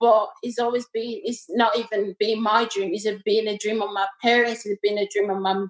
but 0.00 0.28
it's 0.42 0.58
always 0.58 0.86
been 0.92 1.20
it's 1.24 1.46
not 1.50 1.76
even 1.78 2.14
been 2.18 2.42
my 2.42 2.66
dream. 2.66 2.90
It's 2.92 3.06
been 3.24 3.48
a 3.48 3.58
dream 3.58 3.80
of 3.82 3.92
my 3.92 4.06
parents. 4.22 4.66
It's 4.66 4.80
been 4.82 4.98
a 4.98 5.08
dream 5.08 5.30
of 5.30 5.40
my 5.40 5.66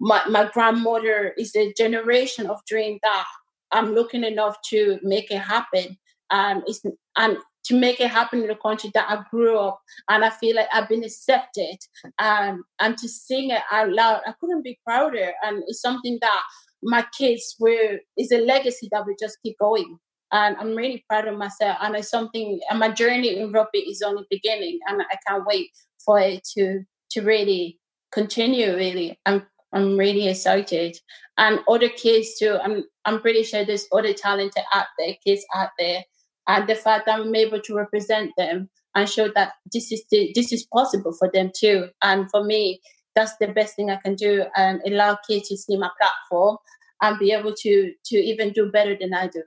my, 0.00 0.22
my 0.28 0.50
grandmother 0.52 1.32
is 1.38 1.54
a 1.54 1.72
generation 1.74 2.48
of 2.48 2.60
dream 2.66 2.98
that 3.02 3.24
I'm 3.70 3.94
looking 3.94 4.24
enough 4.24 4.56
to 4.70 4.98
make 5.02 5.30
it 5.30 5.38
happen. 5.38 5.96
And 6.30 6.62
it's 6.66 6.82
and 7.16 7.38
to 7.64 7.78
make 7.78 8.00
it 8.00 8.10
happen 8.10 8.42
in 8.42 8.48
the 8.48 8.56
country 8.56 8.90
that 8.94 9.08
I 9.08 9.22
grew 9.30 9.56
up 9.56 9.80
and 10.08 10.24
I 10.24 10.30
feel 10.30 10.56
like 10.56 10.68
I've 10.72 10.88
been 10.88 11.04
accepted 11.04 11.76
and 12.18 12.60
and 12.80 12.98
to 12.98 13.08
sing 13.08 13.50
it 13.50 13.62
out 13.70 13.92
loud, 13.92 14.22
I 14.26 14.34
couldn't 14.40 14.62
be 14.62 14.80
prouder. 14.84 15.32
And 15.42 15.62
it's 15.66 15.80
something 15.80 16.18
that 16.20 16.42
my 16.82 17.06
kids 17.16 17.56
were 17.58 17.98
is 18.16 18.32
a 18.32 18.38
legacy 18.38 18.88
that 18.92 19.06
will 19.06 19.16
just 19.20 19.38
keep 19.42 19.58
going. 19.58 19.98
And 20.32 20.56
I'm 20.56 20.74
really 20.74 21.04
proud 21.08 21.28
of 21.28 21.36
myself. 21.36 21.76
And 21.80 21.94
it's 21.94 22.10
something 22.10 22.60
and 22.70 22.78
my 22.78 22.90
journey 22.90 23.36
in 23.36 23.52
rugby 23.52 23.80
is 23.80 24.02
only 24.02 24.24
beginning 24.30 24.78
and 24.88 25.02
I 25.02 25.16
can't 25.26 25.46
wait 25.46 25.70
for 26.04 26.18
it 26.18 26.42
to 26.56 26.80
to 27.12 27.22
really 27.22 27.78
continue 28.12 28.74
really. 28.76 29.18
I'm 29.26 29.46
I'm 29.72 29.96
really 29.96 30.28
excited. 30.28 30.96
And 31.38 31.60
other 31.68 31.88
kids 31.88 32.38
too. 32.38 32.58
I'm 32.62 32.84
I'm 33.04 33.20
pretty 33.20 33.42
sure 33.42 33.64
there's 33.64 33.88
other 33.92 34.12
talented 34.12 34.64
out 34.74 34.86
there, 34.98 35.14
kids 35.24 35.44
out 35.54 35.70
there 35.78 36.04
and 36.48 36.68
the 36.68 36.74
fact 36.74 37.06
that 37.06 37.20
I'm 37.20 37.34
able 37.34 37.60
to 37.60 37.74
represent 37.74 38.32
them 38.36 38.68
and 38.94 39.08
show 39.08 39.30
that 39.34 39.52
this 39.72 39.92
is 39.92 40.04
the, 40.10 40.32
this 40.34 40.52
is 40.52 40.66
possible 40.72 41.12
for 41.18 41.30
them 41.32 41.50
too. 41.56 41.88
And 42.02 42.30
for 42.30 42.44
me, 42.44 42.80
that's 43.14 43.36
the 43.40 43.48
best 43.48 43.76
thing 43.76 43.90
I 43.90 43.96
can 43.96 44.14
do 44.14 44.44
and 44.56 44.80
allow 44.86 45.18
kids 45.28 45.48
to 45.48 45.56
see 45.56 45.76
my 45.76 45.90
platform 46.00 46.58
and 47.00 47.18
be 47.18 47.32
able 47.32 47.54
to 47.54 47.92
to 48.06 48.16
even 48.16 48.50
do 48.50 48.70
better 48.70 48.96
than 48.98 49.14
I 49.14 49.28
do. 49.28 49.42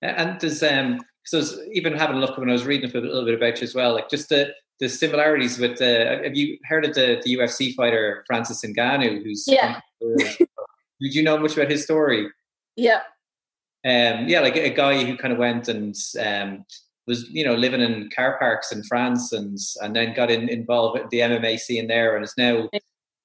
And 0.00 0.40
there's 0.40 0.62
um 0.62 1.00
so 1.24 1.42
even 1.72 1.96
having 1.96 2.16
a 2.16 2.20
look 2.20 2.36
when 2.38 2.48
I 2.48 2.52
was 2.52 2.64
reading 2.64 2.90
a 2.90 3.00
little 3.00 3.24
bit 3.24 3.34
about 3.34 3.60
you 3.60 3.64
as 3.64 3.74
well, 3.74 3.94
like 3.94 4.08
just 4.08 4.28
the 4.28 4.54
the 4.80 4.88
similarities 4.88 5.58
with 5.58 5.78
the 5.78 6.20
have 6.24 6.36
you 6.36 6.58
heard 6.64 6.84
of 6.84 6.94
the, 6.94 7.20
the 7.24 7.36
UFC 7.36 7.74
fighter 7.74 8.24
Francis 8.26 8.64
Ngannou 8.64 9.22
who's 9.22 9.44
yeah. 9.46 9.80
did 10.00 11.14
you 11.14 11.22
know 11.22 11.38
much 11.38 11.56
about 11.56 11.70
his 11.70 11.84
story? 11.84 12.28
Yeah 12.76 13.02
um, 13.84 14.28
yeah, 14.28 14.40
like 14.40 14.56
a 14.56 14.70
guy 14.70 15.04
who 15.04 15.16
kind 15.16 15.32
of 15.32 15.40
went 15.40 15.66
and 15.66 15.96
um, 16.20 16.64
was 17.06 17.28
you 17.30 17.44
know 17.44 17.54
living 17.54 17.80
in 17.80 18.10
car 18.14 18.38
parks 18.38 18.72
in 18.72 18.82
France 18.84 19.32
and 19.32 19.58
and 19.80 19.96
then 19.96 20.14
got 20.14 20.30
in, 20.30 20.48
involved 20.48 21.00
with 21.00 21.10
the 21.10 21.20
MMA 21.20 21.58
scene 21.58 21.88
there 21.88 22.14
and 22.16 22.24
is 22.24 22.34
now 22.36 22.68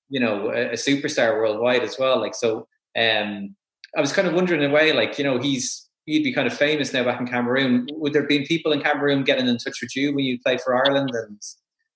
you 0.09 0.19
know 0.19 0.49
a, 0.49 0.69
a 0.69 0.73
superstar 0.73 1.35
worldwide 1.35 1.83
as 1.83 1.97
well. 1.99 2.19
Like 2.19 2.35
so, 2.35 2.67
um, 2.97 3.55
I 3.95 4.01
was 4.01 4.13
kind 4.13 4.27
of 4.27 4.33
wondering 4.33 4.61
in 4.61 4.71
a 4.71 4.73
way, 4.73 4.93
like 4.93 5.17
you 5.17 5.23
know 5.23 5.39
he's 5.39 5.87
he'd 6.05 6.23
be 6.23 6.33
kind 6.33 6.47
of 6.47 6.57
famous 6.57 6.93
now 6.93 7.03
back 7.03 7.19
in 7.19 7.27
Cameroon. 7.27 7.87
Would 7.93 8.13
there 8.13 8.23
have 8.23 8.29
been 8.29 8.45
people 8.45 8.71
in 8.71 8.81
Cameroon 8.81 9.23
getting 9.23 9.47
in 9.47 9.57
touch 9.57 9.81
with 9.81 9.95
you 9.95 10.13
when 10.15 10.25
you 10.25 10.39
played 10.39 10.61
for 10.61 10.75
Ireland 10.75 11.11
and? 11.13 11.41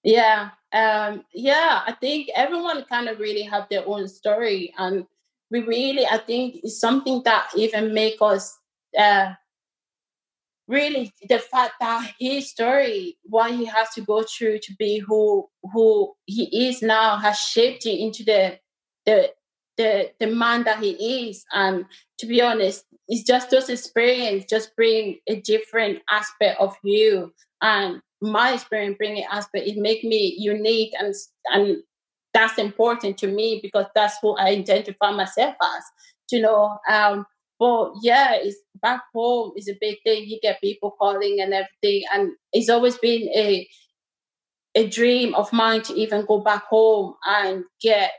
Yeah, 0.03 0.49
um, 0.73 1.23
yeah. 1.33 1.81
I 1.85 1.93
think 1.93 2.29
everyone 2.35 2.83
kind 2.85 3.07
of 3.07 3.19
really 3.19 3.43
have 3.43 3.67
their 3.69 3.87
own 3.87 4.07
story, 4.07 4.73
and 4.77 5.05
we 5.51 5.61
really, 5.61 6.05
I 6.05 6.17
think, 6.17 6.63
is 6.63 6.79
something 6.79 7.21
that 7.23 7.49
even 7.55 7.93
make 7.93 8.17
us 8.19 8.57
uh, 8.97 9.33
really 10.71 11.13
the 11.27 11.39
fact 11.39 11.73
that 11.79 12.13
his 12.19 12.49
story, 12.49 13.17
what 13.23 13.51
he 13.51 13.65
has 13.65 13.89
to 13.95 14.01
go 14.01 14.23
through 14.23 14.59
to 14.59 14.73
be 14.79 14.99
who 14.99 15.47
who 15.73 16.13
he 16.25 16.67
is 16.67 16.81
now, 16.81 17.17
has 17.17 17.37
shaped 17.37 17.85
him 17.85 17.97
into 17.97 18.23
the 18.23 18.57
the 19.05 19.31
the 19.77 20.11
the 20.19 20.27
man 20.27 20.63
that 20.63 20.79
he 20.79 21.29
is. 21.29 21.43
And 21.53 21.85
to 22.19 22.25
be 22.25 22.41
honest, 22.41 22.85
it's 23.07 23.23
just 23.23 23.49
those 23.49 23.69
experience 23.69 24.45
just 24.49 24.75
bring 24.75 25.19
a 25.27 25.41
different 25.41 25.99
aspect 26.09 26.59
of 26.59 26.75
you 26.83 27.33
and 27.61 28.01
my 28.21 28.53
experience 28.53 28.97
bringing 28.97 29.25
aspect 29.25 29.67
it 29.67 29.77
make 29.77 30.03
me 30.03 30.35
unique 30.37 30.93
and 30.99 31.13
and 31.51 31.77
that's 32.33 32.57
important 32.57 33.17
to 33.17 33.27
me 33.27 33.59
because 33.61 33.85
that's 33.93 34.15
who 34.21 34.35
I 34.37 34.47
identify 34.49 35.11
myself 35.11 35.55
as. 35.61 35.83
You 36.31 36.41
know, 36.41 36.77
um, 36.89 37.25
but 37.61 37.93
yeah, 38.01 38.33
it's 38.33 38.57
back 38.81 39.03
home 39.13 39.51
is 39.55 39.69
a 39.69 39.77
big 39.79 39.97
thing. 40.03 40.23
You 40.27 40.39
get 40.41 40.59
people 40.61 40.95
calling 40.99 41.39
and 41.39 41.53
everything, 41.53 42.03
and 42.11 42.31
it's 42.51 42.69
always 42.69 42.97
been 42.97 43.29
a 43.35 43.69
a 44.73 44.87
dream 44.87 45.35
of 45.35 45.53
mine 45.53 45.83
to 45.83 45.93
even 45.93 46.25
go 46.25 46.39
back 46.39 46.63
home 46.65 47.13
and 47.27 47.63
get 47.79 48.13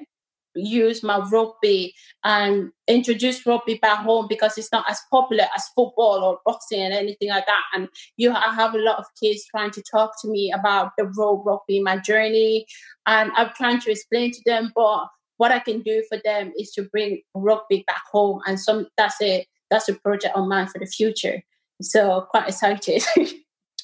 use 0.55 1.03
my 1.03 1.18
rugby 1.32 1.95
and 2.24 2.70
introduce 2.86 3.45
rugby 3.47 3.78
back 3.82 4.01
home 4.01 4.26
because 4.28 4.57
it's 4.59 4.70
not 4.70 4.84
as 4.88 5.01
popular 5.11 5.47
as 5.57 5.64
football 5.74 6.22
or 6.22 6.38
boxing 6.45 6.80
and 6.80 6.93
anything 6.95 7.30
like 7.30 7.47
that. 7.47 7.62
And 7.74 7.88
you, 8.18 8.30
I 8.32 8.55
have 8.55 8.74
a 8.74 8.78
lot 8.78 8.99
of 8.99 9.07
kids 9.20 9.45
trying 9.51 9.70
to 9.72 9.82
talk 9.90 10.12
to 10.22 10.28
me 10.28 10.53
about 10.53 10.93
the 10.99 11.11
road 11.16 11.43
rugby, 11.47 11.80
my 11.80 11.97
journey, 11.99 12.66
and 13.07 13.32
I'm 13.34 13.51
trying 13.57 13.80
to 13.80 13.90
explain 13.90 14.30
to 14.32 14.40
them. 14.47 14.72
But 14.76 15.07
what 15.43 15.51
I 15.51 15.59
can 15.59 15.80
do 15.80 16.05
for 16.09 16.18
them 16.24 16.53
is 16.57 16.70
to 16.74 16.82
bring 16.84 17.20
rugby 17.34 17.82
back 17.88 18.05
home, 18.12 18.40
and 18.47 18.61
some 18.61 18.86
that's 18.97 19.20
a 19.20 19.45
that's 19.72 19.88
a 19.88 19.95
project 19.95 20.36
on 20.36 20.49
mine 20.49 20.68
for 20.68 20.78
the 20.78 20.86
future. 20.86 21.43
So 21.80 22.28
quite 22.30 22.49
excited. 22.49 23.03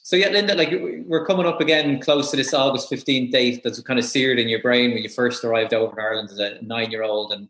So 0.09 0.17
yeah, 0.17 0.29
Linda, 0.29 0.55
like 0.55 0.71
we're 1.05 1.27
coming 1.27 1.45
up 1.45 1.61
again 1.61 2.01
close 2.01 2.31
to 2.31 2.37
this 2.39 2.55
August 2.55 2.91
15th 2.91 3.31
date 3.31 3.61
that's 3.63 3.79
kind 3.83 3.99
of 3.99 4.07
seared 4.07 4.39
in 4.39 4.49
your 4.49 4.63
brain 4.63 4.93
when 4.93 5.03
you 5.03 5.11
first 5.11 5.45
arrived 5.45 5.75
over 5.75 5.93
in 5.93 6.03
Ireland 6.03 6.31
as 6.31 6.39
a 6.39 6.57
nine-year-old, 6.63 7.31
and 7.35 7.49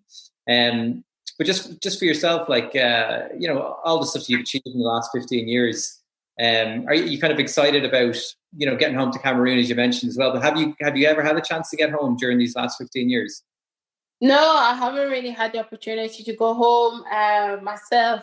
um, 0.50 1.04
but 1.38 1.46
just 1.46 1.80
just 1.80 2.00
for 2.00 2.04
yourself, 2.04 2.48
like 2.48 2.74
uh, 2.74 3.28
you 3.38 3.46
know, 3.46 3.76
all 3.84 4.00
the 4.00 4.06
stuff 4.06 4.28
you've 4.28 4.40
achieved 4.40 4.66
in 4.66 4.76
the 4.76 4.84
last 4.84 5.11
15 5.14 5.46
years, 5.46 6.00
um, 6.40 6.84
are 6.88 6.96
you 6.96 7.20
kind 7.20 7.32
of 7.32 7.38
excited 7.38 7.84
about 7.84 8.16
you 8.56 8.66
know 8.68 8.74
getting 8.74 8.96
home 8.96 9.12
to 9.12 9.20
Cameroon 9.20 9.61
as 9.61 9.68
you 9.68 9.76
mentioned 9.76 10.11
as 10.11 10.18
well? 10.18 10.32
But 10.32 10.42
have 10.42 10.56
you 10.59 10.74
have 10.80 10.96
you 10.96 11.06
ever 11.06 11.22
had 11.22 11.36
a 11.36 11.40
chance 11.40 11.70
to 11.70 11.76
get 11.76 11.92
home 11.92 12.16
during 12.16 12.38
these 12.38 12.56
last 12.56 12.76
15 12.78 13.09
years? 13.09 13.44
No, 14.20 14.56
I 14.56 14.74
haven't 14.74 15.10
really 15.10 15.30
had 15.30 15.52
the 15.52 15.60
opportunity 15.60 16.24
to 16.24 16.34
go 16.34 16.54
home 16.54 17.04
uh, 17.10 17.58
myself. 17.62 18.22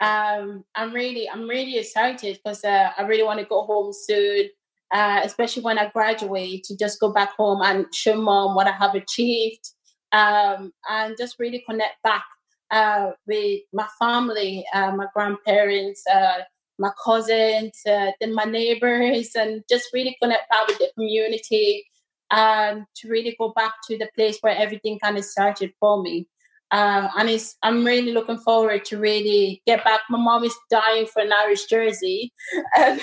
Um, 0.00 0.64
I'm 0.74 0.92
really, 0.92 1.28
I'm 1.28 1.48
really 1.48 1.78
excited 1.78 2.38
because 2.42 2.64
uh, 2.64 2.90
I 2.96 3.02
really 3.02 3.24
want 3.24 3.40
to 3.40 3.46
go 3.46 3.62
home 3.62 3.92
soon, 3.92 4.48
uh, 4.92 5.20
especially 5.24 5.62
when 5.62 5.78
I 5.78 5.88
graduate 5.90 6.64
to 6.64 6.76
just 6.76 7.00
go 7.00 7.12
back 7.12 7.32
home 7.36 7.62
and 7.62 7.86
show 7.92 8.20
mom 8.20 8.54
what 8.54 8.68
I 8.68 8.72
have 8.72 8.94
achieved, 8.94 9.70
um, 10.12 10.72
and 10.88 11.16
just 11.18 11.36
really 11.40 11.64
connect 11.68 12.00
back 12.04 12.24
uh, 12.70 13.10
with 13.26 13.62
my 13.72 13.86
family, 13.98 14.64
uh, 14.72 14.92
my 14.92 15.06
grandparents, 15.14 16.02
uh, 16.12 16.40
my 16.78 16.90
cousins, 17.04 17.80
then 17.84 18.34
my 18.34 18.44
neighbors, 18.44 19.30
and 19.34 19.62
just 19.68 19.88
really 19.92 20.16
connect 20.22 20.48
back 20.50 20.66
with 20.68 20.78
the 20.78 20.90
community, 20.96 21.84
and 22.30 22.84
to 22.96 23.08
really 23.08 23.36
go 23.38 23.52
back 23.54 23.74
to 23.88 23.98
the 23.98 24.08
place 24.14 24.38
where 24.40 24.56
everything 24.56 24.98
kind 24.98 25.18
of 25.18 25.24
started 25.24 25.72
for 25.80 26.02
me. 26.02 26.26
Uh, 26.70 27.08
and 27.16 27.30
it's, 27.30 27.56
I'm 27.62 27.84
really 27.84 28.12
looking 28.12 28.38
forward 28.38 28.84
to 28.86 28.98
really 28.98 29.62
get 29.66 29.84
back. 29.84 30.00
My 30.10 30.18
mom 30.18 30.42
is 30.44 30.56
dying 30.70 31.06
for 31.06 31.22
an 31.22 31.32
Irish 31.32 31.66
jersey, 31.66 32.32
an 32.76 33.00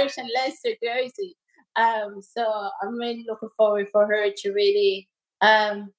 Irish 0.00 0.18
and 0.18 0.28
Leinster 0.34 0.70
jersey. 0.82 1.36
Um, 1.76 2.20
so 2.20 2.44
I'm 2.82 2.98
really 2.98 3.24
looking 3.28 3.50
forward 3.56 3.88
for 3.92 4.06
her 4.06 4.30
to 4.36 4.52
really 4.52 5.08
um, 5.40 5.92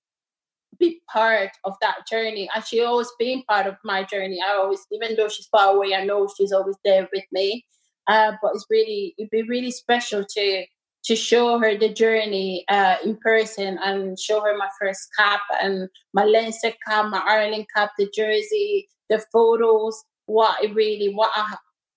be 0.78 1.02
part 1.10 1.52
of 1.64 1.76
that 1.82 2.08
journey. 2.10 2.50
And 2.54 2.66
she 2.66 2.84
always 2.84 3.10
been 3.18 3.44
part 3.48 3.68
of 3.68 3.78
my 3.86 4.04
journey. 4.04 4.40
I 4.46 4.56
always, 4.58 4.86
even 4.92 5.16
though 5.16 5.30
she's 5.30 5.48
far 5.48 5.76
away, 5.76 5.96
I 5.96 6.04
know 6.04 6.28
she's 6.36 6.52
always 6.52 6.76
there 6.84 7.08
with 7.14 7.26
me. 7.32 7.66
Uh, 8.08 8.34
but 8.42 8.52
it's 8.56 8.66
really, 8.70 9.14
it'd 9.18 9.30
be 9.30 9.44
really 9.44 9.72
special 9.72 10.26
to 10.28 10.66
to 11.10 11.16
show 11.16 11.58
her 11.58 11.76
the 11.76 11.92
journey 11.92 12.64
uh, 12.68 12.98
in 13.04 13.18
person 13.18 13.80
and 13.84 14.20
show 14.20 14.42
her 14.42 14.56
my 14.56 14.70
first 14.80 15.10
cap 15.18 15.40
and 15.60 15.90
my 16.14 16.24
Leinster 16.24 16.72
cap, 16.88 17.08
my 17.08 17.20
Ireland 17.26 17.66
cap, 17.76 17.94
the 17.98 18.08
jersey, 18.14 18.88
the 19.10 19.18
photos, 19.34 20.04
what 20.28 20.64
it 20.64 20.76
really, 20.76 21.12
what 21.12 21.32
I, 21.36 21.56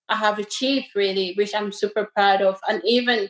I 0.08 0.16
have 0.16 0.38
achieved 0.38 0.86
really, 0.94 1.34
which 1.34 1.54
I'm 1.54 1.72
super 1.72 2.08
proud 2.16 2.40
of. 2.40 2.58
And 2.66 2.80
even 2.86 3.28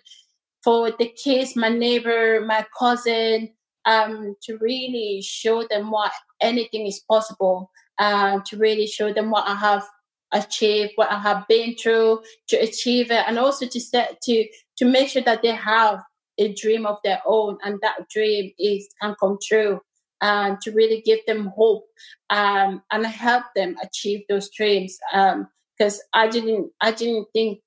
for 0.63 0.93
the 0.93 1.09
kids, 1.21 1.57
my 1.57 1.69
neighbor, 1.69 2.41
my 2.47 2.65
cousin, 2.79 3.51
um, 3.85 4.37
to 4.45 4.59
really 4.59 5.21
show 5.21 5.67
them 5.69 5.91
what 5.91 6.13
anything 6.41 6.87
is 6.87 7.03
possible, 7.11 7.73
uh, 7.99 8.39
to 8.47 8.57
really 8.57 8.87
show 8.87 9.13
them 9.13 9.33
what 9.33 9.49
I 9.49 9.57
have 9.57 9.85
achieved, 10.31 10.93
what 10.95 11.11
I 11.11 11.19
have 11.19 11.45
been 11.49 11.75
through 11.75 12.23
to 12.51 12.57
achieve 12.57 13.11
it, 13.11 13.25
and 13.27 13.37
also 13.37 13.67
to 13.67 13.81
set 13.81 14.21
to 14.23 14.47
to 14.83 14.89
make 14.89 15.09
sure 15.09 15.23
that 15.23 15.43
they 15.43 15.55
have 15.55 16.03
a 16.39 16.53
dream 16.55 16.87
of 16.87 16.99
their 17.05 17.21
own 17.25 17.57
and 17.65 17.79
that 17.83 18.09
dream 18.09 18.51
is 18.59 18.89
can 19.01 19.15
come 19.21 19.39
true 19.41 19.81
and 20.21 20.61
to 20.61 20.73
really 20.73 21.01
give 21.03 21.21
them 21.27 21.53
hope 21.55 21.85
um, 22.31 22.83
and 22.91 23.07
help 23.07 23.45
them 23.55 23.77
achieve 23.81 24.23
those 24.29 24.51
dreams 24.51 24.99
because 25.13 25.95
um, 25.95 26.09
i 26.15 26.29
didn't 26.29 26.73
i 26.81 26.91
didn't 26.91 27.29
think 27.33 27.61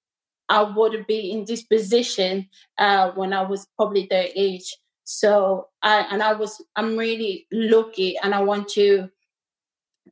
i 0.49 0.61
would 0.61 1.07
be 1.07 1.31
in 1.31 1.45
this 1.45 1.63
position 1.63 2.45
uh, 2.77 3.11
when 3.11 3.31
i 3.31 3.41
was 3.41 3.65
probably 3.77 4.07
their 4.09 4.27
age. 4.35 4.75
So 5.05 5.69
i 5.81 6.05
and 6.11 6.21
i 6.21 6.33
was 6.33 6.61
i'm 6.75 6.97
really 6.97 7.47
lucky 7.53 8.17
and 8.17 8.35
i 8.35 8.41
want 8.41 8.67
to 8.69 9.09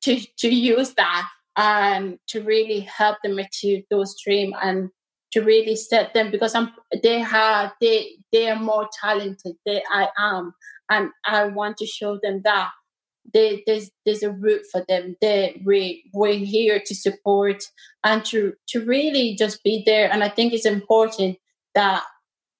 to 0.04 0.22
to 0.38 0.50
use 0.50 0.94
that 0.94 1.28
and 1.58 2.18
to 2.28 2.42
really 2.44 2.80
help 2.82 3.18
them 3.24 3.40
achieve 3.40 3.84
those 3.90 4.16
dreams 4.24 4.54
and 4.62 4.90
to 5.34 5.42
really 5.42 5.76
set 5.76 6.14
them 6.14 6.32
because 6.32 6.56
I'm 6.56 6.72
they 7.04 7.20
have 7.20 7.74
they 7.82 8.18
they 8.32 8.50
are 8.50 8.60
more 8.60 8.88
talented 9.02 9.56
than 9.66 9.82
I 9.92 10.08
am 10.18 10.54
and 10.90 11.10
I 11.26 11.46
want 11.46 11.78
to 11.78 11.86
show 11.86 12.20
them 12.22 12.42
that 12.44 12.70
there's 13.34 13.90
there's 14.06 14.24
a 14.24 14.32
route 14.32 14.66
for 14.72 14.84
them. 14.88 15.16
They 15.22 15.62
we 15.66 16.10
we're 16.14 16.34
here 16.34 16.82
to 16.86 16.96
support 16.96 17.64
and 18.04 18.24
to 18.26 18.54
to 18.70 18.86
really 18.86 19.36
just 19.36 19.64
be 19.64 19.84
there. 19.86 20.12
And 20.12 20.24
I 20.24 20.30
think 20.30 20.54
it's 20.54 20.66
important 20.66 21.38
that 21.74 22.04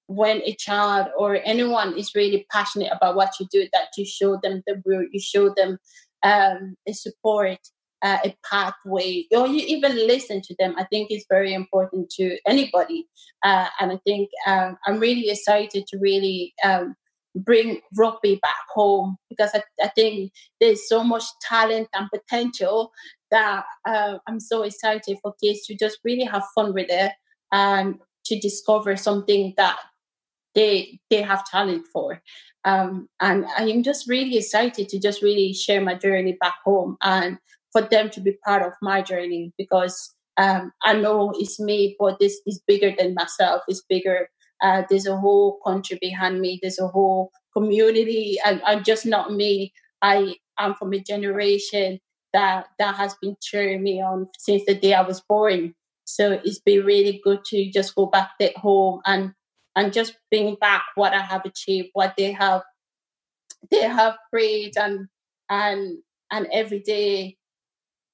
when 0.08 0.42
a 0.42 0.56
child 0.56 1.08
or 1.18 1.40
anyone 1.44 1.98
is 1.98 2.16
really 2.16 2.46
passionate 2.52 2.92
about 2.92 3.16
what 3.16 3.34
you 3.40 3.48
do, 3.52 3.68
that 3.74 3.90
you 3.98 4.06
show 4.06 4.40
them 4.42 4.64
the 4.68 4.82
route, 4.86 5.10
you 5.12 5.20
show 5.20 5.54
them 5.56 5.78
um, 6.24 6.76
a 6.88 6.94
support, 6.94 7.60
uh, 8.04 8.18
a 8.26 8.36
pathway, 8.50 9.26
or 9.32 9.48
you 9.48 9.64
even 9.66 9.96
listen 9.96 10.42
to 10.42 10.56
them. 10.60 10.76
I 10.78 10.84
think 10.84 11.10
is 11.10 11.26
very 11.30 11.54
important 11.54 12.10
to 12.12 12.38
anybody. 12.46 13.08
Uh, 13.44 13.68
and 13.80 13.94
I 13.94 14.00
think 14.06 14.30
um, 14.46 14.78
I'm 14.86 15.00
really 15.00 15.30
excited 15.30 15.88
to 15.88 15.98
really 15.98 16.54
um, 16.64 16.96
bring 17.36 17.80
rugby 17.96 18.40
back 18.42 18.66
home 18.74 19.18
because 19.30 19.52
I, 19.54 19.64
I, 19.82 19.88
think 19.90 20.32
there's 20.62 20.88
so 20.88 21.04
much 21.04 21.24
talent 21.42 21.88
and 21.94 22.10
potential 22.14 22.92
that 23.32 23.66
uh, 23.88 24.18
I'm 24.28 24.40
so 24.40 24.62
excited 24.64 25.18
for 25.22 25.34
kids 25.42 25.66
to 25.66 25.76
just 25.76 25.98
really 26.04 26.26
have 26.26 26.44
fun 26.54 26.74
with 26.74 26.88
it 26.90 27.12
and 27.52 27.96
to 28.26 28.40
discover 28.40 28.96
something 28.96 29.54
that 29.58 29.78
they 30.56 31.00
they 31.10 31.22
have 31.22 31.46
talent 31.50 31.88
for. 31.92 32.22
Um, 32.66 33.10
and 33.20 33.46
I 33.58 33.64
am 33.64 33.84
just 33.84 34.08
really 34.08 34.38
excited 34.38 34.88
to 34.90 35.00
just 35.00 35.22
really 35.22 35.54
share 35.54 35.82
my 35.82 35.96
journey 35.96 36.38
back 36.40 36.56
home 36.64 36.98
and 37.02 37.38
for 37.74 37.82
them 37.82 38.10
to 38.12 38.22
be 38.22 38.38
part 38.46 38.62
of 38.62 38.74
my 38.82 39.02
journey 39.02 39.52
because 39.58 40.16
um, 40.38 40.72
I 40.84 40.94
know 40.94 41.34
it's 41.36 41.60
me, 41.60 41.96
but 42.00 42.20
this 42.20 42.40
is 42.46 42.62
bigger 42.66 42.94
than 42.98 43.16
myself. 43.16 43.64
It's 43.68 43.84
bigger. 43.90 44.30
Uh, 44.62 44.84
there's 44.90 45.08
a 45.08 45.18
whole 45.18 45.60
country 45.66 45.98
behind 46.00 46.40
me. 46.40 46.60
There's 46.62 46.80
a 46.80 46.88
whole 46.88 47.32
community. 47.56 48.38
And 48.46 48.62
I'm 48.66 48.84
just 48.84 49.06
not 49.06 49.34
me. 49.34 49.74
I 50.02 50.36
am 50.58 50.76
from 50.76 50.94
a 50.94 51.00
generation 51.00 52.00
that 52.34 52.68
that 52.80 52.96
has 52.96 53.16
been 53.22 53.36
cheering 53.42 53.84
me 53.84 54.02
on 54.02 54.28
since 54.40 54.64
the 54.66 54.76
day 54.76 54.94
I 54.94 55.02
was 55.02 55.22
born. 55.22 55.74
So 56.06 56.40
it's 56.44 56.60
been 56.60 56.86
really 56.86 57.22
good 57.24 57.46
to 57.46 57.72
just 57.72 57.96
go 57.96 58.08
back 58.08 58.32
at 58.40 58.58
home 58.58 59.02
and 59.06 59.34
and 59.76 59.94
just 59.94 60.16
bring 60.32 60.56
back 60.56 60.84
what 60.96 61.14
I 61.14 61.22
have 61.22 61.46
achieved, 61.46 61.90
what 61.94 62.16
they 62.18 62.32
have 62.32 62.64
they 63.72 63.82
have 63.82 64.16
prayed 64.32 64.78
and 64.78 65.08
and 65.50 65.98
and 66.32 66.48
every 66.52 66.80
day 66.80 67.38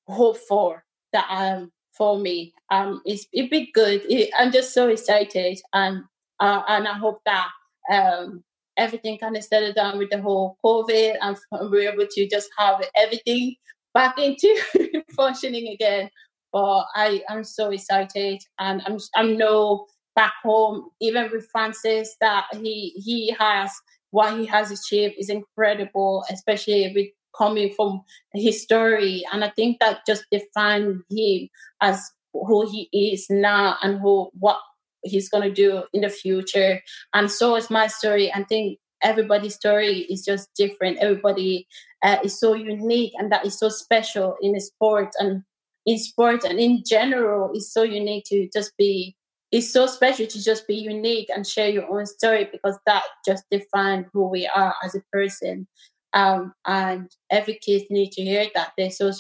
hope 0.10 0.38
for 0.38 0.84
that 1.14 1.28
um 1.30 1.72
for 1.94 2.18
me. 2.18 2.54
Um 2.72 3.02
it's 3.06 3.26
it 3.34 3.50
be 3.50 3.72
good. 3.74 4.02
It, 4.10 4.32
I'm 4.38 4.52
just 4.52 4.74
so 4.74 4.90
excited 4.90 5.60
and 5.74 6.04
uh, 6.40 6.64
and 6.68 6.88
I 6.88 6.94
hope 6.94 7.22
that 7.26 7.50
um 7.92 8.44
everything 8.78 9.18
kind 9.18 9.36
of 9.36 9.44
settled 9.44 9.76
down 9.76 9.98
with 9.98 10.10
the 10.10 10.22
whole 10.22 10.58
COVID 10.66 11.18
and 11.22 11.38
we're 11.70 11.92
able 11.92 12.08
to 12.10 12.28
just 12.28 12.50
have 12.58 12.84
everything 12.98 13.56
back 13.94 14.18
into 14.18 14.62
functioning 15.16 15.68
again. 15.74 16.10
But 16.52 16.86
I 16.96 17.22
am 17.30 17.44
so 17.44 17.70
excited 17.70 18.42
and 18.60 18.82
I'm 18.86 18.98
I'm 19.16 19.38
no 19.38 19.86
back 20.16 20.34
home, 20.44 20.90
even 21.00 21.30
with 21.32 21.48
Francis, 21.52 22.16
that 22.22 22.46
he 22.54 22.94
he 22.96 23.36
has 23.40 23.72
what 24.12 24.40
he 24.40 24.46
has 24.48 24.72
achieved 24.72 25.16
is 25.20 25.30
incredible, 25.30 26.26
especially 26.32 26.92
with 26.96 27.08
coming 27.38 27.74
from 27.76 28.02
his 28.34 28.62
story. 28.62 29.24
And 29.32 29.44
I 29.44 29.50
think 29.50 29.80
that 29.80 30.06
just 30.06 30.26
defines 30.32 31.02
him 31.10 31.50
as 31.82 32.12
who 32.34 32.70
he 32.70 32.90
is 32.94 33.28
now 33.30 33.78
and 33.82 34.00
who 34.00 34.30
what 34.40 34.60
he's 35.04 35.30
gonna 35.30 35.52
do 35.52 35.84
in 35.94 36.02
the 36.02 36.10
future. 36.10 36.82
And 37.14 37.32
so 37.32 37.56
is 37.56 37.70
my 37.70 37.88
story. 37.88 38.34
I 38.34 38.44
think 38.44 38.80
everybody's 39.02 39.56
story 39.56 40.00
is 40.10 40.26
just 40.26 40.50
different. 40.56 40.98
Everybody 41.00 41.68
uh, 42.04 42.18
is 42.24 42.40
so 42.40 42.54
unique, 42.54 43.14
and 43.18 43.32
that 43.32 43.46
is 43.46 43.58
so 43.58 43.70
special 43.70 44.36
in 44.42 44.60
sport 44.60 45.10
and 45.20 45.44
in 45.86 45.98
sport 45.98 46.44
and 46.44 46.60
in 46.60 46.84
general 46.86 47.52
is 47.56 47.72
so 47.72 47.84
unique 47.84 48.26
to 48.26 48.50
just 48.54 48.76
be 48.78 49.16
it's 49.52 49.74
so 49.74 49.88
special 49.88 50.28
to 50.28 50.44
just 50.44 50.68
be 50.68 50.76
unique 50.76 51.30
and 51.34 51.48
share 51.48 51.70
your 51.70 51.90
own 51.92 52.06
story 52.06 52.48
because 52.52 52.78
that 52.86 53.04
just 53.26 53.44
defines 53.50 54.06
who 54.14 54.28
we 54.28 54.48
are 54.56 54.76
as 54.84 54.94
a 54.94 55.02
person. 55.12 55.68
Um, 56.14 56.54
and 56.66 57.10
every 57.30 57.60
kid 57.64 57.84
need 57.90 58.12
to 58.14 58.24
hear 58.24 58.48
that 58.56 58.72
they're 58.78 58.92
so 58.92 59.12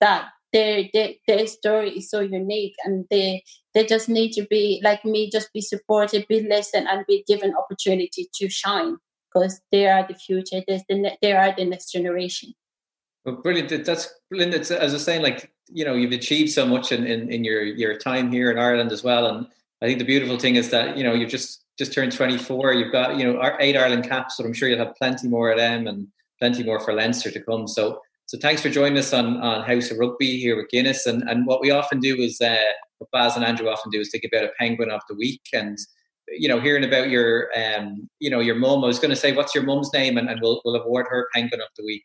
that 0.00 0.28
their, 0.52 0.84
their 0.92 1.10
their 1.26 1.46
story 1.46 1.90
is 1.98 2.08
so 2.08 2.20
unique 2.20 2.74
and 2.84 3.04
they 3.10 3.42
they 3.74 3.84
just 3.84 4.08
need 4.08 4.32
to 4.32 4.46
be 4.48 4.80
like 4.82 5.04
me, 5.04 5.30
just 5.30 5.52
be 5.52 5.60
supported, 5.60 6.26
be 6.28 6.40
listened, 6.40 6.88
and 6.88 7.04
be 7.06 7.24
given 7.26 7.54
opportunity 7.54 8.28
to 8.34 8.48
shine 8.48 8.96
because 9.32 9.60
they 9.70 9.86
are 9.86 10.06
the 10.06 10.14
future. 10.14 10.62
There's 10.66 10.82
the 10.88 11.12
they 11.20 11.32
are 11.32 11.54
the 11.54 11.64
next 11.64 11.92
generation. 11.92 12.54
Well, 13.24 13.36
brilliant. 13.36 13.84
That's 13.84 14.14
brilliant. 14.30 14.54
It's, 14.54 14.70
as 14.70 14.92
I 14.92 14.94
was 14.94 15.04
saying, 15.04 15.22
like 15.22 15.52
you 15.68 15.84
know, 15.84 15.94
you've 15.94 16.12
achieved 16.12 16.52
so 16.52 16.64
much 16.64 16.92
in, 16.92 17.06
in, 17.06 17.30
in 17.30 17.44
your 17.44 17.62
your 17.62 17.98
time 17.98 18.30
here 18.30 18.50
in 18.50 18.58
Ireland 18.58 18.92
as 18.92 19.02
well, 19.02 19.26
and 19.26 19.46
I 19.82 19.86
think 19.86 19.98
the 19.98 20.04
beautiful 20.04 20.38
thing 20.38 20.56
is 20.56 20.70
that 20.70 20.96
you 20.96 21.04
know 21.04 21.12
you've 21.12 21.30
just 21.30 21.64
just 21.78 21.92
turned 21.92 22.12
24. 22.12 22.72
You've 22.74 22.92
got 22.92 23.18
you 23.18 23.24
know 23.24 23.56
eight 23.60 23.76
Ireland 23.76 24.08
caps, 24.08 24.36
but 24.38 24.46
I'm 24.46 24.54
sure 24.54 24.68
you'll 24.68 24.78
have 24.78 24.94
plenty 24.94 25.28
more 25.28 25.50
of 25.50 25.58
them 25.58 25.86
and 25.86 26.08
plenty 26.38 26.62
more 26.62 26.80
for 26.80 26.92
Leinster 26.92 27.30
to 27.30 27.42
come. 27.42 27.66
So 27.66 28.00
so 28.26 28.36
thanks 28.38 28.60
for 28.60 28.70
joining 28.70 28.98
us 28.98 29.12
on 29.12 29.36
on 29.38 29.64
House 29.64 29.90
of 29.90 29.98
Rugby 29.98 30.38
here 30.38 30.56
with 30.56 30.68
Guinness. 30.70 31.06
And 31.06 31.22
and 31.28 31.46
what 31.46 31.60
we 31.60 31.70
often 31.70 32.00
do 32.00 32.16
is 32.16 32.40
uh, 32.40 32.56
what 32.98 33.10
Baz 33.12 33.36
and 33.36 33.44
Andrew 33.44 33.68
often 33.68 33.90
do 33.90 34.00
is 34.00 34.10
take 34.10 34.24
about 34.24 34.44
a 34.44 34.52
penguin 34.58 34.90
of 34.90 35.00
the 35.08 35.14
week 35.14 35.42
and 35.52 35.78
you 36.28 36.48
know 36.48 36.58
hearing 36.58 36.84
about 36.84 37.08
your 37.08 37.50
um 37.56 38.08
you 38.18 38.30
know 38.30 38.40
your 38.40 38.56
mum. 38.56 38.82
I 38.82 38.88
was 38.88 38.98
going 38.98 39.10
to 39.10 39.16
say 39.16 39.32
what's 39.32 39.54
your 39.54 39.64
mum's 39.64 39.92
name 39.92 40.18
and, 40.18 40.28
and 40.28 40.40
we'll 40.40 40.60
we'll 40.64 40.74
award 40.76 41.06
her 41.08 41.28
penguin 41.32 41.60
of 41.60 41.68
the 41.76 41.84
week. 41.84 42.04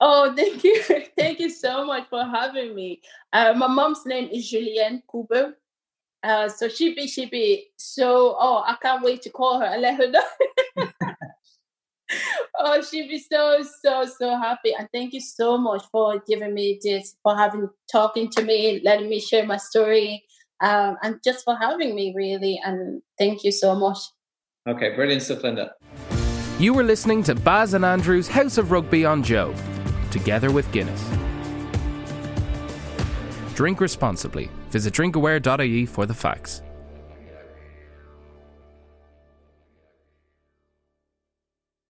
Oh, 0.00 0.32
thank 0.36 0.64
you. 0.64 0.82
thank 1.16 1.38
you 1.38 1.50
so 1.50 1.84
much 1.84 2.08
for 2.08 2.24
having 2.24 2.74
me. 2.74 3.00
Uh, 3.32 3.54
my 3.56 3.68
mom's 3.68 4.04
name 4.04 4.28
is 4.32 4.50
Julienne 4.50 5.02
Kubo. 5.10 5.52
Uh, 6.24 6.48
so 6.48 6.68
she'd 6.68 6.96
be 6.96 7.06
she'd 7.06 7.30
be 7.30 7.66
so 7.76 8.34
oh 8.38 8.64
I 8.66 8.76
can't 8.82 9.04
wait 9.04 9.22
to 9.22 9.30
call 9.30 9.60
her 9.60 9.66
and 9.66 9.82
let 9.82 9.96
her 9.96 10.10
know. 10.10 10.88
oh, 12.58 12.82
she'd 12.82 13.08
be 13.08 13.18
so 13.18 13.62
so 13.82 14.04
so 14.04 14.36
happy 14.36 14.74
and 14.78 14.88
thank 14.92 15.12
you 15.12 15.20
so 15.20 15.56
much 15.56 15.82
for 15.90 16.22
giving 16.26 16.54
me 16.54 16.78
this, 16.82 17.16
for 17.22 17.36
having 17.36 17.68
talking 17.90 18.30
to 18.30 18.42
me, 18.42 18.80
letting 18.84 19.08
me 19.08 19.20
share 19.20 19.46
my 19.46 19.56
story, 19.56 20.24
um, 20.60 20.96
and 21.02 21.20
just 21.24 21.44
for 21.44 21.56
having 21.56 21.94
me 21.94 22.12
really. 22.14 22.60
And 22.64 23.02
thank 23.18 23.44
you 23.44 23.52
so 23.52 23.74
much. 23.74 23.98
Okay, 24.68 24.94
brilliant 24.94 25.22
stuff, 25.22 25.42
Linda. 25.42 25.72
You 26.58 26.72
were 26.72 26.84
listening 26.84 27.22
to 27.24 27.34
Baz 27.34 27.74
and 27.74 27.84
Andrew's 27.84 28.28
House 28.28 28.58
of 28.58 28.70
Rugby 28.70 29.04
on 29.04 29.22
Joe, 29.22 29.54
together 30.10 30.50
with 30.50 30.70
Guinness. 30.72 31.04
Drink 33.54 33.80
responsibly. 33.80 34.50
Visit 34.70 34.94
drinkaware.ie 34.94 35.86
for 35.86 36.06
the 36.06 36.14
facts. 36.14 36.62